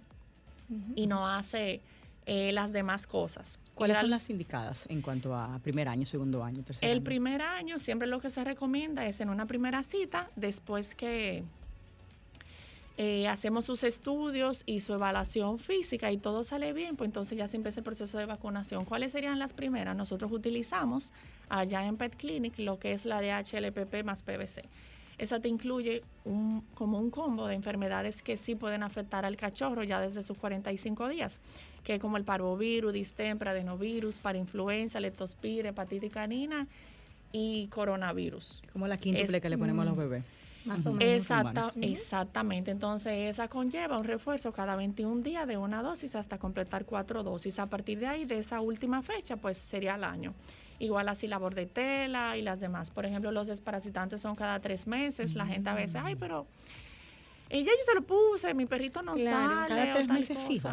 y 0.95 1.07
no 1.07 1.27
hace 1.27 1.81
eh, 2.25 2.51
las 2.51 2.71
demás 2.71 3.05
cosas. 3.05 3.59
¿Cuáles 3.75 3.97
son 3.97 4.09
las 4.09 4.29
indicadas 4.29 4.85
en 4.87 5.01
cuanto 5.01 5.35
a 5.35 5.59
primer 5.59 5.87
año, 5.87 6.05
segundo 6.05 6.43
año, 6.43 6.63
tercer 6.63 6.89
el 6.89 6.97
año? 6.97 7.03
primer 7.03 7.41
año 7.41 7.77
siempre 7.77 8.07
lo 8.07 8.19
que 8.19 8.29
se 8.29 8.43
recomienda 8.43 9.05
es 9.05 9.19
en 9.19 9.29
una 9.29 9.45
primera 9.45 9.83
cita, 9.83 10.29
después 10.35 10.95
que 10.95 11.43
eh, 12.97 13.27
hacemos 13.27 13.65
sus 13.65 13.83
estudios 13.83 14.63
y 14.65 14.79
su 14.79 14.93
evaluación 14.93 15.59
física 15.59 16.11
y 16.11 16.17
todo 16.17 16.43
sale 16.45 16.71
bien, 16.71 16.95
pues 16.95 17.09
entonces 17.09 17.37
ya 17.37 17.47
se 17.47 17.57
empieza 17.57 17.81
el 17.81 17.83
proceso 17.83 18.17
de 18.17 18.25
vacunación. 18.25 18.85
¿Cuáles 18.85 19.11
serían 19.11 19.37
las 19.37 19.51
primeras? 19.53 19.95
Nosotros 19.97 20.31
utilizamos 20.31 21.11
allá 21.49 21.85
en 21.85 21.97
Pet 21.97 22.15
Clinic 22.15 22.57
lo 22.57 22.79
que 22.79 22.93
es 22.93 23.05
la 23.05 23.21
DHLPP 23.21 24.03
más 24.05 24.23
PVC. 24.23 24.63
Esa 25.17 25.39
te 25.39 25.47
incluye 25.47 26.03
un, 26.25 26.61
como 26.73 26.99
un 26.99 27.09
combo 27.09 27.47
de 27.47 27.55
enfermedades 27.55 28.21
que 28.21 28.35
sí 28.37 28.55
pueden 28.55 28.83
afectar 28.83 29.25
al 29.25 29.37
cachorro 29.37 29.83
ya 29.83 29.99
desde 30.01 30.23
sus 30.23 30.37
45 30.37 31.07
días, 31.09 31.39
que 31.83 31.95
es 31.95 31.99
como 32.01 32.17
el 32.17 32.23
parvovirus, 32.25 32.91
distemper, 32.93 33.49
adenovirus, 33.49 34.19
parainfluenza, 34.19 34.99
leptospira, 34.99 35.69
hepatitis 35.69 36.11
canina 36.11 36.67
y 37.31 37.67
coronavirus. 37.67 38.61
Como 38.73 38.87
la 38.87 38.97
quíntuple 38.97 39.37
es- 39.37 39.41
que 39.41 39.49
le 39.49 39.57
ponemos 39.57 39.83
a 39.83 39.89
los 39.89 39.97
bebés. 39.97 40.23
Más 40.65 40.85
o 40.85 40.91
menos. 40.91 41.03
Exacta. 41.03 41.71
Exactamente, 41.81 42.71
entonces 42.71 43.13
esa 43.29 43.47
conlleva 43.47 43.97
un 43.97 44.03
refuerzo 44.03 44.51
cada 44.51 44.75
21 44.75 45.21
días 45.21 45.47
de 45.47 45.57
una 45.57 45.81
dosis 45.83 46.15
hasta 46.15 46.37
completar 46.37 46.85
cuatro 46.85 47.23
dosis. 47.23 47.59
A 47.59 47.67
partir 47.67 47.99
de 47.99 48.07
ahí, 48.07 48.25
de 48.25 48.39
esa 48.39 48.61
última 48.61 49.01
fecha, 49.01 49.37
pues 49.37 49.57
sería 49.57 49.95
el 49.95 50.03
año. 50.03 50.33
Igual 50.79 51.07
así 51.07 51.27
la 51.27 51.37
bordetela 51.37 52.35
y 52.35 52.41
las 52.41 52.59
demás. 52.59 52.91
Por 52.91 53.05
ejemplo, 53.05 53.31
los 53.31 53.47
desparasitantes 53.47 54.19
son 54.21 54.35
cada 54.35 54.59
tres 54.59 54.87
meses. 54.87 55.33
La 55.35 55.45
gente 55.45 55.69
a 55.69 55.73
veces, 55.73 56.01
ay, 56.03 56.15
pero 56.15 56.47
eh, 57.49 57.63
ya 57.63 57.71
yo 57.71 57.83
se 57.85 57.95
lo 57.95 58.01
puse, 58.01 58.53
mi 58.53 58.65
perrito 58.65 59.01
no 59.01 59.13
Claro, 59.13 59.55
sale. 59.55 59.67
cada 59.69 59.93
tres 59.93 60.07
tal 60.07 60.17
meses 60.17 60.35
cosa". 60.35 60.47
fijo. 60.47 60.69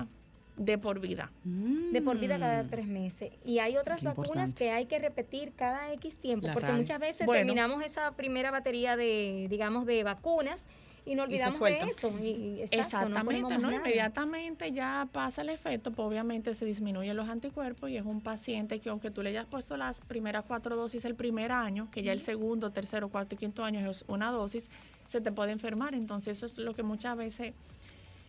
De 0.56 0.76
por 0.76 1.00
vida. 1.00 1.30
De 1.44 2.02
por 2.02 2.18
vida 2.18 2.38
cada 2.38 2.62
Mm. 2.62 2.68
tres 2.68 2.86
meses. 2.86 3.32
Y 3.44 3.58
hay 3.58 3.76
otras 3.76 4.00
Qué 4.00 4.06
vacunas 4.06 4.28
importante. 4.28 4.54
que 4.64 4.70
hay 4.70 4.86
que 4.86 4.98
repetir 4.98 5.52
cada 5.54 5.92
X 5.94 6.16
tiempo, 6.16 6.46
La 6.48 6.52
porque 6.52 6.72
muchas 6.72 7.00
veces 7.00 7.26
Bueno. 7.26 7.40
terminamos 7.40 7.82
esa 7.82 8.12
primera 8.12 8.50
batería 8.50 8.96
de, 8.96 9.46
digamos, 9.48 9.86
de 9.86 10.04
vacunas 10.04 10.60
y 11.06 11.14
nos 11.14 11.24
Y 11.30 11.38
se 11.38 11.44
olvidamos 11.46 11.54
de 11.54 11.58
suelta. 11.58 11.86
eso. 11.86 12.18
Y, 12.22 12.26
y- 12.28 12.62
exacto, 12.62 13.08
no 13.08 13.16
Exactamente, 13.16 13.58
¿no? 13.58 13.72
Inmediatamente 13.72 14.72
ya 14.72 15.08
pasa 15.10 15.40
el 15.42 15.48
efecto, 15.48 15.90
pues 15.90 16.06
obviamente 16.06 16.54
se 16.54 16.64
disminuyen 16.66 17.16
los 17.16 17.28
anticuerpos 17.30 17.88
y 17.90 17.96
es 17.96 18.04
un 18.04 18.20
paciente 18.20 18.78
que 18.78 18.90
aunque 18.90 19.10
tú 19.10 19.22
le 19.22 19.30
hayas 19.30 19.46
puesto 19.46 19.76
las 19.78 20.00
primeras 20.02 20.44
cuatro 20.46 20.76
dosis 20.76 21.04
el 21.06 21.14
primer 21.14 21.50
año, 21.50 21.88
que 21.90 22.02
ya 22.02 22.12
el 22.12 22.20
segundo, 22.20 22.70
tercero, 22.72 23.08
cuarto 23.08 23.34
y 23.36 23.38
quinto 23.38 23.64
año 23.64 23.90
es 23.90 24.04
una 24.06 24.30
dosis, 24.30 24.68
se 25.06 25.20
te 25.22 25.32
puede 25.32 25.50
enfermar. 25.52 25.94
Entonces 25.94 26.36
eso 26.36 26.46
es 26.46 26.58
lo 26.58 26.74
que 26.74 26.82
muchas 26.82 27.16
veces 27.16 27.54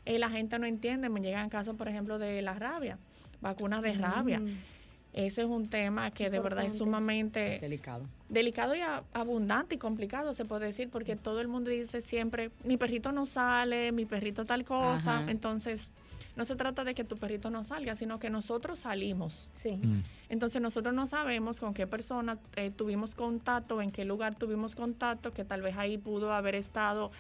eh, 0.05 0.19
la 0.19 0.29
gente 0.29 0.59
no 0.59 0.65
entiende. 0.65 1.09
Me 1.09 1.21
llegan 1.21 1.49
casos, 1.49 1.75
por 1.75 1.87
ejemplo, 1.87 2.19
de 2.19 2.41
la 2.41 2.53
rabia, 2.53 2.97
vacunas 3.41 3.81
de 3.81 3.93
rabia. 3.93 4.39
Mm. 4.39 4.57
Ese 5.13 5.41
es 5.43 5.47
un 5.47 5.67
tema 5.69 6.09
que 6.09 6.31
de 6.31 6.39
verdad 6.39 6.65
es 6.65 6.75
sumamente 6.79 7.59
Delicado. 7.61 8.03
delicado 8.29 8.73
y 8.73 8.79
a- 8.81 9.03
abundante 9.13 9.75
y 9.75 9.77
complicado, 9.77 10.33
se 10.33 10.43
puede 10.43 10.65
decir, 10.65 10.89
porque 10.89 11.15
todo 11.15 11.39
el 11.39 11.47
mundo 11.47 11.69
dice 11.69 12.01
siempre, 12.01 12.49
mi 12.63 12.77
perrito 12.77 13.11
no 13.11 13.27
sale, 13.27 13.91
mi 13.91 14.05
perrito 14.05 14.45
tal 14.45 14.63
cosa. 14.65 15.19
Ajá. 15.19 15.29
Entonces, 15.31 15.91
no 16.35 16.45
se 16.45 16.55
trata 16.55 16.83
de 16.83 16.95
que 16.95 17.03
tu 17.03 17.15
perrito 17.17 17.51
no 17.51 17.63
salga, 17.63 17.93
sino 17.93 18.17
que 18.17 18.31
nosotros 18.31 18.79
salimos. 18.79 19.47
Sí. 19.55 19.73
Mm. 19.83 20.01
Entonces, 20.29 20.59
nosotros 20.63 20.95
no 20.95 21.05
sabemos 21.05 21.59
con 21.59 21.75
qué 21.75 21.85
persona 21.85 22.39
eh, 22.55 22.71
tuvimos 22.75 23.13
contacto, 23.13 23.83
en 23.83 23.91
qué 23.91 24.05
lugar 24.05 24.33
tuvimos 24.33 24.73
contacto, 24.73 25.31
que 25.31 25.45
tal 25.45 25.61
vez 25.61 25.77
ahí 25.77 25.99
pudo 25.99 26.33
haber 26.33 26.55
estado 26.55 27.11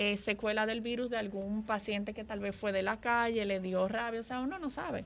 eh, 0.00 0.16
secuela 0.16 0.64
del 0.64 0.80
virus 0.80 1.10
de 1.10 1.16
algún 1.18 1.64
paciente 1.64 2.14
que 2.14 2.22
tal 2.22 2.38
vez 2.38 2.54
fue 2.54 2.70
de 2.70 2.82
la 2.84 2.98
calle, 3.00 3.44
le 3.44 3.58
dio 3.58 3.88
rabia, 3.88 4.20
o 4.20 4.22
sea, 4.22 4.38
uno 4.40 4.58
no 4.60 4.70
sabe. 4.70 5.04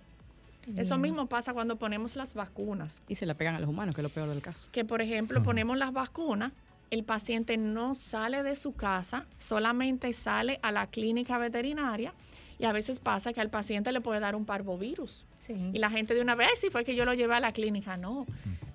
Eso 0.76 0.96
mismo 0.98 1.26
pasa 1.26 1.52
cuando 1.54 1.74
ponemos 1.76 2.14
las 2.14 2.34
vacunas 2.34 3.00
Y 3.08 3.16
se 3.16 3.26
la 3.26 3.34
pegan 3.34 3.56
a 3.56 3.58
los 3.58 3.68
humanos, 3.68 3.96
que 3.96 4.00
es 4.00 4.04
lo 4.04 4.10
peor 4.10 4.28
del 4.28 4.40
caso. 4.42 4.68
que 4.70 4.84
por 4.84 5.00
ejemplo 5.02 5.42
ponemos 5.42 5.76
las 5.76 5.92
vacunas, 5.92 6.52
el 6.90 7.02
paciente 7.04 7.56
no 7.56 7.94
sale 7.94 8.42
de 8.42 8.54
su 8.54 8.74
casa, 8.74 9.24
solamente 9.38 10.12
sale 10.12 10.60
a 10.62 10.70
la 10.70 10.86
clínica 10.88 11.38
veterinaria 11.38 12.12
y 12.58 12.66
a 12.66 12.72
veces 12.72 13.00
pasa 13.00 13.32
que 13.32 13.40
al 13.40 13.48
paciente 13.50 13.90
le 13.92 14.00
puede 14.02 14.20
dar 14.20 14.36
un 14.36 14.44
parvovirus. 14.44 15.24
Sí. 15.46 15.54
Y 15.72 15.78
la 15.78 15.90
gente 15.90 16.14
de 16.14 16.20
una 16.20 16.34
vez, 16.36 16.60
si 16.60 16.68
fue 16.70 16.84
que 16.84 16.94
yo 16.94 17.04
lo 17.06 17.14
llevé 17.14 17.34
a 17.34 17.40
la 17.40 17.52
clínica, 17.52 17.96
no. 17.96 18.26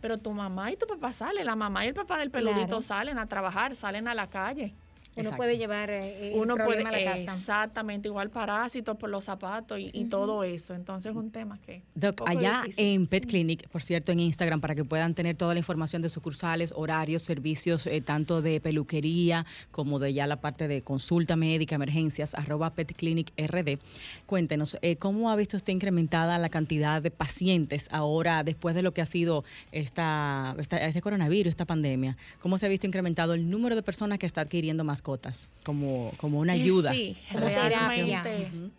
Pero 0.02 0.18
tu 0.18 0.32
mamá 0.32 0.72
y 0.72 0.76
tu 0.76 0.88
papá 0.88 1.14
salen, 1.14 1.46
la 1.46 1.56
mamá 1.56 1.86
y 1.86 1.90
el 1.90 1.94
papá 1.94 2.18
del 2.18 2.32
peludito 2.32 2.66
Claro. 2.66 2.82
salen 2.82 3.18
a 3.20 3.28
trabajar, 3.28 3.76
salen 3.76 4.08
a 4.10 4.14
la 4.16 4.28
calle. 4.28 4.74
Uno 5.18 5.30
Exacto. 5.30 5.38
puede 5.38 5.58
llevar 5.58 5.90
eh, 5.90 6.30
el 6.34 6.40
Uno 6.40 6.56
puede, 6.56 6.82
a 6.84 6.92
la 6.92 7.04
casa. 7.04 7.34
exactamente, 7.34 8.08
igual 8.08 8.30
parásitos 8.30 8.96
por 8.98 9.10
los 9.10 9.26
zapatos 9.26 9.80
y, 9.80 9.90
y 9.94 10.06
todo 10.06 10.44
eso. 10.44 10.74
Entonces 10.76 11.12
es 11.12 11.18
un 11.18 11.32
tema 11.32 11.60
que... 11.66 11.82
Doc, 11.96 12.22
allá 12.26 12.62
difícil. 12.66 12.86
en 12.86 13.08
Pet 13.08 13.26
Clinic, 13.26 13.68
por 13.70 13.82
cierto, 13.84 14.12
en 14.12 14.20
Instagram, 14.20 14.62
para 14.62 14.76
que 14.76 14.86
puedan 14.86 15.14
tener 15.16 15.36
toda 15.36 15.54
la 15.54 15.60
información 15.60 16.02
de 16.02 16.10
sucursales, 16.10 16.74
horarios, 16.76 17.24
servicios, 17.24 17.88
eh, 17.88 18.02
tanto 18.02 18.42
de 18.42 18.60
peluquería 18.62 19.46
como 19.72 20.00
de 20.00 20.14
ya 20.14 20.28
la 20.28 20.40
parte 20.42 20.68
de 20.68 20.82
consulta 20.84 21.36
médica, 21.36 21.76
emergencias, 21.76 22.36
arroba 22.36 22.70
Pet 22.74 22.94
Clinic 22.96 23.32
RD. 23.38 23.80
Cuéntenos, 24.26 24.78
eh, 24.82 24.98
¿cómo 24.98 25.32
ha 25.32 25.36
visto 25.36 25.58
usted 25.58 25.74
incrementada 25.74 26.38
la 26.38 26.50
cantidad 26.50 27.02
de 27.02 27.12
pacientes 27.12 27.88
ahora, 27.92 28.44
después 28.44 28.76
de 28.76 28.82
lo 28.82 28.94
que 28.94 29.02
ha 29.02 29.06
sido 29.06 29.44
esta, 29.72 30.56
esta- 30.60 30.78
este 30.86 31.02
coronavirus, 31.02 31.50
esta 31.52 31.66
pandemia? 31.66 32.18
¿Cómo 32.42 32.58
se 32.58 32.66
ha 32.66 32.70
visto 32.70 32.88
incrementado 32.88 33.34
el 33.34 33.50
número 33.50 33.76
de 33.76 33.84
personas 33.84 34.20
que 34.20 34.26
está 34.26 34.42
adquiriendo 34.42 34.84
mascotas 35.08 35.50
como, 35.64 36.12
como 36.18 36.40
una 36.40 36.54
ayuda? 36.54 36.92
Sí, 36.92 37.18
Como 37.32 37.46
realmente. 37.46 38.06
terapia. 38.06 38.72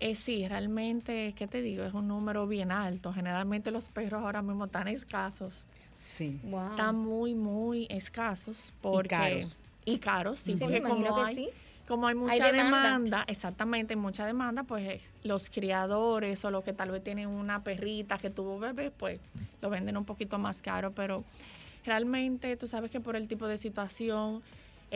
Eh, 0.00 0.14
sí, 0.16 0.46
realmente, 0.48 1.34
¿qué 1.36 1.46
te 1.46 1.62
digo? 1.62 1.84
Es 1.84 1.94
un 1.94 2.08
número 2.08 2.46
bien 2.46 2.72
alto. 2.72 3.12
Generalmente 3.12 3.70
los 3.70 3.88
perros 3.88 4.22
ahora 4.22 4.42
mismo 4.42 4.64
están 4.66 4.88
escasos. 4.88 5.64
Sí. 6.02 6.40
Wow. 6.44 6.70
Están 6.70 6.96
muy, 6.96 7.34
muy 7.34 7.86
escasos. 7.88 8.72
Porque, 8.82 9.08
caros. 9.08 9.56
Y 9.86 9.98
caros, 9.98 10.40
sí, 10.40 10.56
porque 10.58 10.82
como 10.82 11.16
hay, 11.24 11.36
sí. 11.36 11.48
como 11.86 12.06
hay 12.06 12.14
mucha 12.14 12.50
demanda. 12.52 12.82
demanda. 12.82 13.24
exactamente, 13.28 13.94
hay 13.94 14.00
mucha 14.00 14.26
demanda, 14.26 14.62
pues 14.64 14.86
eh, 14.86 15.00
los 15.22 15.50
criadores 15.50 16.42
o 16.44 16.50
los 16.50 16.64
que 16.64 16.72
tal 16.72 16.90
vez 16.90 17.04
tienen 17.04 17.28
una 17.28 17.62
perrita 17.62 18.18
que 18.18 18.30
tuvo 18.30 18.58
bebé, 18.58 18.90
pues 18.90 19.20
lo 19.60 19.68
venden 19.68 19.98
un 19.98 20.06
poquito 20.06 20.38
más 20.38 20.62
caro, 20.62 20.92
pero 20.92 21.22
realmente 21.84 22.56
tú 22.56 22.66
sabes 22.66 22.90
que 22.90 23.00
por 23.00 23.14
el 23.14 23.28
tipo 23.28 23.46
de 23.46 23.58
situación, 23.58 24.42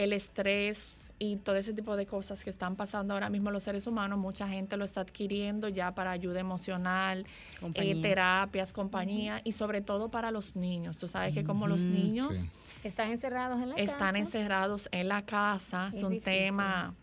el 0.04 0.12
estrés 0.12 0.98
y 1.20 1.36
todo 1.36 1.56
ese 1.56 1.72
tipo 1.72 1.96
de 1.96 2.06
cosas 2.06 2.44
que 2.44 2.50
están 2.50 2.76
pasando 2.76 3.12
ahora 3.14 3.28
mismo 3.28 3.50
los 3.50 3.64
seres 3.64 3.86
humanos, 3.88 4.18
mucha 4.18 4.46
gente 4.48 4.76
lo 4.76 4.84
está 4.84 5.00
adquiriendo 5.00 5.68
ya 5.68 5.92
para 5.92 6.12
ayuda 6.12 6.38
emocional, 6.38 7.20
eh, 7.26 7.58
Compañía. 7.60 8.00
terapias, 8.02 8.72
compañía 8.72 9.40
y 9.42 9.52
sobre 9.52 9.80
todo 9.80 10.10
para 10.10 10.30
los 10.30 10.54
niños. 10.54 10.96
Tú 10.98 11.08
sabes 11.08 11.34
que 11.34 11.42
como 11.42 11.66
los 11.66 11.86
niños 11.86 12.38
sí. 12.38 12.48
Están 12.84 13.10
encerrados 13.10 13.60
en 13.60 13.70
la 13.70 13.74
están 13.74 13.98
casa. 14.12 14.18
encerrados 14.18 14.88
en 14.92 15.08
la 15.08 15.22
casa, 15.26 15.88
Es 15.88 15.96
es 15.96 16.02
un 16.04 16.10
difícil. 16.12 16.32
tema... 16.32 16.94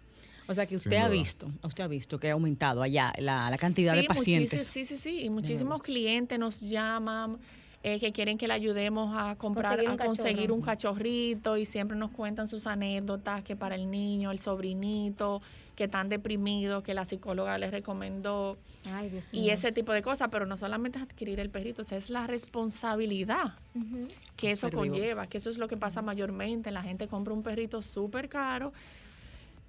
O 0.48 0.54
sea 0.54 0.66
que 0.68 0.76
usted 0.78 0.94
ha 0.98 1.10
visto, 1.10 1.52
usted 1.64 1.84
ha 1.84 1.88
visto 1.88 2.18
que 2.20 2.30
ha 2.30 2.34
aumentado 2.34 2.82
allá 2.84 3.12
la, 3.18 3.50
la 3.50 3.58
cantidad 3.58 3.94
Sí, 3.96 4.02
de 4.02 4.08
pacientes. 4.08 4.68
Sí, 4.68 4.86
sí, 4.86 4.96
sí. 4.96 5.22
Y 5.24 5.30
muchísimos 5.30 5.82
clientes 5.82 6.38
nos 6.40 6.62
llaman 6.62 7.38
eh, 7.88 8.00
que 8.00 8.12
quieren 8.12 8.40
que 8.40 8.48
le 8.48 8.56
ayudemos 8.56 9.16
a 9.16 9.36
comprar, 9.36 9.76
Conseguir 9.78 9.92
un 9.94 10.02
a 10.02 10.06
conseguir 10.06 10.36
cachorro. 10.38 10.54
un 10.56 10.62
cachorrito 10.62 11.56
y 11.56 11.66
siempre 11.66 11.96
nos 11.96 12.10
cuentan 12.10 12.48
sus 12.48 12.66
anécdotas 12.66 13.44
que 13.44 13.56
para 13.56 13.76
el 13.76 13.92
niño, 13.92 14.32
el 14.32 14.40
sobrinito, 14.40 15.44
que 15.76 15.84
están 15.84 16.10
deprimidos, 16.10 16.82
que 16.84 16.96
la 16.96 17.06
psicóloga 17.06 17.60
les 17.60 17.70
recomendó 17.70 18.58
Ay, 18.92 19.10
Dios 19.10 19.30
y 19.32 19.52
ese 19.52 19.72
tipo 19.72 19.92
de 19.94 20.02
cosas, 20.02 20.30
pero 20.32 20.48
no 20.48 20.58
solamente 20.58 20.98
es 20.98 21.04
adquirir 21.04 21.40
el 21.40 21.52
perrito, 21.52 21.84
o 21.84 21.86
sea, 21.86 22.00
es 22.00 22.10
la 22.10 22.26
responsabilidad 22.26 23.54
que 24.36 24.50
eso 24.50 24.72
conlleva, 24.72 25.28
que 25.28 25.38
eso 25.38 25.52
es 25.52 25.60
lo 25.60 25.68
que 25.68 25.78
pasa 25.78 26.02
mayormente, 26.02 26.72
la 26.72 26.82
gente 26.82 27.08
compra 27.08 27.36
un 27.36 27.44
perrito 27.44 27.84
súper 27.84 28.30
caro 28.30 28.74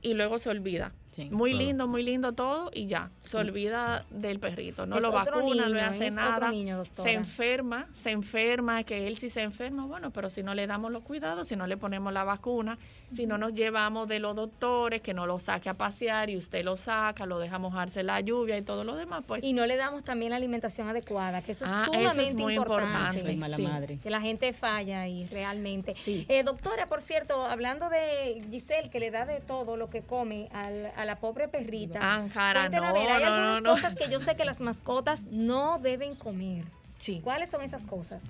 y 0.00 0.14
luego 0.14 0.38
se 0.38 0.48
olvida. 0.48 0.92
Sí. 1.16 1.30
Muy 1.30 1.52
Claro. 1.52 1.64
lindo, 1.66 1.88
muy 1.88 2.02
lindo 2.02 2.32
todo 2.32 2.70
y 2.74 2.86
ya, 2.88 3.10
se 3.22 3.38
olvida 3.38 4.04
del 4.10 4.38
perrito, 4.38 4.84
no 4.84 4.96
Es 4.96 5.02
lo 5.02 5.10
vacuna, 5.12 5.66
no 5.66 5.74
le 5.74 5.80
hace 5.80 6.10
nada, 6.10 6.50
niño, 6.50 6.82
se 6.92 7.12
enferma, 7.12 7.88
se 7.92 8.10
enferma, 8.10 8.84
que 8.84 9.06
él 9.06 9.16
sí 9.16 9.30
se 9.30 9.40
enferma, 9.40 9.86
bueno, 9.86 10.10
pero 10.10 10.28
si 10.28 10.42
no 10.42 10.54
le 10.54 10.66
damos 10.66 10.92
los 10.92 11.02
cuidados, 11.02 11.48
si 11.48 11.56
no 11.56 11.66
le 11.66 11.78
ponemos 11.78 12.12
la 12.12 12.24
vacuna, 12.24 12.76
si 13.10 13.26
no 13.26 13.38
nos 13.38 13.54
llevamos 13.54 14.08
de 14.08 14.18
los 14.18 14.36
doctores, 14.36 15.00
que 15.00 15.14
no 15.14 15.24
lo 15.26 15.38
saque 15.38 15.70
a 15.70 15.74
pasear 15.74 16.28
y 16.28 16.36
usted 16.36 16.62
lo 16.64 16.76
saca, 16.76 17.24
lo 17.24 17.38
deja 17.38 17.58
mojarse 17.58 18.02
la 18.02 18.20
lluvia 18.20 18.58
y 18.58 18.62
todo 18.62 18.84
lo 18.84 18.94
demás, 18.94 19.24
pues 19.26 19.42
Y 19.42 19.54
no 19.54 19.64
le 19.64 19.76
damos 19.76 20.04
también 20.04 20.30
la 20.32 20.36
alimentación 20.36 20.86
adecuada, 20.88 21.40
que 21.40 21.52
eso 21.52 21.64
es 21.64 21.70
Ah, 21.72 21.84
eso 21.90 21.98
sumamente 22.10 22.22
es 22.28 22.34
muy 22.34 22.54
importante. 22.56 23.22
Soy 23.22 23.36
mala 23.36 23.56
sí. 23.56 23.62
madre. 23.62 23.98
Que 24.02 24.10
la 24.10 24.20
gente 24.20 24.52
falla 24.52 25.00
ahí, 25.00 25.26
realmente. 25.32 25.94
Sí. 25.94 26.26
Eh, 26.28 26.42
doctora, 26.42 26.88
por 26.88 27.00
cierto, 27.00 27.46
hablando 27.46 27.88
de 27.88 28.44
Giselle, 28.50 28.90
que 28.90 29.00
le 29.00 29.10
da 29.10 29.24
de 29.24 29.40
todo 29.40 29.78
lo 29.78 29.88
que 29.88 30.02
come 30.02 30.48
al- 30.52 30.92
la 31.06 31.16
pobre 31.16 31.48
perrita. 31.48 31.98
Ah, 32.02 32.26
cara, 32.32 32.62
cuéntenos, 32.62 32.88
a 32.90 32.92
no, 32.92 32.98
ver, 32.98 33.08
hay 33.10 33.22
no, 33.24 33.28
algunas 33.34 33.62
no. 33.62 33.70
cosas 33.70 33.94
que 33.94 34.08
yo 34.10 34.20
sé 34.20 34.36
que 34.36 34.44
las 34.44 34.60
mascotas 34.60 35.22
no 35.30 35.78
deben 35.78 36.14
comer. 36.14 36.64
Sí. 36.98 37.20
¿Cuáles 37.22 37.50
son 37.50 37.62
esas 37.62 37.82
cosas? 37.82 38.22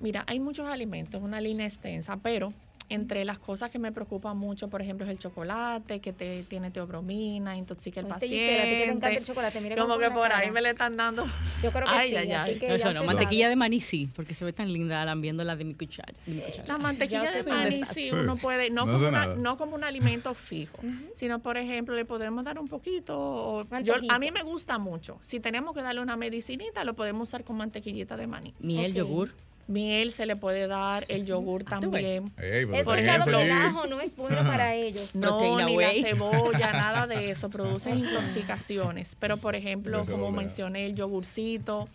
Mira, 0.00 0.24
hay 0.26 0.40
muchos 0.40 0.66
alimentos, 0.66 1.22
una 1.22 1.40
línea 1.40 1.66
extensa, 1.66 2.16
pero 2.16 2.52
entre 2.92 3.24
las 3.24 3.38
cosas 3.38 3.70
que 3.70 3.78
me 3.78 3.90
preocupan 3.92 4.36
mucho, 4.36 4.68
por 4.68 4.82
ejemplo, 4.82 5.06
es 5.06 5.10
el 5.12 5.18
chocolate, 5.18 6.00
que 6.00 6.12
te, 6.12 6.42
tiene 6.44 6.70
teobromina, 6.70 7.56
intoxica 7.56 8.00
el 8.00 8.06
paciente. 8.06 8.36
Giselle, 8.36 8.60
a 8.60 8.64
ti 8.64 8.70
que 8.70 8.76
te 8.76 8.84
encanta 8.84 9.08
el 9.10 9.24
chocolate, 9.24 9.60
mira 9.60 9.76
Como 9.76 9.96
que 9.98 10.08
la 10.08 10.14
por 10.14 10.32
ahí 10.32 10.50
me 10.50 10.60
le 10.60 10.70
están 10.70 10.96
dando. 10.96 11.24
Yo 11.62 11.72
creo 11.72 11.86
que 11.86 11.90
Ay, 11.94 12.10
sí, 12.10 12.16
ay, 12.16 12.32
ay. 12.32 12.58
que 12.58 12.68
No, 12.68 12.74
eso 12.74 12.92
no, 12.92 13.04
mantequilla 13.04 13.44
sabe. 13.44 13.50
de 13.50 13.56
maní 13.56 13.80
sí, 13.80 14.08
porque 14.14 14.34
se 14.34 14.44
ve 14.44 14.52
tan 14.52 14.72
linda 14.72 15.04
lambiéndola 15.04 15.56
de 15.56 15.64
mi 15.64 15.74
cuchara. 15.74 16.12
de 16.26 16.32
mi 16.32 16.38
Eh, 16.40 16.44
cuchara. 16.44 16.68
La 16.68 16.78
mantequilla 16.78 17.30
de 17.32 17.42
maní, 17.44 17.84
sí, 17.84 18.10
uno 18.12 18.36
puede, 18.36 18.70
no, 18.70 18.86
No 18.86 18.92
como 18.92 18.96
hace 18.98 19.08
una- 19.08 19.20
nada. 19.26 19.36
no 19.36 19.56
como 19.56 19.74
un 19.74 19.84
alimento 19.84 20.34
fijo, 20.34 20.78
sino, 21.14 21.38
por 21.40 21.56
ejemplo, 21.56 21.94
le 21.94 22.04
podemos 22.04 22.44
dar 22.44 22.58
un 22.58 22.68
poquito. 22.68 23.18
o- 23.18 23.62
yo, 23.62 23.68
Mantequilla. 23.70 24.14
a 24.14 24.18
mí 24.18 24.30
me 24.30 24.42
gusta 24.42 24.78
mucho. 24.78 25.18
Si 25.22 25.40
tenemos 25.40 25.74
que 25.74 25.82
darle 25.82 26.00
una 26.00 26.16
medicinita, 26.16 26.84
lo 26.84 26.94
podemos 26.94 27.28
usar 27.28 27.44
con 27.44 27.56
mantequillita 27.56 28.16
de 28.16 28.26
maní. 28.26 28.54
Miel, 28.60 28.92
yogur. 28.94 29.30
Miel 29.68 30.12
se 30.12 30.26
le 30.26 30.36
puede 30.36 30.66
dar, 30.66 31.04
el 31.08 31.24
yogur 31.24 31.62
Ah, 31.66 31.78
también. 31.80 32.32
Es 32.36 32.66
Por 32.66 32.84
porque 32.84 33.00
el 33.02 33.50
ajo 33.52 33.86
no 33.86 34.00
es 34.00 34.14
bueno 34.16 34.36
para 34.44 34.74
ellos. 34.74 35.14
No, 35.14 35.28
Proteína 35.38 35.64
ni 35.66 35.76
whey. 35.76 36.02
la 36.02 36.08
cebolla, 36.08 36.72
nada 36.72 37.06
de 37.06 37.30
eso, 37.30 37.48
producen 37.48 38.00
intoxicaciones. 38.00 39.16
Pero, 39.18 39.36
por 39.36 39.54
ejemplo, 39.54 40.02
como 40.10 40.30
mencioné, 40.30 40.86
el 40.86 40.94
yogurcito, 40.94 41.88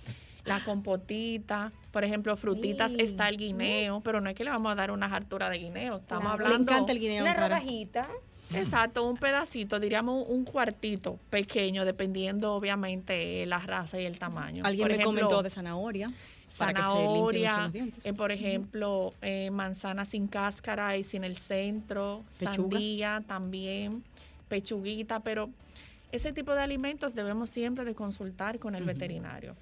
la 0.45 0.63
compotita, 0.63 1.71
por 1.91 2.03
ejemplo, 2.03 2.35
frutitas, 2.37 2.91
Sí. 2.93 2.97
está 3.01 3.27
el 3.29 3.37
guineo, 3.37 3.99
pero 4.01 4.21
no 4.21 4.29
es 4.29 4.35
que 4.35 4.43
le 4.45 4.49
vamos 4.49 4.71
a 4.71 4.75
dar 4.75 4.91
una 4.91 5.07
hartura 5.13 5.49
de 5.49 5.57
guineo, 5.57 5.97
estamos 5.97 6.23
Claro. 6.35 6.45
Hablando... 6.45 6.71
encanta 6.71 6.91
el 6.93 6.99
guineo. 6.99 7.23
Una 7.23 7.33
rodajita. 7.33 8.07
Exacto, 8.53 9.03
un 9.05 9.17
pedacito, 9.17 9.77
diríamos 9.77 10.25
un 10.29 10.45
cuartito 10.45 11.19
pequeño, 11.29 11.83
dependiendo 11.83 12.53
obviamente 12.53 13.45
la 13.45 13.59
raza 13.59 13.99
y 13.99 14.05
el 14.05 14.17
tamaño. 14.19 14.63
Alguien 14.65 14.87
Por 14.87 14.95
me 14.95 15.01
ejemplo, 15.03 15.21
comentó 15.27 15.43
de 15.43 15.49
zanahoria. 15.49 16.11
Zanahoria, 16.49 17.71
eh, 18.03 18.13
por 18.13 18.31
ejemplo, 18.31 19.13
eh, 19.21 19.49
manzana 19.51 20.05
sin 20.05 20.27
cáscara 20.27 20.97
y 20.97 21.03
sin 21.03 21.23
el 21.23 21.37
centro, 21.37 22.23
Pechuga. 22.39 22.55
sandía 22.55 23.23
también, 23.27 24.03
pechuguita, 24.47 25.19
pero 25.19 25.49
ese 26.11 26.31
tipo 26.33 26.53
de 26.53 26.61
alimentos 26.61 27.15
debemos 27.15 27.49
siempre 27.49 27.83
de 27.85 27.93
consultar 27.93 28.59
con 28.59 28.75
el 28.75 28.83
veterinario. 28.83 29.55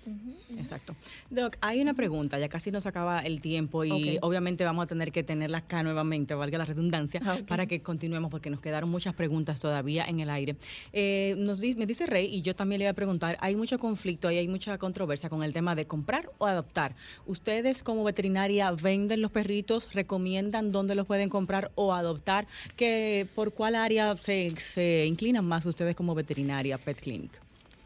Exacto. 0.57 0.95
Doc, 1.29 1.57
hay 1.61 1.81
una 1.81 1.93
pregunta, 1.93 2.37
ya 2.39 2.49
casi 2.49 2.71
nos 2.71 2.85
acaba 2.85 3.19
el 3.21 3.41
tiempo 3.41 3.83
y 3.83 4.17
obviamente 4.21 4.63
vamos 4.63 4.83
a 4.83 4.87
tener 4.87 5.11
que 5.11 5.23
tenerla 5.23 5.59
acá 5.59 5.81
nuevamente, 5.83 6.33
valga 6.33 6.57
la 6.57 6.65
redundancia, 6.65 7.21
Ah, 7.25 7.39
para 7.47 7.65
que 7.65 7.81
continuemos 7.81 8.29
porque 8.29 8.49
nos 8.49 8.61
quedaron 8.61 8.89
muchas 8.89 9.15
preguntas 9.15 9.59
todavía 9.59 10.05
en 10.05 10.19
el 10.19 10.29
aire. 10.29 10.55
Eh, 10.93 11.33
nos 11.37 11.59
di- 11.59 11.75
me 11.75 11.85
dice 11.85 12.05
Rey, 12.05 12.27
y 12.33 12.41
yo 12.41 12.55
también 12.55 12.79
le 12.79 12.85
voy 12.85 12.91
a 12.91 12.93
preguntar, 12.93 13.37
hay 13.41 13.55
mucho 13.55 13.79
conflicto 13.79 14.29
y 14.31 14.37
hay 14.37 14.47
mucha 14.47 14.77
controversia 14.77 15.29
con 15.29 15.43
el 15.43 15.53
tema 15.53 15.75
de 15.75 15.85
comprar 15.87 16.29
o 16.37 16.45
adoptar. 16.45 16.95
¿Ustedes 17.25 17.81
como 17.83 18.03
veterinaria 18.03 18.71
venden 18.71 19.21
los 19.21 19.31
perritos, 19.31 19.91
recomiendan 19.93 20.71
dónde 20.71 20.93
los 20.95 21.07
pueden 21.07 21.29
comprar 21.29 21.71
o 21.75 21.93
adoptar? 21.93 22.45
¿Que, 22.75 23.27
¿Por 23.33 23.53
cuál 23.53 23.75
área 23.75 24.15
se, 24.17 24.51
se 24.57 25.05
inclinan 25.07 25.45
más 25.45 25.65
ustedes 25.65 25.95
como 25.95 26.13
veterinaria, 26.35 26.77
Pet 26.77 26.99
Clinic? 26.99 27.31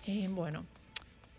Eh, 0.08 0.28
bueno, 0.30 0.66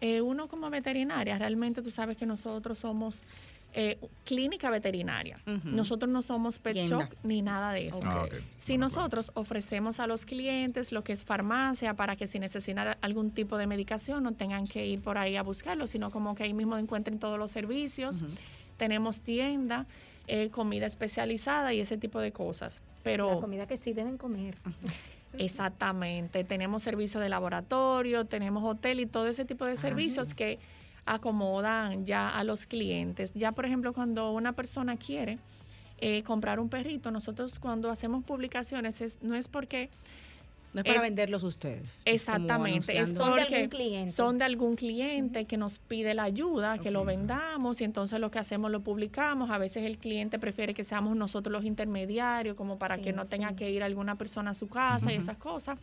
eh, 0.00 0.20
uno 0.20 0.46
como 0.46 0.70
veterinaria, 0.70 1.36
realmente 1.38 1.82
tú 1.82 1.90
sabes 1.90 2.16
que 2.16 2.24
nosotros 2.24 2.78
somos 2.78 3.24
eh, 3.72 3.98
clínica 4.24 4.70
veterinaria. 4.70 5.40
Nosotros 5.64 6.10
no 6.10 6.22
somos 6.22 6.58
pet 6.58 6.74
Tienda. 6.74 7.06
shop 7.06 7.14
ni 7.22 7.42
nada 7.42 7.72
de 7.72 7.88
eso. 7.88 8.00
Ah. 8.04 8.26
Si 8.56 8.78
nosotros 8.78 9.30
ofrecemos 9.34 10.00
a 10.00 10.06
los 10.06 10.24
clientes 10.24 10.92
lo 10.92 11.02
que 11.02 11.12
es 11.12 11.24
farmacia 11.24 11.94
para 11.94 12.16
que 12.16 12.26
si 12.26 12.38
necesitan 12.38 12.96
algún 13.00 13.30
tipo 13.30 13.58
de 13.58 13.66
medicación 13.66 14.22
no 14.24 14.32
tengan 14.32 14.66
que 14.66 14.86
ir 14.86 15.00
por 15.00 15.18
ahí 15.18 15.36
a 15.36 15.42
buscarlo, 15.42 15.86
sino 15.86 16.10
como 16.10 16.34
que 16.34 16.44
ahí 16.44 16.54
mismo 16.54 16.78
encuentren 16.78 17.18
todos 17.18 17.38
los 17.38 17.50
servicios. 17.52 18.24
Tenemos 18.76 19.20
tienda, 19.20 19.86
eh, 20.26 20.48
comida 20.50 20.86
especializada 20.86 21.72
y 21.72 21.80
ese 21.80 21.96
tipo 21.96 22.18
de 22.20 22.32
cosas. 22.32 22.80
Pero 23.02 23.34
La 23.34 23.40
comida 23.40 23.66
que 23.66 23.76
sí 23.76 23.92
deben 23.92 24.16
comer. 24.16 24.56
Exactamente. 25.38 26.44
Tenemos 26.44 26.82
servicio 26.82 27.20
de 27.20 27.28
laboratorio, 27.28 28.24
tenemos 28.24 28.64
hotel 28.64 29.00
y 29.00 29.06
todo 29.06 29.28
ese 29.28 29.44
tipo 29.44 29.64
de 29.64 29.76
servicios 29.76 30.34
que 30.34 30.58
acomodan 31.06 32.04
ya 32.04 32.28
a 32.28 32.44
los 32.44 32.66
clientes. 32.66 33.32
Ya, 33.34 33.52
por 33.52 33.64
ejemplo, 33.64 33.92
cuando 33.92 34.32
una 34.32 34.52
persona 34.52 34.96
quiere 34.96 35.38
eh, 35.98 36.22
comprar 36.22 36.60
un 36.60 36.68
perrito, 36.68 37.10
nosotros 37.10 37.58
cuando 37.58 37.90
hacemos 37.90 38.24
publicaciones 38.24 39.00
es, 39.00 39.22
no 39.22 39.34
es 39.34 39.48
porque 39.48 39.90
No 40.72 40.82
es 40.82 40.86
para 40.86 41.00
Eh, 41.00 41.02
venderlos 41.02 41.42
ustedes. 41.42 42.00
Exactamente, 42.04 42.96
es. 42.96 43.12
Son 43.12 43.34
de 43.34 43.42
algún 43.42 43.68
cliente. 43.68 44.10
son 44.12 44.38
de 44.38 44.44
algún 44.44 44.76
cliente 44.76 45.44
que 45.44 45.56
nos 45.56 45.78
pide 45.78 46.14
la 46.14 46.22
ayuda, 46.22 46.78
que 46.78 46.90
lo 46.92 47.04
vendamos 47.04 47.80
y 47.80 47.84
entonces 47.84 48.20
lo 48.20 48.30
que 48.30 48.38
hacemos 48.38 48.70
lo 48.70 48.80
publicamos. 48.80 49.50
A 49.50 49.58
veces 49.58 49.84
el 49.84 49.98
cliente 49.98 50.38
prefiere 50.38 50.72
que 50.72 50.84
seamos 50.84 51.16
nosotros 51.16 51.52
los 51.52 51.64
intermediarios, 51.64 52.56
como 52.56 52.78
para 52.78 52.96
Sí, 52.96 53.02
que 53.02 53.12
no 53.12 53.26
tenga 53.26 53.54
que 53.56 53.70
ir 53.70 53.82
alguna 53.82 54.14
persona 54.14 54.52
a 54.52 54.54
su 54.54 54.68
casa 54.68 55.12
y 55.12 55.16
esas 55.16 55.36
cosas. 55.38 55.78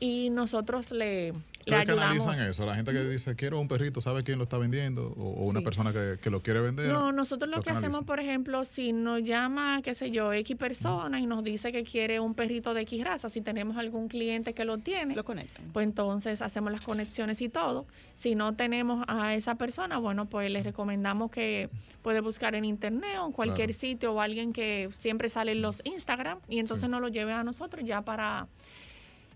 Y 0.00 0.30
nosotros 0.30 0.92
le 0.92 1.32
¿Ustedes 1.68 1.86
que 1.86 1.92
analizan 1.92 2.48
eso? 2.48 2.66
La 2.66 2.74
gente 2.74 2.92
que 2.92 3.04
dice, 3.04 3.36
quiero 3.36 3.60
un 3.60 3.68
perrito, 3.68 4.00
¿sabe 4.00 4.22
quién 4.24 4.38
lo 4.38 4.44
está 4.44 4.58
vendiendo? 4.58 5.08
O, 5.16 5.22
o 5.22 5.44
una 5.44 5.60
Sí. 5.60 5.64
persona 5.64 5.92
que, 5.92 6.18
que 6.20 6.30
lo 6.30 6.42
quiere 6.42 6.60
vender. 6.60 6.92
No, 6.92 7.12
nosotros 7.12 7.50
lo 7.50 7.58
Lo 7.58 7.62
que 7.62 7.70
hacemos, 7.70 8.04
por 8.04 8.20
ejemplo, 8.20 8.64
si 8.64 8.92
nos 8.92 9.22
llama, 9.22 9.80
qué 9.82 9.94
sé 9.94 10.10
yo, 10.10 10.32
X 10.32 10.56
persona 10.56 11.20
y 11.20 11.26
nos 11.26 11.44
dice 11.44 11.72
que 11.72 11.84
quiere 11.84 12.20
un 12.20 12.34
perrito 12.34 12.74
de 12.74 12.82
X 12.82 13.04
raza, 13.04 13.30
si 13.30 13.40
tenemos 13.40 13.76
algún 13.76 14.08
cliente 14.08 14.52
que 14.54 14.64
lo 14.64 14.78
tiene, 14.78 15.14
Lo 15.14 15.24
conectan. 15.24 15.66
pues 15.72 15.84
entonces 15.84 16.40
hacemos 16.42 16.72
las 16.72 16.80
conexiones 16.82 17.40
y 17.42 17.48
todo. 17.48 17.86
Si 18.14 18.34
no 18.34 18.54
tenemos 18.54 19.04
a 19.08 19.34
esa 19.34 19.54
persona, 19.56 19.98
bueno, 19.98 20.26
pues 20.26 20.50
les 20.50 20.64
recomendamos 20.64 21.30
que 21.30 21.68
puede 22.02 22.20
buscar 22.20 22.54
en 22.54 22.64
internet 22.64 23.18
o 23.20 23.26
en 23.26 23.32
cualquier 23.32 23.68
Claro. 23.68 23.78
sitio 23.80 24.12
o 24.12 24.20
alguien 24.20 24.52
que 24.52 24.88
siempre 24.92 25.28
sale 25.28 25.52
en 25.52 25.62
los 25.62 25.80
Instagram 25.84 26.38
y 26.48 26.58
entonces 26.58 26.86
Sí. 26.86 26.90
nos 26.90 27.00
lo 27.00 27.08
lleve 27.08 27.32
a 27.32 27.42
nosotros 27.44 27.84
ya 27.84 28.02
para 28.02 28.46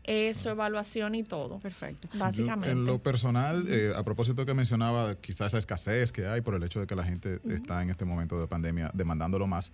eh, 0.05 0.35
su 0.35 0.49
evaluación 0.49 1.15
y 1.15 1.23
todo. 1.23 1.59
Perfecto. 1.61 2.09
Básicamente. 2.15 2.67
Yo, 2.75 2.81
en 2.81 2.85
lo 2.87 2.99
personal, 2.99 3.67
eh, 3.69 3.93
a 3.97 4.03
propósito 4.03 4.45
que 4.45 4.55
mencionaba 4.55 5.15
quizás 5.17 5.49
esa 5.49 5.59
escasez 5.59 6.11
que 6.13 6.27
hay 6.27 6.41
por 6.41 6.55
el 6.55 6.63
hecho 6.65 6.81
de 6.81 6.87
que 6.87 6.97
la 6.97 7.05
gente 7.05 7.39
está 7.51 7.83
en 7.83 7.91
este 7.91 8.05
momento 8.05 8.41
de 8.41 8.47
pandemia 8.49 8.91
demandándolo 8.95 9.47
más, 9.47 9.73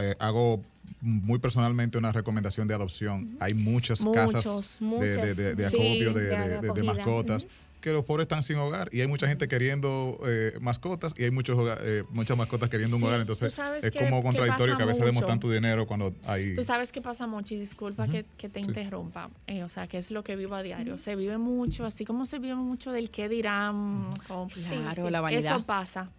eh, 0.00 0.14
hago 0.20 0.62
muy 1.00 1.38
personalmente 1.38 1.98
una 1.98 2.12
recomendación 2.12 2.68
de 2.68 2.74
adopción. 2.74 3.36
Hay 3.40 3.54
muchas 3.54 4.04
casas 4.14 4.78
de, 4.80 5.16
de- 5.16 5.34
de- 5.34 5.54
de 5.56 5.70
Sí, 5.70 5.76
acopio 5.76 6.12
de, 6.14 6.20
de 6.22 6.28
de- 6.30 6.36
de- 6.36 6.60
de 6.60 6.66
acogida. 6.68 6.84
mascotas. 6.84 7.46
Que 7.86 7.92
los 7.92 8.04
pobres 8.04 8.24
están 8.24 8.42
sin 8.42 8.56
hogar 8.56 8.88
y 8.90 9.00
hay 9.00 9.06
mucha 9.06 9.28
gente 9.28 9.46
queriendo 9.46 10.18
eh, 10.26 10.58
mascotas 10.60 11.14
y 11.16 11.22
hay 11.22 11.30
muchos 11.30 11.56
eh, 11.82 12.02
muchas 12.10 12.36
mascotas 12.36 12.68
queriendo 12.68 12.96
Sí, 12.96 13.00
un 13.04 13.06
hogar. 13.08 13.20
Entonces 13.20 13.56
es 13.80 13.90
que- 13.92 13.98
como 14.00 14.16
que 14.16 14.22
contradictorio 14.24 14.76
que 14.76 14.82
a 14.82 14.86
veces 14.86 15.04
demos 15.04 15.22
mucho. 15.22 15.26
tanto 15.28 15.48
dinero 15.48 15.86
cuando 15.86 16.12
hay... 16.26 16.56
Tú 16.56 16.64
sabes 16.64 16.90
qué 16.90 17.00
pasa 17.00 17.28
mucho, 17.28 17.54
y 17.54 17.58
disculpa 17.58 18.08
que, 18.08 18.24
que 18.38 18.48
te 18.48 18.60
Sí. 18.60 18.70
interrumpa, 18.70 19.30
eh, 19.46 19.62
o 19.62 19.68
sea, 19.68 19.86
que 19.86 19.98
es 19.98 20.10
lo 20.10 20.24
que 20.24 20.34
vivo 20.34 20.56
a 20.56 20.64
diario. 20.64 20.98
Se 20.98 21.14
vive 21.14 21.38
mucho, 21.38 21.86
así 21.86 22.04
como 22.04 22.26
se 22.26 22.40
vive 22.40 22.56
mucho 22.56 22.90
del 22.90 23.08
qué 23.10 23.28
dirán. 23.28 24.12
con- 24.26 24.48
Claro, 24.48 25.04
sí. 25.06 25.10
la 25.12 25.20
vanidad. 25.20 25.54
Eso 25.58 25.64
pasa. 25.64 26.10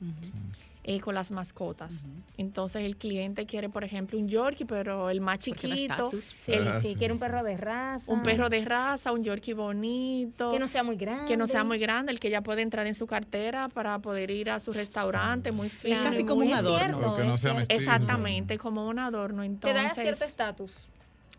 Eh, 0.89 1.02
con 1.02 1.13
las 1.15 1.32
mascotas. 1.32 2.06
Entonces 2.38 2.82
el 2.84 2.95
cliente 2.95 3.45
quiere, 3.45 3.67
por 3.67 3.84
ejemplo, 3.84 4.17
un 4.17 4.30
Yorkie, 4.30 4.63
pero 4.63 5.10
el 5.10 5.19
más 5.19 5.39
chiquito. 5.39 6.12
Sí, 6.12 6.54
Ah, 6.54 6.80
sí, 6.82 6.88
sí, 6.91 6.95
quiere 6.95 7.13
un 7.13 7.19
perro 7.19 7.43
de 7.43 7.58
raza. 7.58 8.10
un 8.10 8.23
perro 8.23 8.47
de 8.47 8.63
raza, 8.63 9.12
un 9.12 9.21
Yorkie 9.21 9.52
bonito. 9.54 10.50
Que 10.50 10.60
no 10.60 10.67
sea 10.69 10.84
muy 10.84 10.95
grande. 10.95 11.26
que 11.26 11.36
no 11.36 11.45
sea 11.45 11.65
muy 11.65 11.78
grande, 11.78 12.13
el 12.13 12.21
que 12.21 12.30
ya 12.30 12.39
puede 12.41 12.62
entrar 12.62 12.88
en 12.88 12.95
su 12.95 13.06
cartera 13.06 13.67
para 13.67 14.00
poder 14.00 14.32
ir 14.32 14.50
a 14.50 14.62
su 14.62 14.71
restaurante 14.71 15.52
muy 15.52 15.69
fino. 15.69 16.02
casi 16.04 16.19
y 16.21 16.26
como 16.26 16.41
un 16.43 16.47
Es 16.54 16.58
adorno. 16.60 17.00
cierto, 17.00 17.15
que 17.17 17.23
no 17.26 17.34
es 17.34 17.41
sea 17.41 17.54
mestizo. 17.54 17.78
Exactamente, 17.82 18.58
como 18.58 18.88
un 18.88 19.00
adorno. 19.00 19.41
Te 19.41 19.45
Entonces, 19.47 19.84
da 19.84 19.93
cierto 19.93 20.23
estatus. 20.23 20.88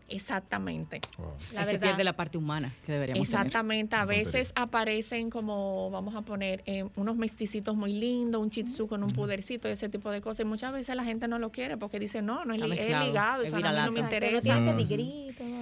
Exactamente. 0.09 1.01
Wow. 1.17 1.27
La 1.53 1.61
Ahí 1.61 1.67
se 1.71 1.79
pierde 1.79 2.03
la 2.03 2.13
parte 2.13 2.37
humana 2.37 2.73
que 2.85 2.91
deberíamos 2.91 3.27
tener. 3.27 3.45
Exactamente, 3.45 3.95
a 3.95 3.99
Una 3.99 4.05
veces 4.05 4.51
aparecen 4.55 5.29
como, 5.29 5.89
vamos 5.91 6.15
a 6.15 6.21
poner, 6.21 6.61
eh, 6.65 6.85
unos 6.95 7.15
mesticitos 7.15 7.75
muy 7.75 7.93
lindos, 7.93 8.41
un 8.41 8.49
shih 8.49 8.63
tzu 8.63 8.87
con 8.87 9.03
un 9.03 9.09
pudercito, 9.11 9.67
ese 9.67 9.89
tipo 9.89 10.11
de 10.11 10.21
cosas. 10.21 10.41
Y 10.41 10.45
muchas 10.45 10.71
veces 10.73 10.95
la 10.95 11.03
gente 11.03 11.27
no 11.27 11.39
lo 11.39 11.51
quiere 11.51 11.77
porque 11.77 11.99
dice, 11.99 12.21
no, 12.21 12.45
no 12.45 12.53
es, 12.53 12.61
li- 12.61 12.77
es 12.79 12.87
ligado, 12.87 13.41
es 13.43 13.47
eso 13.47 13.55
a 13.55 13.59
mí 13.59 13.63
no 13.63 13.91
me 13.91 13.99
interesa. 13.99 14.55
Ah. 14.55 14.75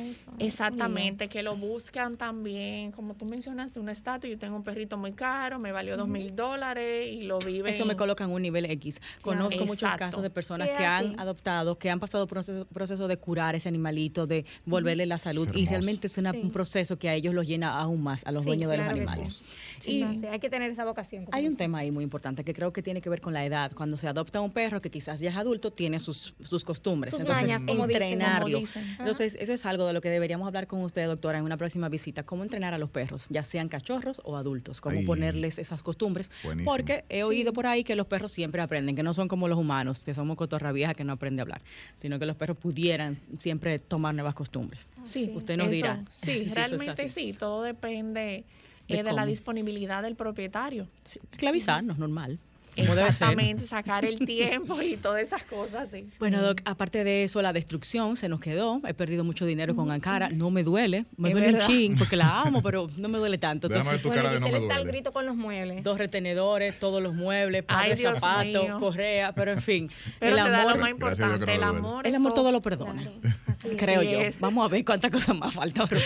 eso. 0.09 0.31
Exactamente, 0.39 1.27
que 1.27 1.43
lo 1.43 1.55
buscan 1.55 2.17
también, 2.17 2.91
como 2.91 3.13
tú 3.15 3.25
mencionaste, 3.25 3.79
un 3.79 3.89
estatus, 3.89 4.29
yo 4.29 4.37
tengo 4.37 4.55
un 4.55 4.63
perrito 4.63 4.97
muy 4.97 5.13
caro, 5.13 5.59
me 5.59 5.71
valió 5.71 5.97
dos 5.97 6.07
mil 6.07 6.35
dólares 6.35 7.07
y 7.13 7.23
lo 7.23 7.39
vive. 7.39 7.71
Eso 7.71 7.85
me 7.85 7.95
coloca 7.95 8.23
en 8.23 8.31
un 8.31 8.41
nivel 8.41 8.65
X. 8.65 8.99
Conozco 9.21 9.65
muchos 9.65 9.89
casos 9.97 10.21
de 10.21 10.29
personas 10.29 10.69
Sí, 10.69 10.75
que 10.77 10.85
así. 10.85 11.07
han 11.07 11.19
adoptado, 11.19 11.77
que 11.77 11.89
han 11.89 11.99
pasado 11.99 12.27
proceso, 12.27 12.65
proceso 12.65 13.07
de 13.07 13.17
curar 13.17 13.55
ese 13.55 13.67
animalito, 13.69 14.27
de 14.27 14.36
volverle 14.65 15.05
la 15.05 15.17
salud. 15.17 15.47
Y 15.55 15.65
realmente 15.65 16.07
es 16.07 16.17
una- 16.17 16.31
Sí. 16.31 16.39
un 16.43 16.51
proceso 16.51 16.97
que 16.99 17.09
a 17.09 17.13
ellos 17.13 17.33
los 17.33 17.47
llena 17.47 17.77
aún 17.79 18.01
más, 18.03 18.25
a 18.25 18.31
los 18.31 18.43
Sí, 18.43 18.47
dueños 18.49 18.69
de 18.71 18.77
los 18.77 18.85
claro 18.85 18.97
animales. 19.01 19.41
Sí, 19.79 19.99
Y 20.21 20.25
hay 20.25 20.39
que 20.39 20.49
tener 20.49 20.69
esa 20.71 20.85
vocación. 20.85 21.25
hay 21.31 21.47
un 21.47 21.55
tema 21.55 21.79
ahí 21.79 21.91
muy 21.91 22.03
importante 22.03 22.43
que 22.43 22.53
creo 22.53 22.73
que 22.73 22.81
tiene 22.83 23.01
que 23.01 23.09
ver 23.09 23.21
con 23.21 23.33
la 23.33 23.45
edad. 23.45 23.71
Cuando 23.73 23.97
se 23.97 24.07
adopta 24.07 24.41
un 24.41 24.51
perro 24.51 24.81
que 24.81 24.89
quizás 24.91 25.19
ya 25.19 25.29
es 25.29 25.35
adulto, 25.37 25.71
tiene 25.71 25.99
sus, 25.99 26.33
sus 26.43 26.63
costumbres. 26.63 27.11
Sus 27.11 27.21
Entonces, 27.21 27.43
mañas, 27.43 27.61
como 27.63 27.87
dicen, 27.87 28.01
como 28.01 28.11
entrenarlo. 28.11 28.59
dicen. 28.59 28.83
Entonces, 28.99 29.35
eso 29.39 29.53
es 29.53 29.65
algo 29.65 29.85
de 29.87 29.93
lo 29.93 30.01
que 30.01 30.09
deberíamos 30.09 30.47
hablar 30.47 30.67
con 30.67 30.81
usted, 30.81 31.05
doctora, 31.07 31.37
en 31.39 31.43
una 31.45 31.57
próxima 31.57 31.89
visita. 31.89 32.23
Cómo 32.23 32.43
entrenar 32.43 32.73
a 32.73 32.77
los 32.77 32.89
perros, 32.89 33.27
ya 33.29 33.43
sean 33.43 33.69
cachorros 33.69 34.21
o 34.23 34.35
adultos. 34.37 34.81
Cómo 34.81 35.03
ponerles 35.05 35.57
esas 35.59 35.83
costumbres. 35.83 36.29
Buenísimo. 36.43 36.69
Porque 36.71 37.05
he 37.09 37.23
oído 37.23 37.53
por 37.53 37.67
ahí 37.67 37.83
que 37.83 37.95
los 37.95 38.07
perros 38.07 38.31
siempre 38.31 38.61
aprenden, 38.61 38.95
que 38.95 39.03
no 39.03 39.13
son 39.13 39.27
como 39.27 39.47
los 39.47 39.57
humanos, 39.57 40.03
que 40.05 40.13
somos 40.13 40.37
cotorra 40.37 40.71
vieja 40.71 40.93
que 40.93 41.03
no 41.03 41.13
aprende 41.13 41.41
a 41.41 41.43
hablar, 41.43 41.61
sino 42.01 42.19
que 42.19 42.25
los 42.25 42.35
perros 42.35 42.57
pudieran 42.57 43.19
siempre 43.37 43.79
tomar 43.79 44.13
nuevas 44.15 44.26
costumbres. 44.33 44.85
Sí, 45.03 45.31
Usted 45.35 45.57
nos 45.57 45.67
eso, 45.67 45.75
dirá. 45.75 46.03
Sí, 46.09 46.31
si 46.45 46.49
realmente 46.49 47.09
sí, 47.09 47.33
todo 47.33 47.63
depende 47.63 48.45
De 48.87 48.99
eh, 48.99 49.03
de, 49.03 49.13
la 49.13 49.25
disponibilidad 49.25 50.03
del 50.03 50.15
propietario. 50.15 50.87
Sí, 51.03 51.19
esclavizarnos, 51.31 51.97
normal. 51.97 52.39
Exactamente, 52.77 53.63
sacar 53.65 54.05
el 54.05 54.19
tiempo 54.19 54.81
y 54.81 54.97
todas 54.97 55.21
esas 55.21 55.43
cosas, 55.43 55.89
sí. 55.89 56.05
Bueno, 56.19 56.41
Doc, 56.41 56.61
aparte 56.65 57.03
de 57.03 57.23
eso, 57.23 57.41
la 57.41 57.53
destrucción 57.53 58.17
se 58.17 58.29
nos 58.29 58.39
quedó. 58.39 58.81
He 58.87 58.93
perdido 58.93 59.23
mucho 59.23 59.45
dinero 59.45 59.75
con 59.75 59.91
Ankara. 59.91 60.29
No 60.29 60.51
me 60.51 60.63
duele. 60.63 61.05
Me 61.17 61.31
duele 61.31 61.47
un 61.47 61.53
verdad. 61.53 61.67
chin 61.67 61.97
porque 61.97 62.15
la 62.15 62.41
amo, 62.43 62.61
pero 62.61 62.89
no 62.97 63.09
me 63.09 63.17
duele 63.17 63.37
tanto. 63.37 63.67
Entonces, 63.67 64.01
tu 64.01 64.07
Bueno, 64.09 64.23
cara 64.23 64.33
de 64.35 64.39
no 64.39 64.49
me 64.49 64.59
duele. 64.59 64.83
grito 64.85 65.11
con 65.13 65.25
los 65.25 65.35
muebles. 65.35 65.83
dos 65.83 65.97
retenedores, 65.97 66.79
todos 66.79 67.01
los 67.01 67.13
muebles, 67.15 67.63
par 67.63 67.89
de 67.95 68.01
zapatos, 68.03 68.69
correa, 68.79 69.33
pero 69.33 69.51
en 69.53 69.61
fin. 69.61 69.89
Pero 70.19 70.31
el 70.31 70.37
da 70.37 70.47
lo 70.49 70.57
amor, 70.69 70.79
más 70.79 70.89
importante, 70.91 71.53
el 71.53 71.61
no 71.61 71.67
amor. 71.67 72.07
el 72.07 72.15
amor 72.15 72.33
todo 72.33 72.51
lo 72.51 72.61
perdona. 72.61 73.03
Claro. 73.03 73.37
Creo 73.77 74.01
Sí 74.01 74.11
yo. 74.11 74.21
es. 74.21 74.39
Vamos 74.39 74.63
a 74.65 74.67
ver 74.69 74.85
cuántas 74.85 75.11
cosas 75.11 75.35
más 75.37 75.53
faltan. 75.53 75.87
pero- 75.87 76.01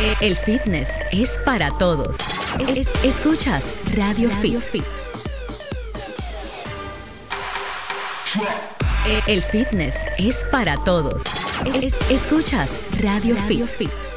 Eh, 0.01 0.15
El 0.21 0.35
fitness 0.37 0.89
es 1.11 1.37
para 1.45 1.69
todos. 1.77 2.17
Es- 2.75 2.89
escuchas 3.03 3.65
Radio, 3.95 4.29
Fit. 4.29 4.83
Eh, 9.07 9.21
El 9.27 9.43
fitness 9.43 9.95
es 10.17 10.45
para 10.51 10.77
todos. 10.83 11.23
Es- 11.81 11.95
escuchas 12.11 12.71
Radio, 13.01 13.35
Fit. 13.47 13.89
Ya 13.91 14.08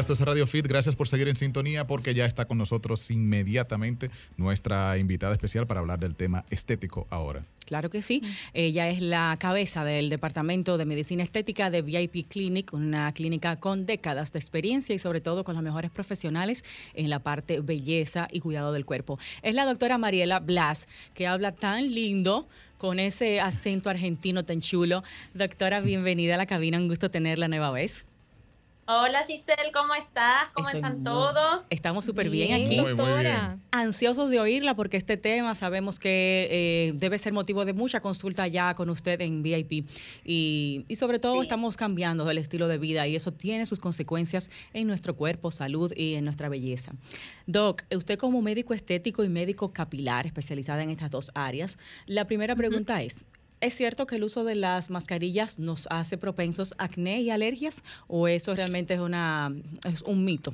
esto 0.00 0.12
es 0.12 0.20
Radio 0.20 0.46
Fit, 0.46 0.66
gracias 0.66 0.96
por 0.96 1.06
seguir 1.06 1.28
en 1.28 1.36
sintonía 1.36 1.86
porque 1.86 2.14
ya 2.14 2.26
está 2.26 2.46
con 2.46 2.58
nosotros 2.58 3.10
inmediatamente 3.10 4.10
nuestra 4.36 4.98
invitada 4.98 5.32
especial 5.32 5.66
para 5.66 5.80
hablar 5.80 6.00
del 6.00 6.16
tema 6.16 6.44
estético 6.50 7.06
ahora. 7.10 7.44
Claro 7.66 7.90
que 7.90 8.02
sí. 8.02 8.22
Ella 8.52 8.88
es 8.88 9.00
la 9.00 9.36
cabeza 9.38 9.84
del 9.84 10.10
Departamento 10.10 10.78
de 10.78 10.84
Medicina 10.84 11.22
Estética 11.22 11.70
de 11.70 11.82
VIP 11.82 12.28
Clinic, 12.28 12.72
una 12.72 13.12
clínica 13.12 13.56
con 13.56 13.86
décadas 13.86 14.32
de 14.32 14.38
experiencia 14.38 14.94
y 14.94 14.98
sobre 14.98 15.20
todo 15.20 15.44
con 15.44 15.54
los 15.54 15.62
mejores 15.62 15.90
profesionales 15.90 16.64
en 16.94 17.08
la 17.08 17.20
parte 17.20 17.60
belleza 17.60 18.26
y 18.32 18.40
cuidado 18.40 18.72
del 18.72 18.84
cuerpo. 18.84 19.18
Es 19.42 19.54
la 19.54 19.64
doctora 19.64 19.96
Mariela 19.96 20.40
Blas, 20.40 20.88
que 21.14 21.26
habla 21.26 21.52
tan 21.52 21.94
lindo 21.94 22.48
con 22.78 22.98
ese 22.98 23.40
acento 23.40 23.90
argentino 23.90 24.44
tan 24.44 24.60
chulo. 24.60 25.04
Doctora, 25.34 25.80
bienvenida 25.80 26.34
a 26.34 26.38
la 26.38 26.46
cabina, 26.46 26.78
un 26.78 26.88
gusto 26.88 27.10
tenerla 27.10 27.48
nueva 27.48 27.70
vez. 27.70 28.04
Hola 28.86 29.24
Giselle, 29.24 29.72
¿cómo 29.72 29.94
estás? 29.94 30.50
¿Cómo 30.52 30.68
Estoy 30.68 30.80
están 30.82 30.96
muy- 30.96 31.04
todos? 31.04 31.62
Estamos 31.70 32.04
súper 32.04 32.28
bien, 32.28 32.48
Bien, 32.48 32.66
aquí. 32.66 32.80
Muy, 32.80 32.94
muy 32.94 33.20
bien. 33.20 33.62
Ansiosos 33.70 34.28
de 34.28 34.40
oírla 34.40 34.76
porque 34.76 34.98
este 34.98 35.16
tema 35.16 35.54
sabemos 35.54 35.98
que 35.98 36.48
eh, 36.50 36.92
debe 36.94 37.16
ser 37.16 37.32
motivo 37.32 37.64
de 37.64 37.72
mucha 37.72 38.00
consulta 38.00 38.46
ya 38.46 38.74
con 38.74 38.90
usted 38.90 39.22
en 39.22 39.42
VIP 39.42 39.88
y, 40.22 40.84
y 40.86 40.96
sobre 40.96 41.18
todo 41.18 41.36
Sí. 41.36 41.40
estamos 41.44 41.78
cambiando 41.78 42.30
el 42.30 42.36
estilo 42.36 42.68
de 42.68 42.76
vida 42.76 43.06
y 43.06 43.16
eso 43.16 43.32
tiene 43.32 43.64
sus 43.64 43.80
consecuencias 43.80 44.50
en 44.74 44.86
nuestro 44.86 45.16
cuerpo, 45.16 45.50
salud 45.50 45.90
y 45.96 46.14
en 46.14 46.26
nuestra 46.26 46.50
belleza. 46.50 46.92
Doc, 47.46 47.84
usted 47.96 48.18
como 48.18 48.42
médico 48.42 48.74
estético 48.74 49.24
y 49.24 49.30
médico 49.30 49.72
capilar 49.72 50.26
especializada 50.26 50.82
en 50.82 50.90
estas 50.90 51.10
dos 51.10 51.30
áreas, 51.34 51.78
la 52.04 52.26
primera 52.26 52.54
pregunta 52.54 53.00
es, 53.02 53.24
¿Es 53.64 53.74
cierto 53.74 54.06
que 54.06 54.16
el 54.16 54.24
uso 54.24 54.44
de 54.44 54.56
las 54.56 54.90
mascarillas 54.90 55.58
nos 55.58 55.88
hace 55.90 56.18
propensos 56.18 56.74
a 56.76 56.84
acné 56.84 57.22
y 57.22 57.30
alergias 57.30 57.80
o 58.08 58.28
eso 58.28 58.54
realmente 58.54 58.92
es, 58.92 59.00
una, 59.00 59.54
es 59.84 60.02
un 60.02 60.22
mito? 60.22 60.52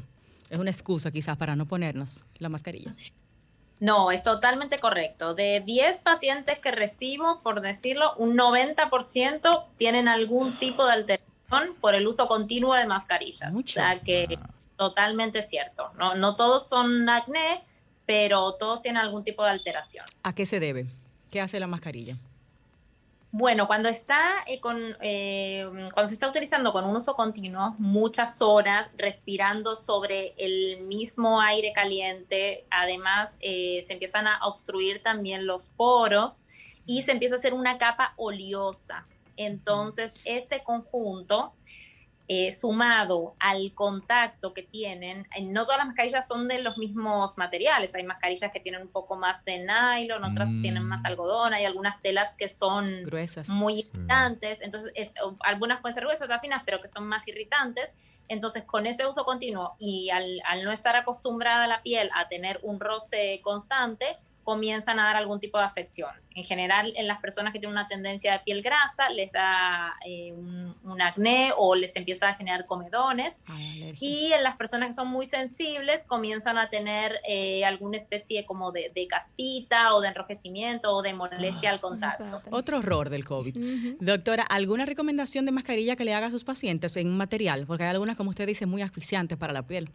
Es 0.49 0.61
una 0.61 0.71
excusa 0.71 1.11
quizás 1.11 1.37
para 1.37 1.57
no 1.57 1.67
ponernos 1.67 2.23
la 2.39 2.49
mascarilla. 2.49 2.95
No, 3.81 4.13
es 4.13 4.23
totalmente 4.23 4.79
correcto. 4.79 5.35
De 5.35 5.61
10 5.67 5.97
pacientes 5.97 6.61
que 6.61 6.71
recibo, 6.71 7.41
por 7.43 7.63
decirlo, 7.63 8.15
un 8.17 8.39
90% 8.39 9.65
tienen 9.77 10.07
algún 10.07 10.57
tipo 10.61 10.87
de 10.87 10.93
alteración 10.93 11.75
por 11.81 11.97
el 11.97 12.07
uso 12.07 12.29
continuo 12.29 12.75
de 12.75 12.87
mascarillas. 12.87 13.53
Mucho. 13.53 13.81
O 13.81 13.83
sea 13.83 13.99
que 13.99 14.39
totalmente 14.77 15.43
cierto. 15.43 15.91
No, 15.99 16.15
no 16.15 16.37
todos 16.37 16.69
son 16.69 17.09
acné, 17.09 17.65
pero 18.07 18.53
todos 18.53 18.83
tienen 18.83 19.03
algún 19.03 19.25
tipo 19.25 19.43
de 19.43 19.51
alteración. 19.51 20.07
¿A 20.23 20.33
qué 20.33 20.47
se 20.47 20.61
debe? 20.61 20.87
¿Qué 21.33 21.41
hace 21.41 21.59
la 21.59 21.67
mascarilla? 21.67 22.17
Bueno, 23.33 23.69
cuando 23.69 23.89
está 23.89 24.43
eh, 24.47 24.59
con, 24.59 24.77
eh, 25.01 25.65
cuando 25.95 26.09
se 26.09 26.15
está 26.15 26.29
utilizando 26.29 26.73
con 26.73 26.85
un 26.85 26.97
uso 26.97 27.15
continuo, 27.15 27.77
muchas 27.79 28.43
horas 28.43 28.91
respirando 28.99 29.77
sobre 29.77 30.35
el 30.37 30.81
mismo 30.87 31.41
aire 31.41 31.73
caliente, 31.73 32.65
además 32.71 33.37
eh, 33.41 33.85
se 33.87 33.93
empiezan 33.93 34.27
a 34.27 34.45
obstruir 34.47 35.01
también 35.05 35.47
los 35.47 35.69
poros 35.69 36.45
y 36.87 37.03
se 37.03 37.13
empieza 37.13 37.37
a 37.37 37.39
hacer 37.39 37.55
una 37.55 37.79
capa 37.79 38.15
oleosa. 38.17 39.07
Entonces, 39.37 40.13
ese 40.25 40.65
conjunto 40.65 41.53
eh, 42.33 42.53
sumado 42.53 43.35
al 43.41 43.73
contacto 43.75 44.55
que 44.55 44.63
tienen, 44.63 45.27
eh, 45.37 45.43
no 45.43 45.65
todas 45.65 45.79
las 45.79 45.89
mascarillas 45.89 46.29
son 46.29 46.47
de 46.47 46.61
los 46.63 46.79
mismos 46.79 47.37
materiales, 47.39 47.93
hay 47.97 48.05
mascarillas 48.05 48.53
que 48.53 48.61
tienen 48.61 48.83
un 48.83 48.93
poco 48.93 49.17
más 49.17 49.45
de 49.45 49.59
nylon, 49.59 50.23
otras 50.23 50.49
Mm. 50.49 50.63
tienen 50.63 50.85
más 50.85 51.05
algodón, 51.05 51.55
hay 51.55 51.65
algunas 51.65 52.01
telas 52.03 52.37
que 52.37 52.47
son 52.47 53.03
Gruesas. 53.03 53.49
muy 53.49 53.81
irritantes, 53.81 54.61
entonces 54.63 54.93
es, 54.95 55.13
algunas 55.41 55.81
pueden 55.81 55.95
ser 55.95 56.05
gruesas, 56.05 56.27
otras 56.27 56.41
finas, 56.41 56.63
pero 56.65 56.81
que 56.81 56.87
son 56.87 57.05
más 57.05 57.27
irritantes. 57.27 57.93
Entonces, 58.29 58.63
con 58.63 58.87
ese 58.87 59.09
uso 59.09 59.25
continuo 59.25 59.75
y 59.81 60.11
al, 60.11 60.41
al 60.47 60.63
no 60.63 60.71
estar 60.71 60.95
acostumbrada 60.95 61.67
la 61.67 61.83
piel 61.83 62.11
a 62.15 62.29
tener 62.29 62.61
un 62.63 62.79
roce 62.79 63.41
constante, 63.43 64.19
comienzan 64.45 64.99
a 64.99 65.05
dar 65.05 65.17
algún 65.17 65.41
tipo 65.41 65.59
de 65.59 65.65
afección. 65.65 66.11
En 66.35 66.45
general, 66.45 66.93
en 66.97 67.09
las 67.09 67.21
personas 67.21 67.53
que 67.53 67.59
tienen 67.59 67.77
una 67.77 67.89
tendencia 67.89 68.33
de 68.33 68.39
piel 68.41 68.63
grasa, 68.63 69.11
les 69.11 69.33
da 69.33 69.95
eh, 70.07 70.33
un, 70.33 70.77
un 70.85 71.03
acné 71.03 71.53
o 71.57 71.75
les 71.75 71.97
empieza 71.97 72.29
a 72.29 72.35
generar 72.35 72.67
comedones. 72.67 73.41
Ay, 73.47 73.83
alergia. 73.83 74.09
Y 74.09 74.33
en 74.33 74.43
las 74.45 74.57
personas 74.57 74.89
que 74.89 74.93
son 74.95 75.09
muy 75.09 75.27
sensibles 75.27 76.05
comienzan 76.05 76.57
a 76.57 76.71
tener 76.71 77.21
eh, 77.29 77.65
alguna 77.65 77.97
especie 77.97 78.47
como 78.47 78.71
de, 78.73 78.93
de 78.95 79.07
caspita 79.09 79.95
o 79.95 80.01
de 80.01 80.09
enrojecimiento 80.09 80.95
o 80.95 81.03
de 81.03 81.15
molestia 81.15 81.71
al 81.71 81.81
contacto. 81.81 82.43
Otro 82.51 82.79
horror 82.79 83.11
del 83.11 83.25
COVID. 83.25 83.97
Doctora, 84.01 84.45
¿alguna 84.45 84.87
recomendación 84.87 85.47
de 85.47 85.53
mascarilla 85.53 85.97
que 85.97 86.05
le 86.05 86.15
haga 86.15 86.29
a 86.29 86.31
sus 86.31 86.45
pacientes 86.45 86.97
en 86.97 87.09
un 87.09 87.17
material? 87.17 87.67
Porque 87.67 87.85
hay 87.85 87.91
algunas, 87.91 88.17
como 88.17 88.31
usted 88.31 88.47
dice, 88.47 88.67
muy 88.67 88.83
asfixiantes 88.83 89.37
para 89.37 89.53
la 89.53 89.63
piel. 89.63 89.89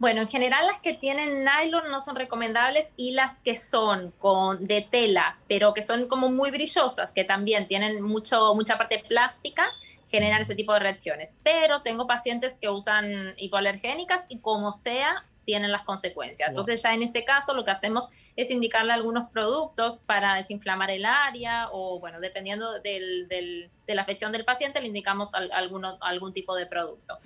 Bueno, 0.00 0.22
en 0.22 0.28
general 0.28 0.66
las 0.66 0.80
que 0.80 0.94
tienen 0.94 1.44
nylon 1.44 1.90
no 1.90 2.00
son 2.00 2.14
recomendables 2.14 2.92
y 2.96 3.10
las 3.12 3.38
que 3.40 3.56
son 3.56 4.12
con 4.12 4.62
de 4.62 4.82
tela, 4.82 5.38
pero 5.48 5.74
que 5.74 5.82
son 5.82 6.06
como 6.06 6.30
muy 6.30 6.50
brillosas, 6.52 7.12
que 7.12 7.24
también 7.24 7.66
tienen 7.66 8.00
mucho 8.02 8.54
mucha 8.54 8.78
parte 8.78 9.02
plástica, 9.08 9.68
generan 10.08 10.40
ese 10.42 10.54
tipo 10.54 10.72
de 10.72 10.78
reacciones. 10.80 11.36
Pero 11.42 11.82
tengo 11.82 12.06
pacientes 12.06 12.56
que 12.60 12.68
usan 12.68 13.34
hipoalergénicas 13.38 14.24
y 14.28 14.40
como 14.40 14.72
sea 14.72 15.24
tienen 15.44 15.72
las 15.72 15.82
consecuencias. 15.82 16.50
Entonces 16.50 16.82
ya 16.82 16.92
en 16.92 17.02
ese 17.02 17.24
caso 17.24 17.54
lo 17.54 17.64
que 17.64 17.70
hacemos 17.70 18.10
es 18.36 18.50
indicarle 18.50 18.92
algunos 18.92 19.30
productos 19.30 19.98
para 20.00 20.34
desinflamar 20.34 20.90
el 20.90 21.06
área 21.06 21.68
o 21.72 21.98
bueno, 21.98 22.20
dependiendo 22.20 22.80
del, 22.80 23.26
del- 23.28 23.70
de 23.86 23.94
la 23.94 24.02
afección 24.02 24.30
del 24.30 24.44
paciente 24.44 24.80
le 24.80 24.88
indicamos 24.88 25.34
al- 25.34 25.50
alguno- 25.50 25.96
algún 26.02 26.34
tipo 26.34 26.54
de 26.54 26.66
producto. 26.66 27.18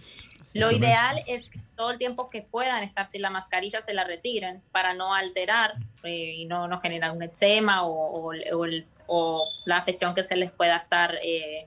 Lo 0.55 0.71
ideal 0.71 1.23
es 1.27 1.49
que 1.49 1.59
todo 1.77 1.91
el 1.91 1.99
tiempo 1.99 2.29
que 2.31 2.43
puedan 2.43 2.83
estar 2.83 3.07
sin 3.07 3.23
la 3.23 3.31
mascarilla 3.31 3.81
se 3.81 3.95
la 3.95 4.05
retiren 4.05 4.63
para 4.73 4.93
no 4.95 5.15
alterar 5.15 5.75
eh, 6.05 6.35
y 6.37 6.45
no, 6.47 6.69
no 6.69 6.81
generar 6.81 7.11
un 7.13 7.23
eczema 7.23 7.83
o, 7.85 7.91
o- 7.93 8.33
o 8.57 8.65
el- 8.65 8.87
o 9.07 9.49
la 9.65 9.77
afección 9.79 10.15
que 10.15 10.23
se 10.23 10.37
les 10.37 10.51
pueda 10.53 10.77
estar 10.77 11.15
eh, 11.23 11.67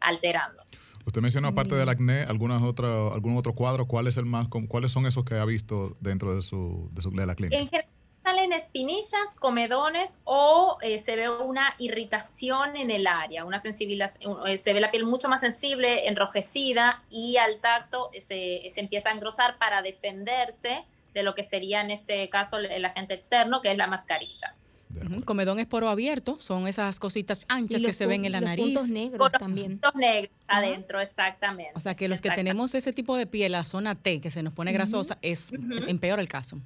alterando. 0.00 0.62
Usted 1.06 1.20
mencionó, 1.22 1.48
aparte 1.48 1.74
del 1.76 1.88
acné, 1.88 2.22
algunas 2.22 2.62
otras, 2.62 3.12
algún 3.12 3.36
otro 3.36 3.54
cuadro. 3.54 3.86
¿Cuál 3.86 4.08
es 4.08 4.16
el 4.16 4.24
más, 4.26 4.48
com- 4.48 4.66
¿Cuáles 4.66 4.90
son 4.92 5.06
esos 5.06 5.24
que 5.24 5.34
ha 5.36 5.44
visto 5.44 5.96
dentro 6.00 6.34
de, 6.34 6.42
su, 6.42 6.88
de, 6.92 7.02
su- 7.02 7.10
de 7.12 7.26
la 7.26 7.34
clínica? 7.36 7.56
En 7.60 7.68
general 7.68 7.90
salen 8.26 8.52
espinillas, 8.52 9.36
comedones 9.38 10.18
o 10.24 10.78
eh, 10.82 10.98
se 10.98 11.14
ve 11.14 11.28
una 11.30 11.74
irritación 11.78 12.76
en 12.76 12.90
el 12.90 13.06
área, 13.06 13.44
una 13.44 13.60
sensibilidad, 13.60 14.10
eh, 14.48 14.58
se 14.58 14.72
ve 14.72 14.80
la 14.80 14.90
piel 14.90 15.04
mucho 15.06 15.28
más 15.28 15.42
sensible, 15.42 16.08
enrojecida 16.08 17.04
y 17.08 17.36
al 17.36 17.60
tacto 17.60 18.10
eh, 18.12 18.20
se, 18.22 18.68
se 18.74 18.80
empieza 18.80 19.10
a 19.10 19.12
engrosar 19.12 19.58
para 19.58 19.80
defenderse 19.80 20.82
de 21.14 21.22
lo 21.22 21.36
que 21.36 21.44
sería 21.44 21.80
en 21.82 21.92
este 21.92 22.28
caso 22.28 22.58
el, 22.58 22.66
el 22.66 22.84
agente 22.84 23.14
externo, 23.14 23.62
que 23.62 23.70
es 23.70 23.78
la 23.78 23.86
mascarilla. 23.86 24.56
Acuerdo. 24.96 25.24
Comedón 25.24 25.58
es 25.60 25.66
poro 25.66 25.88
abierto, 25.88 26.36
son 26.40 26.66
esas 26.66 26.98
cositas 26.98 27.44
anchas 27.48 27.80
que 27.80 27.92
se 27.92 28.06
ven 28.06 28.24
en 28.24 28.32
la 28.32 28.40
los 28.40 28.48
nariz. 28.48 28.64
puntos 28.64 28.88
negros 28.88 29.18
Con 29.18 29.30
los 29.32 29.40
también. 29.40 29.70
puntos 29.78 29.94
negros 29.94 30.32
adentro, 30.48 31.00
exactamente. 31.00 31.70
O 31.76 31.80
sea 31.80 31.94
que 31.94 32.08
los 32.08 32.20
que 32.20 32.30
tenemos 32.30 32.74
ese 32.74 32.92
tipo 32.92 33.16
de 33.16 33.26
piel, 33.26 33.52
la 33.52 33.64
zona 33.64 33.94
T, 33.94 34.20
que 34.20 34.32
se 34.32 34.42
nos 34.42 34.52
pone 34.52 34.72
grasosa, 34.72 35.16
es 35.22 35.52
Ujú. 35.52 35.84
empeora 35.86 36.20
el 36.20 36.28
caso. 36.28 36.58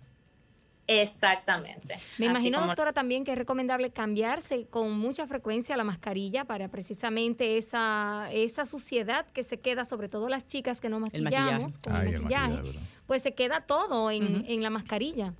Exactamente. 0.91 1.95
Me 2.19 2.27
Así 2.27 2.31
imagino, 2.33 2.59
como- 2.59 2.67
doctora, 2.69 2.93
también 2.93 3.25
que 3.25 3.33
es 3.33 3.39
recomendable 3.39 3.91
cambiarse 3.91 4.67
con 4.67 4.99
mucha 4.99 5.27
frecuencia 5.27 5.77
la 5.77 5.85
mascarilla 5.85 6.45
para 6.45 6.69
precisamente 6.69 7.59
esa, 7.59 8.29
esa 8.33 8.65
suciedad 8.65 9.27
que 9.27 9.43
se 9.45 9.59
queda, 9.61 9.85
sobre 9.85 10.09
todo 10.09 10.29
las 10.29 10.47
chicas 10.47 10.81
que 10.81 10.89
no 10.89 10.97
El 11.13 11.23
maquillamos, 11.23 11.79
con 11.79 11.95
Ay, 11.95 12.09
el 12.09 12.15
el 12.15 12.21
maquillaje, 12.23 12.49
maquillaje, 12.49 12.67
¿verdad? 12.73 12.89
pues 13.07 13.23
se 13.23 13.35
queda 13.35 13.61
todo 13.63 14.11
en, 14.11 14.45
en 14.49 14.63
la 14.63 14.71
mascarilla. 14.71 15.33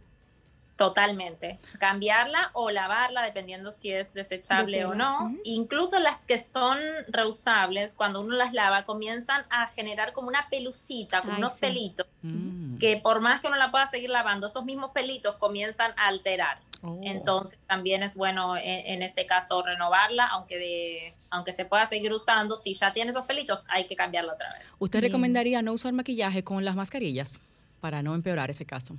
Totalmente. 0.77 1.59
Cambiarla 1.79 2.51
o 2.55 2.71
lavarla, 2.71 3.23
dependiendo 3.23 3.71
si 3.71 3.93
es 3.93 4.15
desechable 4.15 4.79
De 4.79 4.85
o 4.87 4.95
no. 4.95 5.37
Incluso 5.45 5.99
las 6.01 6.25
que 6.25 6.39
son 6.39 6.79
reusables, 7.09 7.95
cuando 7.95 8.23
uno 8.23 8.35
las 8.35 8.55
lava, 8.55 8.85
comienzan 8.87 9.43
a 9.51 9.67
generar 9.69 10.15
como 10.15 10.29
una 10.29 10.49
pelucita, 10.49 11.21
como 11.21 11.35
Ay, 11.35 11.39
unos 11.41 11.53
sí. 11.55 11.61
pelitos, 11.61 12.07
Mm. 12.23 12.70
Que 12.81 12.97
por 12.97 13.21
más 13.21 13.41
que 13.41 13.47
uno 13.47 13.57
la 13.57 13.71
pueda 13.71 13.87
seguir 13.87 14.11
lavando, 14.11 14.47
esos 14.49 14.65
mismos 14.65 14.91
pelitos 14.91 15.37
comienzan 15.37 15.93
a 15.97 16.09
alterar. 16.09 16.59
Oh. 16.83 16.99
Entonces 17.03 17.59
también 17.67 18.03
es 18.03 18.15
bueno 18.15 18.57
en, 18.57 18.65
en 18.65 19.03
ese 19.03 19.27
caso 19.27 19.63
renovarla, 19.63 20.27
aunque 20.27 20.59
de, 20.59 21.15
aunque 21.29 21.53
se 21.53 21.65
pueda 21.65 21.87
seguir 21.87 22.13
usando, 22.13 22.57
si 22.57 22.75
ya 22.75 22.93
tiene 22.93 23.11
esos 23.11 23.27
pelitos, 23.27 23.65
hay 23.69 23.87
que 23.87 23.97
cambiarla 23.97 24.33
otra 24.33 24.49
vez. 24.59 24.73
¿Usted 24.79 25.01
Bien. 25.01 25.13
recomendaría 25.13 25.63
no 25.63 25.73
usar 25.73 25.93
maquillaje 25.93 26.43
con 26.43 26.65
las 26.65 26.75
mascarillas 26.75 27.39
para 27.81 28.03
no 28.03 28.15
empeorar 28.15 28.51
ese 28.51 28.65
caso? 28.65 28.97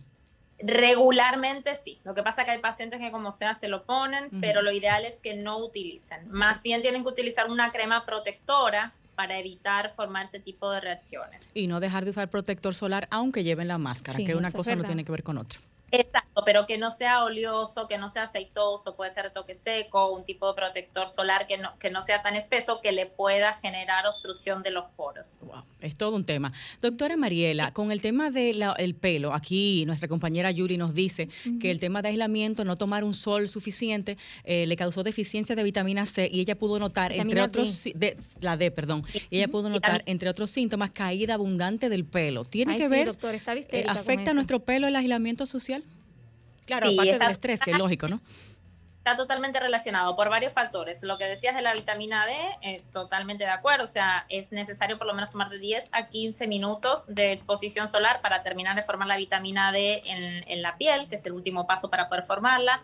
Regularmente 0.59 1.75
sí. 1.75 1.99
Lo 2.03 2.13
que 2.13 2.21
pasa 2.21 2.41
es 2.41 2.45
que 2.45 2.51
hay 2.51 2.59
pacientes 2.59 2.99
que 2.99 3.11
como 3.11 3.31
sea 3.31 3.55
se 3.55 3.67
lo 3.67 3.83
ponen, 3.83 4.29
pero 4.41 4.61
lo 4.61 4.71
ideal 4.71 5.05
es 5.05 5.19
que 5.19 5.33
no 5.33 5.57
utilicen. 5.57 6.29
Más 6.29 6.61
bien 6.61 6.83
tienen 6.83 7.01
que 7.01 7.09
utilizar 7.09 7.49
una 7.49 7.71
crema 7.71 8.05
protectora 8.05 8.93
para 9.15 9.37
evitar 9.37 9.93
formar 9.95 10.25
ese 10.25 10.39
tipo 10.39 10.71
de 10.71 10.81
reacciones. 10.81 11.51
Y 11.53 11.67
no 11.67 11.79
dejar 11.79 12.05
de 12.05 12.11
usar 12.11 12.29
protector 12.29 12.73
solar 12.73 13.07
aunque 13.11 13.43
lleven 13.43 13.67
la 13.67 13.77
máscara, 13.77 14.17
Sí, 14.17 14.25
que 14.25 14.35
una 14.35 14.51
cosa 14.51 14.75
no 14.75 14.83
tiene 14.83 15.05
que 15.05 15.11
ver 15.11 15.23
con 15.23 15.37
otra. 15.37 15.59
Exacto, 15.91 16.43
pero 16.45 16.65
que 16.65 16.77
no 16.77 16.91
sea 16.91 17.23
oleoso, 17.23 17.87
que 17.87 17.97
no 17.97 18.07
sea 18.09 18.23
aceitoso, 18.23 18.95
puede 18.95 19.11
ser 19.11 19.25
de 19.25 19.29
toque 19.31 19.53
seco, 19.55 20.11
un 20.11 20.23
tipo 20.25 20.47
de 20.47 20.53
protector 20.53 21.09
solar 21.09 21.47
que 21.47 21.57
no, 21.57 21.77
que 21.79 21.89
no 21.89 22.01
sea 22.01 22.21
tan 22.21 22.35
espeso 22.35 22.79
que 22.81 22.91
le 22.91 23.05
pueda 23.05 23.53
generar 23.55 24.05
obstrucción 24.07 24.63
de 24.63 24.71
los 24.71 24.85
poros. 24.95 25.39
Wow, 25.41 25.63
es 25.81 25.97
todo 25.97 26.15
un 26.15 26.25
tema. 26.25 26.53
Doctora 26.81 27.17
Mariela, 27.17 27.71
con 27.73 27.91
el 27.91 28.01
tema 28.01 28.31
del 28.31 28.95
pelo, 28.99 29.33
aquí 29.33 29.83
nuestra 29.85 30.07
compañera 30.07 30.49
Yuri 30.51 30.77
nos 30.77 30.93
dice 30.93 31.27
que 31.59 31.71
el 31.71 31.79
tema 31.79 32.01
de 32.01 32.09
aislamiento, 32.09 32.63
no 32.63 32.77
tomar 32.77 33.03
un 33.03 33.13
sol 33.13 33.49
suficiente, 33.49 34.17
eh, 34.45 34.65
le 34.67 34.75
causó 34.77 35.03
deficiencia 35.03 35.55
de 35.55 35.63
vitamina 35.63 36.05
C 36.05 36.29
y 36.31 36.39
ella 36.39 36.57
pudo 36.57 36.79
notar, 36.79 37.11
entre 37.11 37.25
Vitamina 37.25 37.45
otros, 37.45 37.83
D. 37.83 37.91
de- 37.95 38.17
la 38.39 38.55
D, 38.55 38.71
perdón, 38.71 39.03
y 39.29 39.37
ella 39.37 39.47
pudo 39.49 39.69
notar, 39.69 39.91
Vitamina- 39.93 40.03
entre 40.11 40.29
otros 40.29 40.51
síntomas, 40.51 40.91
caída 40.91 41.33
abundante 41.33 41.89
del 41.89 42.05
pelo. 42.05 42.45
¿Tiene 42.45 42.73
Ay, 42.73 42.77
que 42.77 42.85
sí, 42.85 42.91
ver, 42.91 43.07
doctora, 43.07 43.35
está 43.35 43.53
eh, 43.53 43.85
afecta 43.87 44.33
nuestro 44.33 44.59
pelo 44.61 44.87
el 44.87 44.95
aislamiento 44.95 45.45
social? 45.45 45.80
Claro, 46.65 46.89
Sí, 46.89 46.95
aparte 46.95 47.19
del 47.19 47.31
estrés, 47.31 47.59
que 47.61 47.71
es 47.71 47.77
lógico, 47.77 48.07
¿no? 48.07 48.21
Está 48.97 49.15
totalmente 49.15 49.59
relacionado 49.59 50.15
por 50.15 50.29
varios 50.29 50.53
factores. 50.53 51.01
Lo 51.01 51.17
que 51.17 51.25
decías 51.25 51.55
de 51.55 51.63
la 51.63 51.73
vitamina 51.73 52.23
D, 52.27 52.35
eh, 52.61 52.77
totalmente 52.91 53.45
de 53.45 53.49
acuerdo. 53.49 53.85
O 53.85 53.87
sea, 53.87 54.27
es 54.29 54.51
necesario 54.51 54.99
por 54.99 55.07
lo 55.07 55.15
menos 55.15 55.31
tomar 55.31 55.49
de 55.49 55.57
10 55.57 55.89
a 55.91 56.07
15 56.07 56.45
minutos 56.45 57.07
de 57.07 57.31
exposición 57.31 57.87
solar 57.87 58.21
para 58.21 58.43
terminar 58.43 58.75
de 58.75 58.83
formar 58.83 59.07
la 59.07 59.17
vitamina 59.17 59.71
D 59.71 60.03
en, 60.05 60.47
en 60.47 60.61
la 60.61 60.77
piel, 60.77 61.07
que 61.07 61.15
es 61.15 61.25
el 61.25 61.31
último 61.31 61.65
paso 61.65 61.89
para 61.89 62.09
poder 62.09 62.25
formarla. 62.25 62.83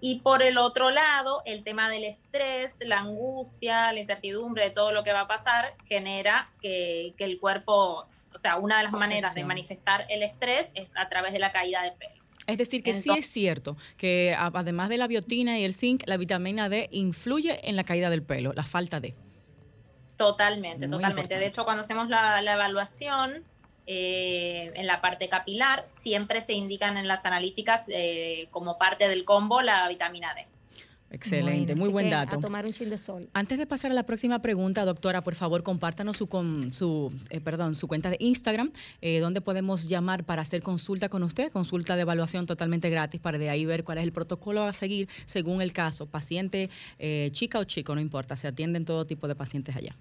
Y 0.00 0.20
por 0.20 0.42
el 0.42 0.58
otro 0.58 0.90
lado, 0.90 1.42
el 1.46 1.64
tema 1.64 1.88
del 1.88 2.04
estrés, 2.04 2.76
la 2.80 2.98
angustia, 2.98 3.92
la 3.92 3.98
incertidumbre 3.98 4.64
de 4.64 4.70
todo 4.70 4.92
lo 4.92 5.02
que 5.02 5.12
va 5.12 5.22
a 5.22 5.26
pasar, 5.26 5.74
genera 5.88 6.50
que, 6.60 7.14
que 7.16 7.24
el 7.24 7.40
cuerpo, 7.40 8.06
o 8.32 8.38
sea, 8.38 8.56
una 8.58 8.78
de 8.78 8.84
las 8.84 8.92
maneras 8.92 9.34
de 9.34 9.44
manifestar 9.44 10.04
el 10.10 10.22
estrés 10.22 10.70
es 10.74 10.92
a 10.96 11.08
través 11.08 11.32
de 11.32 11.38
la 11.38 11.50
caída 11.50 11.82
de 11.82 11.92
pelo. 11.92 12.25
Es 12.46 12.58
decir, 12.58 12.82
que 12.82 12.94
sí 12.94 13.10
es 13.10 13.30
cierto 13.30 13.76
que 13.96 14.36
además 14.38 14.88
de 14.88 14.98
la 14.98 15.06
biotina 15.06 15.58
y 15.58 15.64
el 15.64 15.74
zinc, 15.74 16.04
la 16.06 16.16
vitamina 16.16 16.68
D 16.68 16.88
influye 16.92 17.68
en 17.68 17.76
la 17.76 17.84
caída 17.84 18.10
del 18.10 18.22
pelo, 18.22 18.52
la 18.52 18.64
falta 18.64 19.00
de. 19.00 19.14
Totalmente, 20.16 20.86
Muy 20.86 20.96
totalmente. 20.96 21.22
importante. 21.22 21.38
De 21.38 21.46
hecho, 21.46 21.64
cuando 21.64 21.82
hacemos 21.82 22.08
la, 22.08 22.40
la 22.42 22.54
evaluación 22.54 23.44
eh, 23.86 24.72
en 24.74 24.86
la 24.86 25.00
parte 25.00 25.28
capilar, 25.28 25.86
siempre 25.90 26.40
se 26.40 26.54
indican 26.54 26.96
en 26.96 27.06
las 27.06 27.24
analíticas 27.24 27.84
eh, 27.88 28.48
como 28.50 28.78
parte 28.78 29.08
del 29.08 29.24
combo 29.24 29.62
la 29.62 29.86
vitamina 29.88 30.34
D. 30.34 30.46
Excelente, 31.10 31.72
Bueno, 31.72 31.84
muy 31.84 31.90
buen 31.90 32.10
dato. 32.10 32.36
A 32.36 32.40
tomar 32.40 32.66
un 32.66 32.72
chin 32.72 32.90
de 32.90 32.98
sol. 32.98 33.28
Antes 33.32 33.56
de 33.58 33.66
pasar 33.66 33.92
a 33.92 33.94
la 33.94 34.02
próxima 34.04 34.42
pregunta, 34.42 34.84
doctora, 34.84 35.22
por 35.22 35.36
favor, 35.36 35.62
compártanos 35.62 36.16
su, 36.16 36.28
con, 36.28 36.74
su, 36.74 37.12
eh, 37.30 37.40
perdón, 37.40 37.76
su 37.76 37.86
cuenta 37.86 38.10
de 38.10 38.16
Instagram, 38.18 38.72
eh, 39.00 39.20
donde 39.20 39.40
podemos 39.40 39.88
llamar 39.88 40.24
para 40.24 40.42
hacer 40.42 40.62
consulta 40.62 41.08
con 41.08 41.22
usted, 41.22 41.52
consulta 41.52 41.94
de 41.94 42.02
evaluación 42.02 42.46
totalmente 42.46 42.90
gratis, 42.90 43.20
para 43.20 43.38
de 43.38 43.50
ahí 43.50 43.64
ver 43.64 43.84
cuál 43.84 43.98
es 43.98 44.04
el 44.04 44.10
protocolo 44.12 44.64
a 44.64 44.72
seguir 44.72 45.08
según 45.26 45.62
el 45.62 45.72
caso, 45.72 46.06
paciente, 46.06 46.70
eh, 46.98 47.30
chica 47.32 47.60
o 47.60 47.64
chico, 47.64 47.94
no 47.94 48.00
importa, 48.00 48.34
se 48.36 48.48
atienden 48.48 48.84
todo 48.84 49.06
tipo 49.06 49.28
de 49.28 49.36
pacientes 49.36 49.76
allá. 49.76 49.96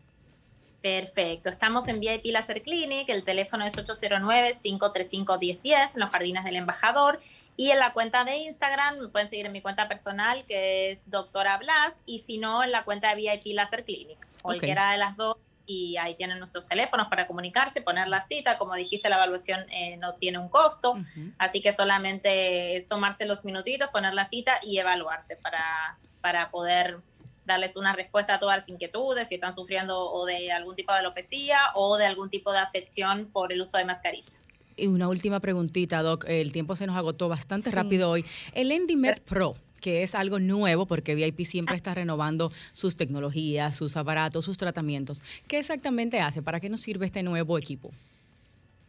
Perfecto. 0.81 1.49
Estamos 1.49 1.87
en 1.87 1.99
VIP 1.99 2.25
Laser 2.25 2.61
Clinic. 2.61 3.09
El 3.09 3.23
teléfono 3.23 3.65
es 3.65 3.75
809-535-1010 3.75 5.95
en 5.95 5.99
los 5.99 6.11
jardines 6.11 6.43
del 6.43 6.57
embajador. 6.57 7.19
Y 7.57 7.71
en 7.71 7.79
la 7.79 7.93
cuenta 7.93 8.23
de 8.23 8.37
Instagram 8.37 8.99
me 8.99 9.07
pueden 9.07 9.29
seguir 9.29 9.45
en 9.45 9.51
mi 9.51 9.61
cuenta 9.61 9.87
personal, 9.87 10.43
que 10.45 10.91
es 10.91 11.09
Doctora 11.09 11.57
Blas, 11.57 11.93
y 12.05 12.19
si 12.19 12.37
no, 12.37 12.63
en 12.63 12.71
la 12.71 12.83
cuenta 12.83 13.09
de 13.09 13.15
VIP 13.15 13.55
Laser 13.55 13.85
Clinic. 13.85 14.17
Cualquiera 14.41 14.91
de 14.91 14.97
las 14.97 15.15
dos. 15.15 15.37
Y 15.67 15.97
ahí 15.97 16.13
tienen 16.15 16.37
nuestros 16.37 16.67
teléfonos 16.67 17.07
para 17.07 17.25
comunicarse, 17.25 17.81
poner 17.81 18.07
la 18.07 18.21
cita. 18.21 18.57
Como 18.59 18.75
dijiste, 18.75 19.09
la 19.09 19.15
evaluación 19.15 19.65
eh, 19.71 19.97
no 19.97 20.13
tiene 20.13 20.37
un 20.37 20.49
costo. 20.49 20.95
Así 21.39 21.61
que 21.61 21.71
solamente 21.71 22.75
es 22.75 22.87
tomarse 22.87 23.25
los 23.25 23.45
minutitos, 23.45 23.89
poner 23.89 24.13
la 24.13 24.25
cita 24.25 24.59
y 24.61 24.77
evaluarse 24.77 25.37
para, 25.37 25.97
para 26.21 26.51
poder 26.51 26.99
darles 27.45 27.77
una 27.77 27.93
respuesta 27.93 28.35
a 28.35 28.39
todas 28.39 28.57
las 28.57 28.69
inquietudes, 28.69 29.27
si 29.27 29.35
están 29.35 29.53
sufriendo 29.53 30.11
o 30.11 30.25
de 30.25 30.51
algún 30.51 30.75
tipo 30.75 30.91
de 30.91 30.99
alopecia 30.99 31.59
o 31.73 31.97
de 31.97 32.05
algún 32.05 32.29
tipo 32.29 32.51
de 32.51 32.59
afección 32.59 33.29
por 33.31 33.51
el 33.51 33.61
uso 33.61 33.77
de 33.77 33.85
mascarilla. 33.85 34.37
Y 34.77 34.87
una 34.87 35.07
última 35.07 35.39
preguntita, 35.39 36.01
Doc. 36.01 36.25
El 36.27 36.51
tiempo 36.51 36.75
se 36.75 36.85
nos 36.87 36.95
agotó 36.97 37.29
bastante 37.29 37.69
Sí. 37.69 37.75
rápido 37.75 38.09
hoy. 38.09 38.25
El 38.53 38.71
EndyMed 38.71 39.21
Pro, 39.21 39.55
que 39.81 40.03
es 40.03 40.15
algo 40.15 40.39
nuevo 40.39 40.85
porque 40.85 41.15
VIP 41.15 41.45
siempre 41.45 41.75
está 41.75 41.93
renovando 41.93 42.51
sus 42.73 42.95
tecnologías, 42.95 43.75
sus 43.75 43.95
aparatos, 43.95 44.43
sus 44.45 44.57
tratamientos. 44.57 45.23
¿Qué 45.47 45.59
exactamente 45.59 46.19
hace? 46.19 46.41
¿Para 46.41 46.59
qué 46.59 46.69
nos 46.69 46.81
sirve 46.81 47.05
este 47.05 47.23
nuevo 47.23 47.57
equipo? 47.57 47.91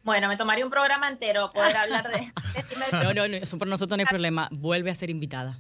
Bueno, 0.03 0.29
me 0.29 0.37
tomaría 0.37 0.65
un 0.65 0.71
programa 0.71 1.09
entero 1.09 1.51
poder 1.51 1.77
hablar 1.77 2.09
de, 2.11 2.33
No, 3.03 3.13
no, 3.15 3.29
no, 3.29 3.37
eso 3.37 3.59
por 3.59 3.67
nosotros 3.69 3.97
no 3.97 4.03
hay 4.03 4.07
problema. 4.07 4.49
Vuelve 4.53 4.91
a 4.91 4.95
ser 4.95 5.11
invitada. 5.11 5.59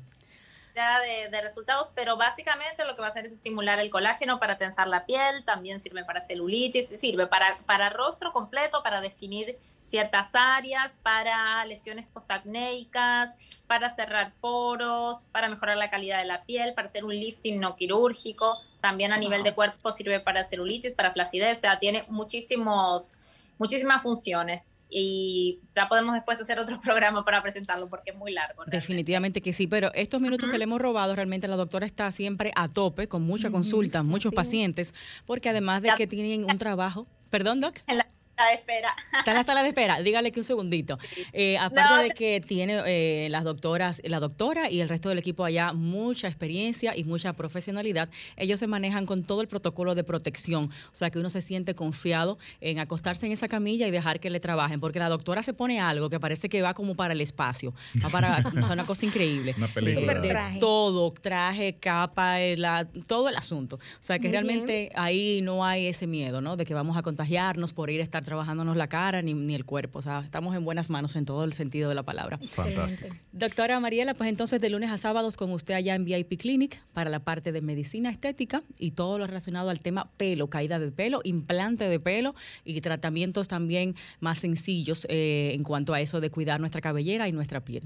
ya 0.74 1.00
de, 1.00 1.30
de 1.30 1.40
resultados, 1.42 1.90
pero 1.94 2.16
básicamente 2.16 2.84
lo 2.84 2.94
que 2.94 3.00
va 3.00 3.08
a 3.08 3.10
hacer 3.10 3.26
es 3.26 3.32
estimular 3.32 3.78
el 3.80 3.90
colágeno 3.90 4.38
para 4.38 4.56
tensar 4.58 4.86
la 4.88 5.04
piel, 5.06 5.44
también 5.44 5.80
sirve 5.82 6.04
para 6.04 6.20
celulitis, 6.20 6.88
sirve 6.88 7.26
para, 7.26 7.56
para 7.66 7.88
rostro 7.90 8.32
completo, 8.32 8.82
para 8.84 9.00
definir 9.00 9.56
ciertas 9.86 10.34
áreas, 10.34 10.92
para 11.02 11.64
lesiones 11.64 12.06
posacnéicas, 12.06 13.30
para 13.66 13.88
cerrar 13.94 14.32
poros, 14.40 15.22
para 15.32 15.48
mejorar 15.48 15.76
la 15.76 15.90
calidad 15.90 16.18
de 16.18 16.26
la 16.26 16.44
piel, 16.44 16.74
para 16.74 16.88
hacer 16.88 17.04
un 17.04 17.14
lifting 17.14 17.60
no 17.60 17.76
quirúrgico, 17.76 18.58
también 18.80 19.12
a 19.12 19.16
nivel 19.16 19.42
de 19.42 19.54
cuerpo 19.54 19.92
sirve 19.92 20.20
para 20.20 20.44
celulitis, 20.44 20.94
para 20.94 21.12
flacidez, 21.12 21.58
o 21.58 21.60
sea, 21.62 21.78
tiene 21.78 22.04
muchísimos, 22.08 23.16
muchísimas 23.58 24.02
funciones. 24.02 24.72
Y 24.88 25.58
ya 25.74 25.88
podemos 25.88 26.14
después 26.14 26.40
hacer 26.40 26.60
otro 26.60 26.80
programa 26.84 27.24
para 27.24 27.42
presentarlo 27.42 27.88
porque 27.88 28.12
es 28.12 28.16
muy 28.16 28.32
largo. 28.32 28.64
Definitivamente 28.66 29.40
que 29.40 29.52
sí, 29.52 29.66
pero 29.66 29.92
estos 29.94 30.20
minutos 30.20 30.48
que 30.48 30.58
le 30.58 30.64
hemos 30.64 30.80
robado, 30.80 31.16
realmente 31.16 31.48
la 31.48 31.56
doctora 31.56 31.86
está 31.86 32.10
siempre 32.12 32.52
a 32.54 32.68
tope, 32.68 33.08
con 33.08 33.22
mucha 33.22 33.50
consulta, 33.50 34.04
muchos 34.04 34.32
pacientes, 34.32 34.94
porque 35.26 35.48
además 35.48 35.82
de 35.82 35.92
que 35.96 36.06
tienen 36.06 36.44
un 36.44 36.58
trabajo, 36.58 37.08
perdón, 37.30 37.60
Doc. 37.60 37.80
En 37.88 37.98
la 37.98 38.06
lista 38.36 38.44
de 38.50 38.54
espera. 38.54 38.94
Está 39.18 39.30
en 39.30 39.36
la 39.38 39.44
sala 39.44 39.62
de 39.62 39.68
espera. 39.68 40.00
Dígale 40.00 40.30
que 40.32 40.40
un 40.40 40.44
segundito. 40.44 40.98
Eh, 41.32 41.56
aparte 41.58 41.94
No, 41.96 42.02
de 42.02 42.10
que 42.10 42.40
tiene 42.46 42.82
eh, 42.86 43.28
las 43.30 43.44
doctoras, 43.44 44.00
la 44.04 44.20
doctora 44.20 44.70
y 44.70 44.80
el 44.80 44.88
resto 44.88 45.08
del 45.08 45.18
equipo 45.18 45.44
allá 45.44 45.72
mucha 45.72 46.28
experiencia 46.28 46.96
y 46.96 47.04
mucha 47.04 47.32
profesionalidad, 47.32 48.08
ellos 48.36 48.60
se 48.60 48.66
manejan 48.66 49.06
con 49.06 49.24
todo 49.24 49.40
el 49.40 49.48
protocolo 49.48 49.94
de 49.94 50.04
protección. 50.04 50.64
O 50.92 50.96
sea 50.96 51.10
que 51.10 51.18
uno 51.18 51.30
se 51.30 51.42
siente 51.42 51.74
confiado 51.74 52.38
en 52.60 52.78
acostarse 52.78 53.26
en 53.26 53.32
esa 53.32 53.48
camilla 53.48 53.86
y 53.86 53.90
dejar 53.90 54.20
que 54.20 54.30
le 54.30 54.40
trabajen, 54.40 54.80
porque 54.80 54.98
la 54.98 55.08
doctora 55.08 55.42
se 55.42 55.54
pone 55.54 55.80
algo 55.80 56.10
que 56.10 56.20
parece 56.20 56.48
que 56.48 56.62
va 56.62 56.74
como 56.74 56.94
para 56.94 57.14
el 57.14 57.20
espacio. 57.20 57.74
Va 58.04 58.10
para, 58.10 58.38
o 58.60 58.62
sea, 58.64 58.72
una 58.72 58.84
cosa 58.86 59.06
increíble. 59.06 59.54
Una 59.56 59.68
película. 59.68 60.14
De 60.20 60.28
traje. 60.28 60.58
todo, 60.60 61.12
traje, 61.12 61.74
capa, 61.74 62.40
eh, 62.42 62.56
la- 62.56 62.86
todo 63.06 63.28
el 63.28 63.36
asunto. 63.36 63.76
O 63.76 64.02
sea 64.04 64.18
que 64.18 64.28
Muy 64.28 64.32
realmente 64.32 64.90
ahí 64.94 65.40
no 65.42 65.64
hay 65.64 65.86
ese 65.86 66.06
miedo, 66.06 66.40
¿no? 66.40 66.56
De 66.56 66.64
que 66.66 66.74
vamos 66.74 66.96
a 66.96 67.02
contagiarnos 67.02 67.72
por 67.72 67.90
ir 67.90 68.00
a 68.00 68.04
estar 68.04 68.24
trabajándonos 68.26 68.76
la 68.76 68.88
cara 68.88 69.22
ni, 69.22 69.32
ni 69.32 69.54
el 69.54 69.64
cuerpo. 69.64 70.00
O 70.00 70.02
sea, 70.02 70.20
estamos 70.20 70.54
en 70.54 70.64
buenas 70.64 70.90
manos 70.90 71.16
en 71.16 71.24
todo 71.24 71.44
el 71.44 71.54
sentido 71.54 71.88
de 71.88 71.94
la 71.94 72.02
palabra. 72.02 72.38
Fantástico. 72.50 73.16
Doctora 73.32 73.80
Mariela, 73.80 74.12
pues 74.12 74.28
entonces 74.28 74.60
de 74.60 74.68
lunes 74.68 74.90
a 74.90 74.98
sábados 74.98 75.38
con 75.38 75.50
usted 75.52 75.74
allá 75.74 75.94
en 75.94 76.04
VIP 76.04 76.38
Clinic 76.38 76.82
para 76.92 77.08
la 77.08 77.20
parte 77.20 77.52
de 77.52 77.62
medicina 77.62 78.10
estética 78.10 78.62
y 78.78 78.90
todo 78.90 79.18
lo 79.18 79.26
relacionado 79.26 79.70
al 79.70 79.80
tema 79.80 80.10
pelo, 80.18 80.48
caída 80.48 80.78
de 80.78 80.92
pelo, 80.92 81.20
implante 81.24 81.88
de 81.88 82.00
pelo 82.00 82.34
y 82.64 82.80
tratamientos 82.82 83.48
también 83.48 83.94
más 84.20 84.40
sencillos 84.40 85.06
eh, 85.08 85.52
en 85.54 85.62
cuanto 85.62 85.94
a 85.94 86.00
eso 86.00 86.20
de 86.20 86.30
cuidar 86.30 86.60
nuestra 86.60 86.80
cabellera 86.80 87.28
y 87.28 87.32
nuestra 87.32 87.64
piel. 87.64 87.84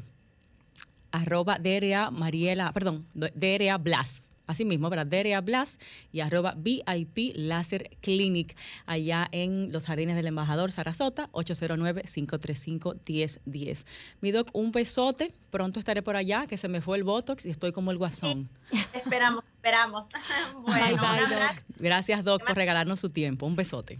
Arroba 1.13 1.59
DRA 1.59 2.11
Mariela, 2.11 2.73
perdón, 2.73 3.07
DRA 3.15 3.79
Blas. 3.79 4.23
Así 4.51 4.65
mismo, 4.65 4.91
¿verdad? 4.91 5.07
DRA 5.07 5.41
Blas 5.41 5.79
y 6.13 6.21
arroba 6.21 6.55
VIP 6.57 7.33
Láser 7.35 7.91
Clinic 8.01 8.57
allá 8.87 9.29
en 9.33 9.73
los 9.73 9.87
jardines 9.87 10.17
del 10.17 10.27
embajador 10.27 10.73
Sarasota, 10.73 11.31
809-535-1010. 11.33 13.85
Mi 14.21 14.31
doc, 14.31 14.49
un 14.53 14.73
besote. 14.73 15.33
Pronto 15.51 15.79
estaré 15.79 16.03
por 16.03 16.17
allá, 16.17 16.47
que 16.47 16.57
se 16.57 16.69
me 16.69 16.81
fue 16.81 16.97
el 16.97 17.05
Botox 17.05 17.47
y 17.47 17.51
estoy 17.51 17.73
como 17.73 17.91
el 17.91 17.99
guasón. 17.99 18.49
Esperamos, 18.93 19.45
esperamos. 19.55 20.07
bueno, 20.63 21.03
abrazo. 21.03 21.63
Gracias, 21.79 22.25
Doc, 22.25 22.45
por 22.47 22.57
regalarnos 22.57 23.01
su 23.01 23.11
tiempo. 23.11 23.47
Un 23.47 23.57
besote. 23.57 23.99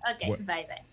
Ok, 0.00 0.28
Bueno. 0.28 0.46
bye 0.46 0.66
bye. 0.66 0.91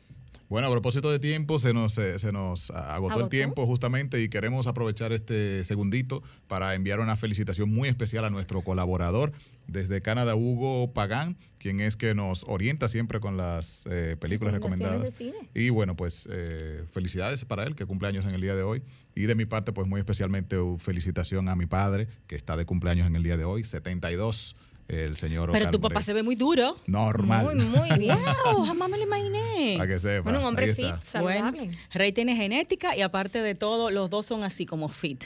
Bueno, 0.49 0.67
a 0.67 0.71
propósito 0.71 1.11
de 1.11 1.19
tiempo, 1.19 1.59
se 1.59 1.73
nos, 1.73 1.95
eh, 1.99 2.17
se 2.17 2.31
nos 2.31 2.71
agotó, 2.71 3.21
el 3.21 3.29
tiempo 3.29 3.67
justamente 3.67 4.19
y 4.19 4.29
queremos 4.29 4.65
aprovechar 4.65 5.13
este 5.13 5.63
segundito 5.63 6.23
para 6.47 6.73
enviar 6.73 6.99
una 6.99 7.15
felicitación 7.15 7.71
muy 7.71 7.87
especial 7.87 8.25
a 8.25 8.31
nuestro 8.31 8.63
colaborador 8.63 9.31
desde 9.67 10.01
Canadá, 10.01 10.35
Hugo 10.35 10.91
Pagán, 10.91 11.37
quien 11.59 11.79
es 11.79 11.95
que 11.95 12.15
nos 12.15 12.45
orienta 12.47 12.87
siempre 12.87 13.19
con 13.19 13.37
las 13.37 13.85
eh, 13.91 14.17
películas 14.19 14.55
recomendadas. 14.55 15.13
Y 15.53 15.69
bueno, 15.69 15.95
pues 15.95 16.27
eh, 16.31 16.83
felicidades 16.91 17.45
para 17.45 17.63
él, 17.65 17.75
que 17.75 17.85
cumple 17.85 18.07
años 18.07 18.25
en 18.25 18.31
el 18.31 18.41
día 18.41 18.55
de 18.55 18.63
hoy. 18.63 18.81
Y 19.13 19.27
de 19.27 19.35
mi 19.35 19.45
parte, 19.45 19.71
pues 19.71 19.87
muy 19.87 19.99
especialmente 19.99 20.57
uh, 20.57 20.79
felicitación 20.79 21.49
a 21.49 21.55
mi 21.55 21.67
padre, 21.67 22.07
que 22.25 22.35
está 22.35 22.57
de 22.57 22.65
cumpleaños 22.65 23.05
en 23.05 23.15
el 23.15 23.21
día 23.21 23.37
de 23.37 23.43
hoy, 23.43 23.63
72, 23.63 24.55
el 24.89 25.15
señor 25.15 25.51
Pero 25.51 25.69
tu 25.71 25.79
papá 25.79 25.95
Moreno. 25.95 26.05
se 26.05 26.13
ve 26.13 26.23
muy 26.23 26.35
duro. 26.35 26.77
Normal. 26.87 27.45
Muy, 27.55 27.65
muy 27.65 27.89
bien. 27.99 28.17
Wow, 28.45 28.65
jamás 28.65 28.89
me 28.89 28.97
lo 28.97 29.03
imaginé. 29.03 29.75
Para 29.77 29.87
que 29.87 29.99
sepa. 29.99 30.23
Bueno, 30.23 30.39
un 30.39 30.45
hombre 30.45 30.73
fit, 30.73 30.85
está. 30.85 31.21
Bueno, 31.21 31.51
saludable. 31.51 31.77
Rey 31.93 32.11
tiene 32.11 32.35
genética 32.35 32.95
y 32.97 33.01
aparte 33.01 33.41
de 33.41 33.55
todo, 33.55 33.91
los 33.91 34.09
dos 34.09 34.25
son 34.25 34.43
así 34.43 34.65
como 34.65 34.89
fit. 34.89 35.25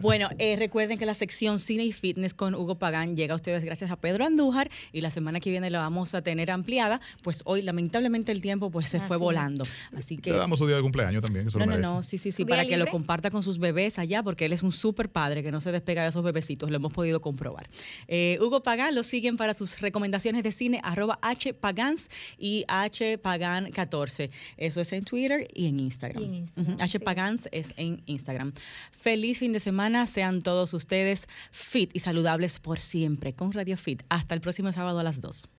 Bueno, 0.00 0.28
eh, 0.38 0.56
recuerden 0.56 0.98
que 0.98 1.06
la 1.06 1.14
sección 1.14 1.58
Cine 1.60 1.84
y 1.84 1.92
Fitness 1.92 2.34
con 2.34 2.54
Hugo 2.54 2.74
Pagán 2.76 3.16
llega 3.16 3.34
a 3.34 3.36
ustedes 3.36 3.64
gracias 3.64 3.90
a 3.90 3.96
Pedro 3.96 4.24
Andújar 4.24 4.70
y 4.92 5.00
la 5.00 5.10
semana 5.10 5.38
que 5.40 5.50
viene 5.50 5.70
la 5.70 5.78
vamos 5.78 6.14
a 6.14 6.22
tener 6.22 6.50
ampliada. 6.50 7.00
Pues 7.22 7.42
hoy, 7.44 7.62
lamentablemente, 7.62 8.32
el 8.32 8.40
tiempo 8.40 8.70
pues 8.70 8.88
se 8.88 8.96
Así 8.98 9.06
fue 9.06 9.16
es. 9.16 9.20
volando. 9.20 9.64
Así 9.96 10.16
que. 10.16 10.32
Le 10.32 10.38
damos 10.38 10.58
su 10.58 10.66
día 10.66 10.76
de 10.76 10.82
cumpleaños 10.82 11.22
también, 11.22 11.44
que 11.44 11.50
se 11.52 11.58
No, 11.58 11.64
lo 11.64 11.70
no, 11.70 11.76
merece. 11.76 11.90
no, 11.92 12.02
sí, 12.02 12.18
sí, 12.18 12.32
sí, 12.32 12.42
¿Su 12.42 12.46
día 12.46 12.56
para 12.56 12.66
que 12.68 12.76
lo 12.76 12.86
comparta 12.88 13.30
con 13.30 13.42
sus 13.44 13.58
bebés 13.58 13.98
allá, 14.00 14.22
porque 14.24 14.46
él 14.46 14.52
es 14.52 14.62
un 14.64 14.72
súper 14.72 15.08
padre 15.10 15.42
que 15.44 15.52
no 15.52 15.60
se 15.60 15.70
despega 15.70 16.02
de 16.02 16.08
esos 16.08 16.24
bebecitos, 16.24 16.70
lo 16.70 16.76
hemos 16.76 16.92
podido 16.92 17.20
comprobar. 17.20 17.68
Eh, 18.08 18.38
Hugo 18.40 18.62
Pagán, 18.64 18.95
lo 18.96 19.04
siguen 19.04 19.36
para 19.36 19.54
sus 19.54 19.80
recomendaciones 19.80 20.42
de 20.42 20.50
cine, 20.50 20.80
arroba 20.82 21.20
hpagans 21.22 22.08
y 22.38 22.64
hpagan14. 22.66 24.30
Eso 24.56 24.80
es 24.80 24.92
en 24.92 25.04
Twitter 25.04 25.46
y 25.54 25.68
en 25.68 25.78
Instagram. 25.78 26.22
Y 26.22 26.26
en 26.26 26.34
Instagram, 26.34 26.76
Ujú, 26.76 26.98
hpagans 26.98 27.48
es 27.52 27.72
en 27.76 28.02
Instagram. 28.06 28.52
Feliz 28.90 29.38
fin 29.38 29.52
de 29.52 29.60
semana, 29.60 30.06
sean 30.06 30.42
todos 30.42 30.74
ustedes 30.74 31.28
fit 31.52 31.90
y 31.92 32.00
saludables 32.00 32.58
por 32.58 32.80
siempre 32.80 33.34
con 33.34 33.52
Radio 33.52 33.76
Fit. 33.76 34.02
Hasta 34.08 34.34
el 34.34 34.40
próximo 34.40 34.72
sábado 34.72 34.98
a 34.98 35.02
las 35.04 35.20
2. 35.20 35.48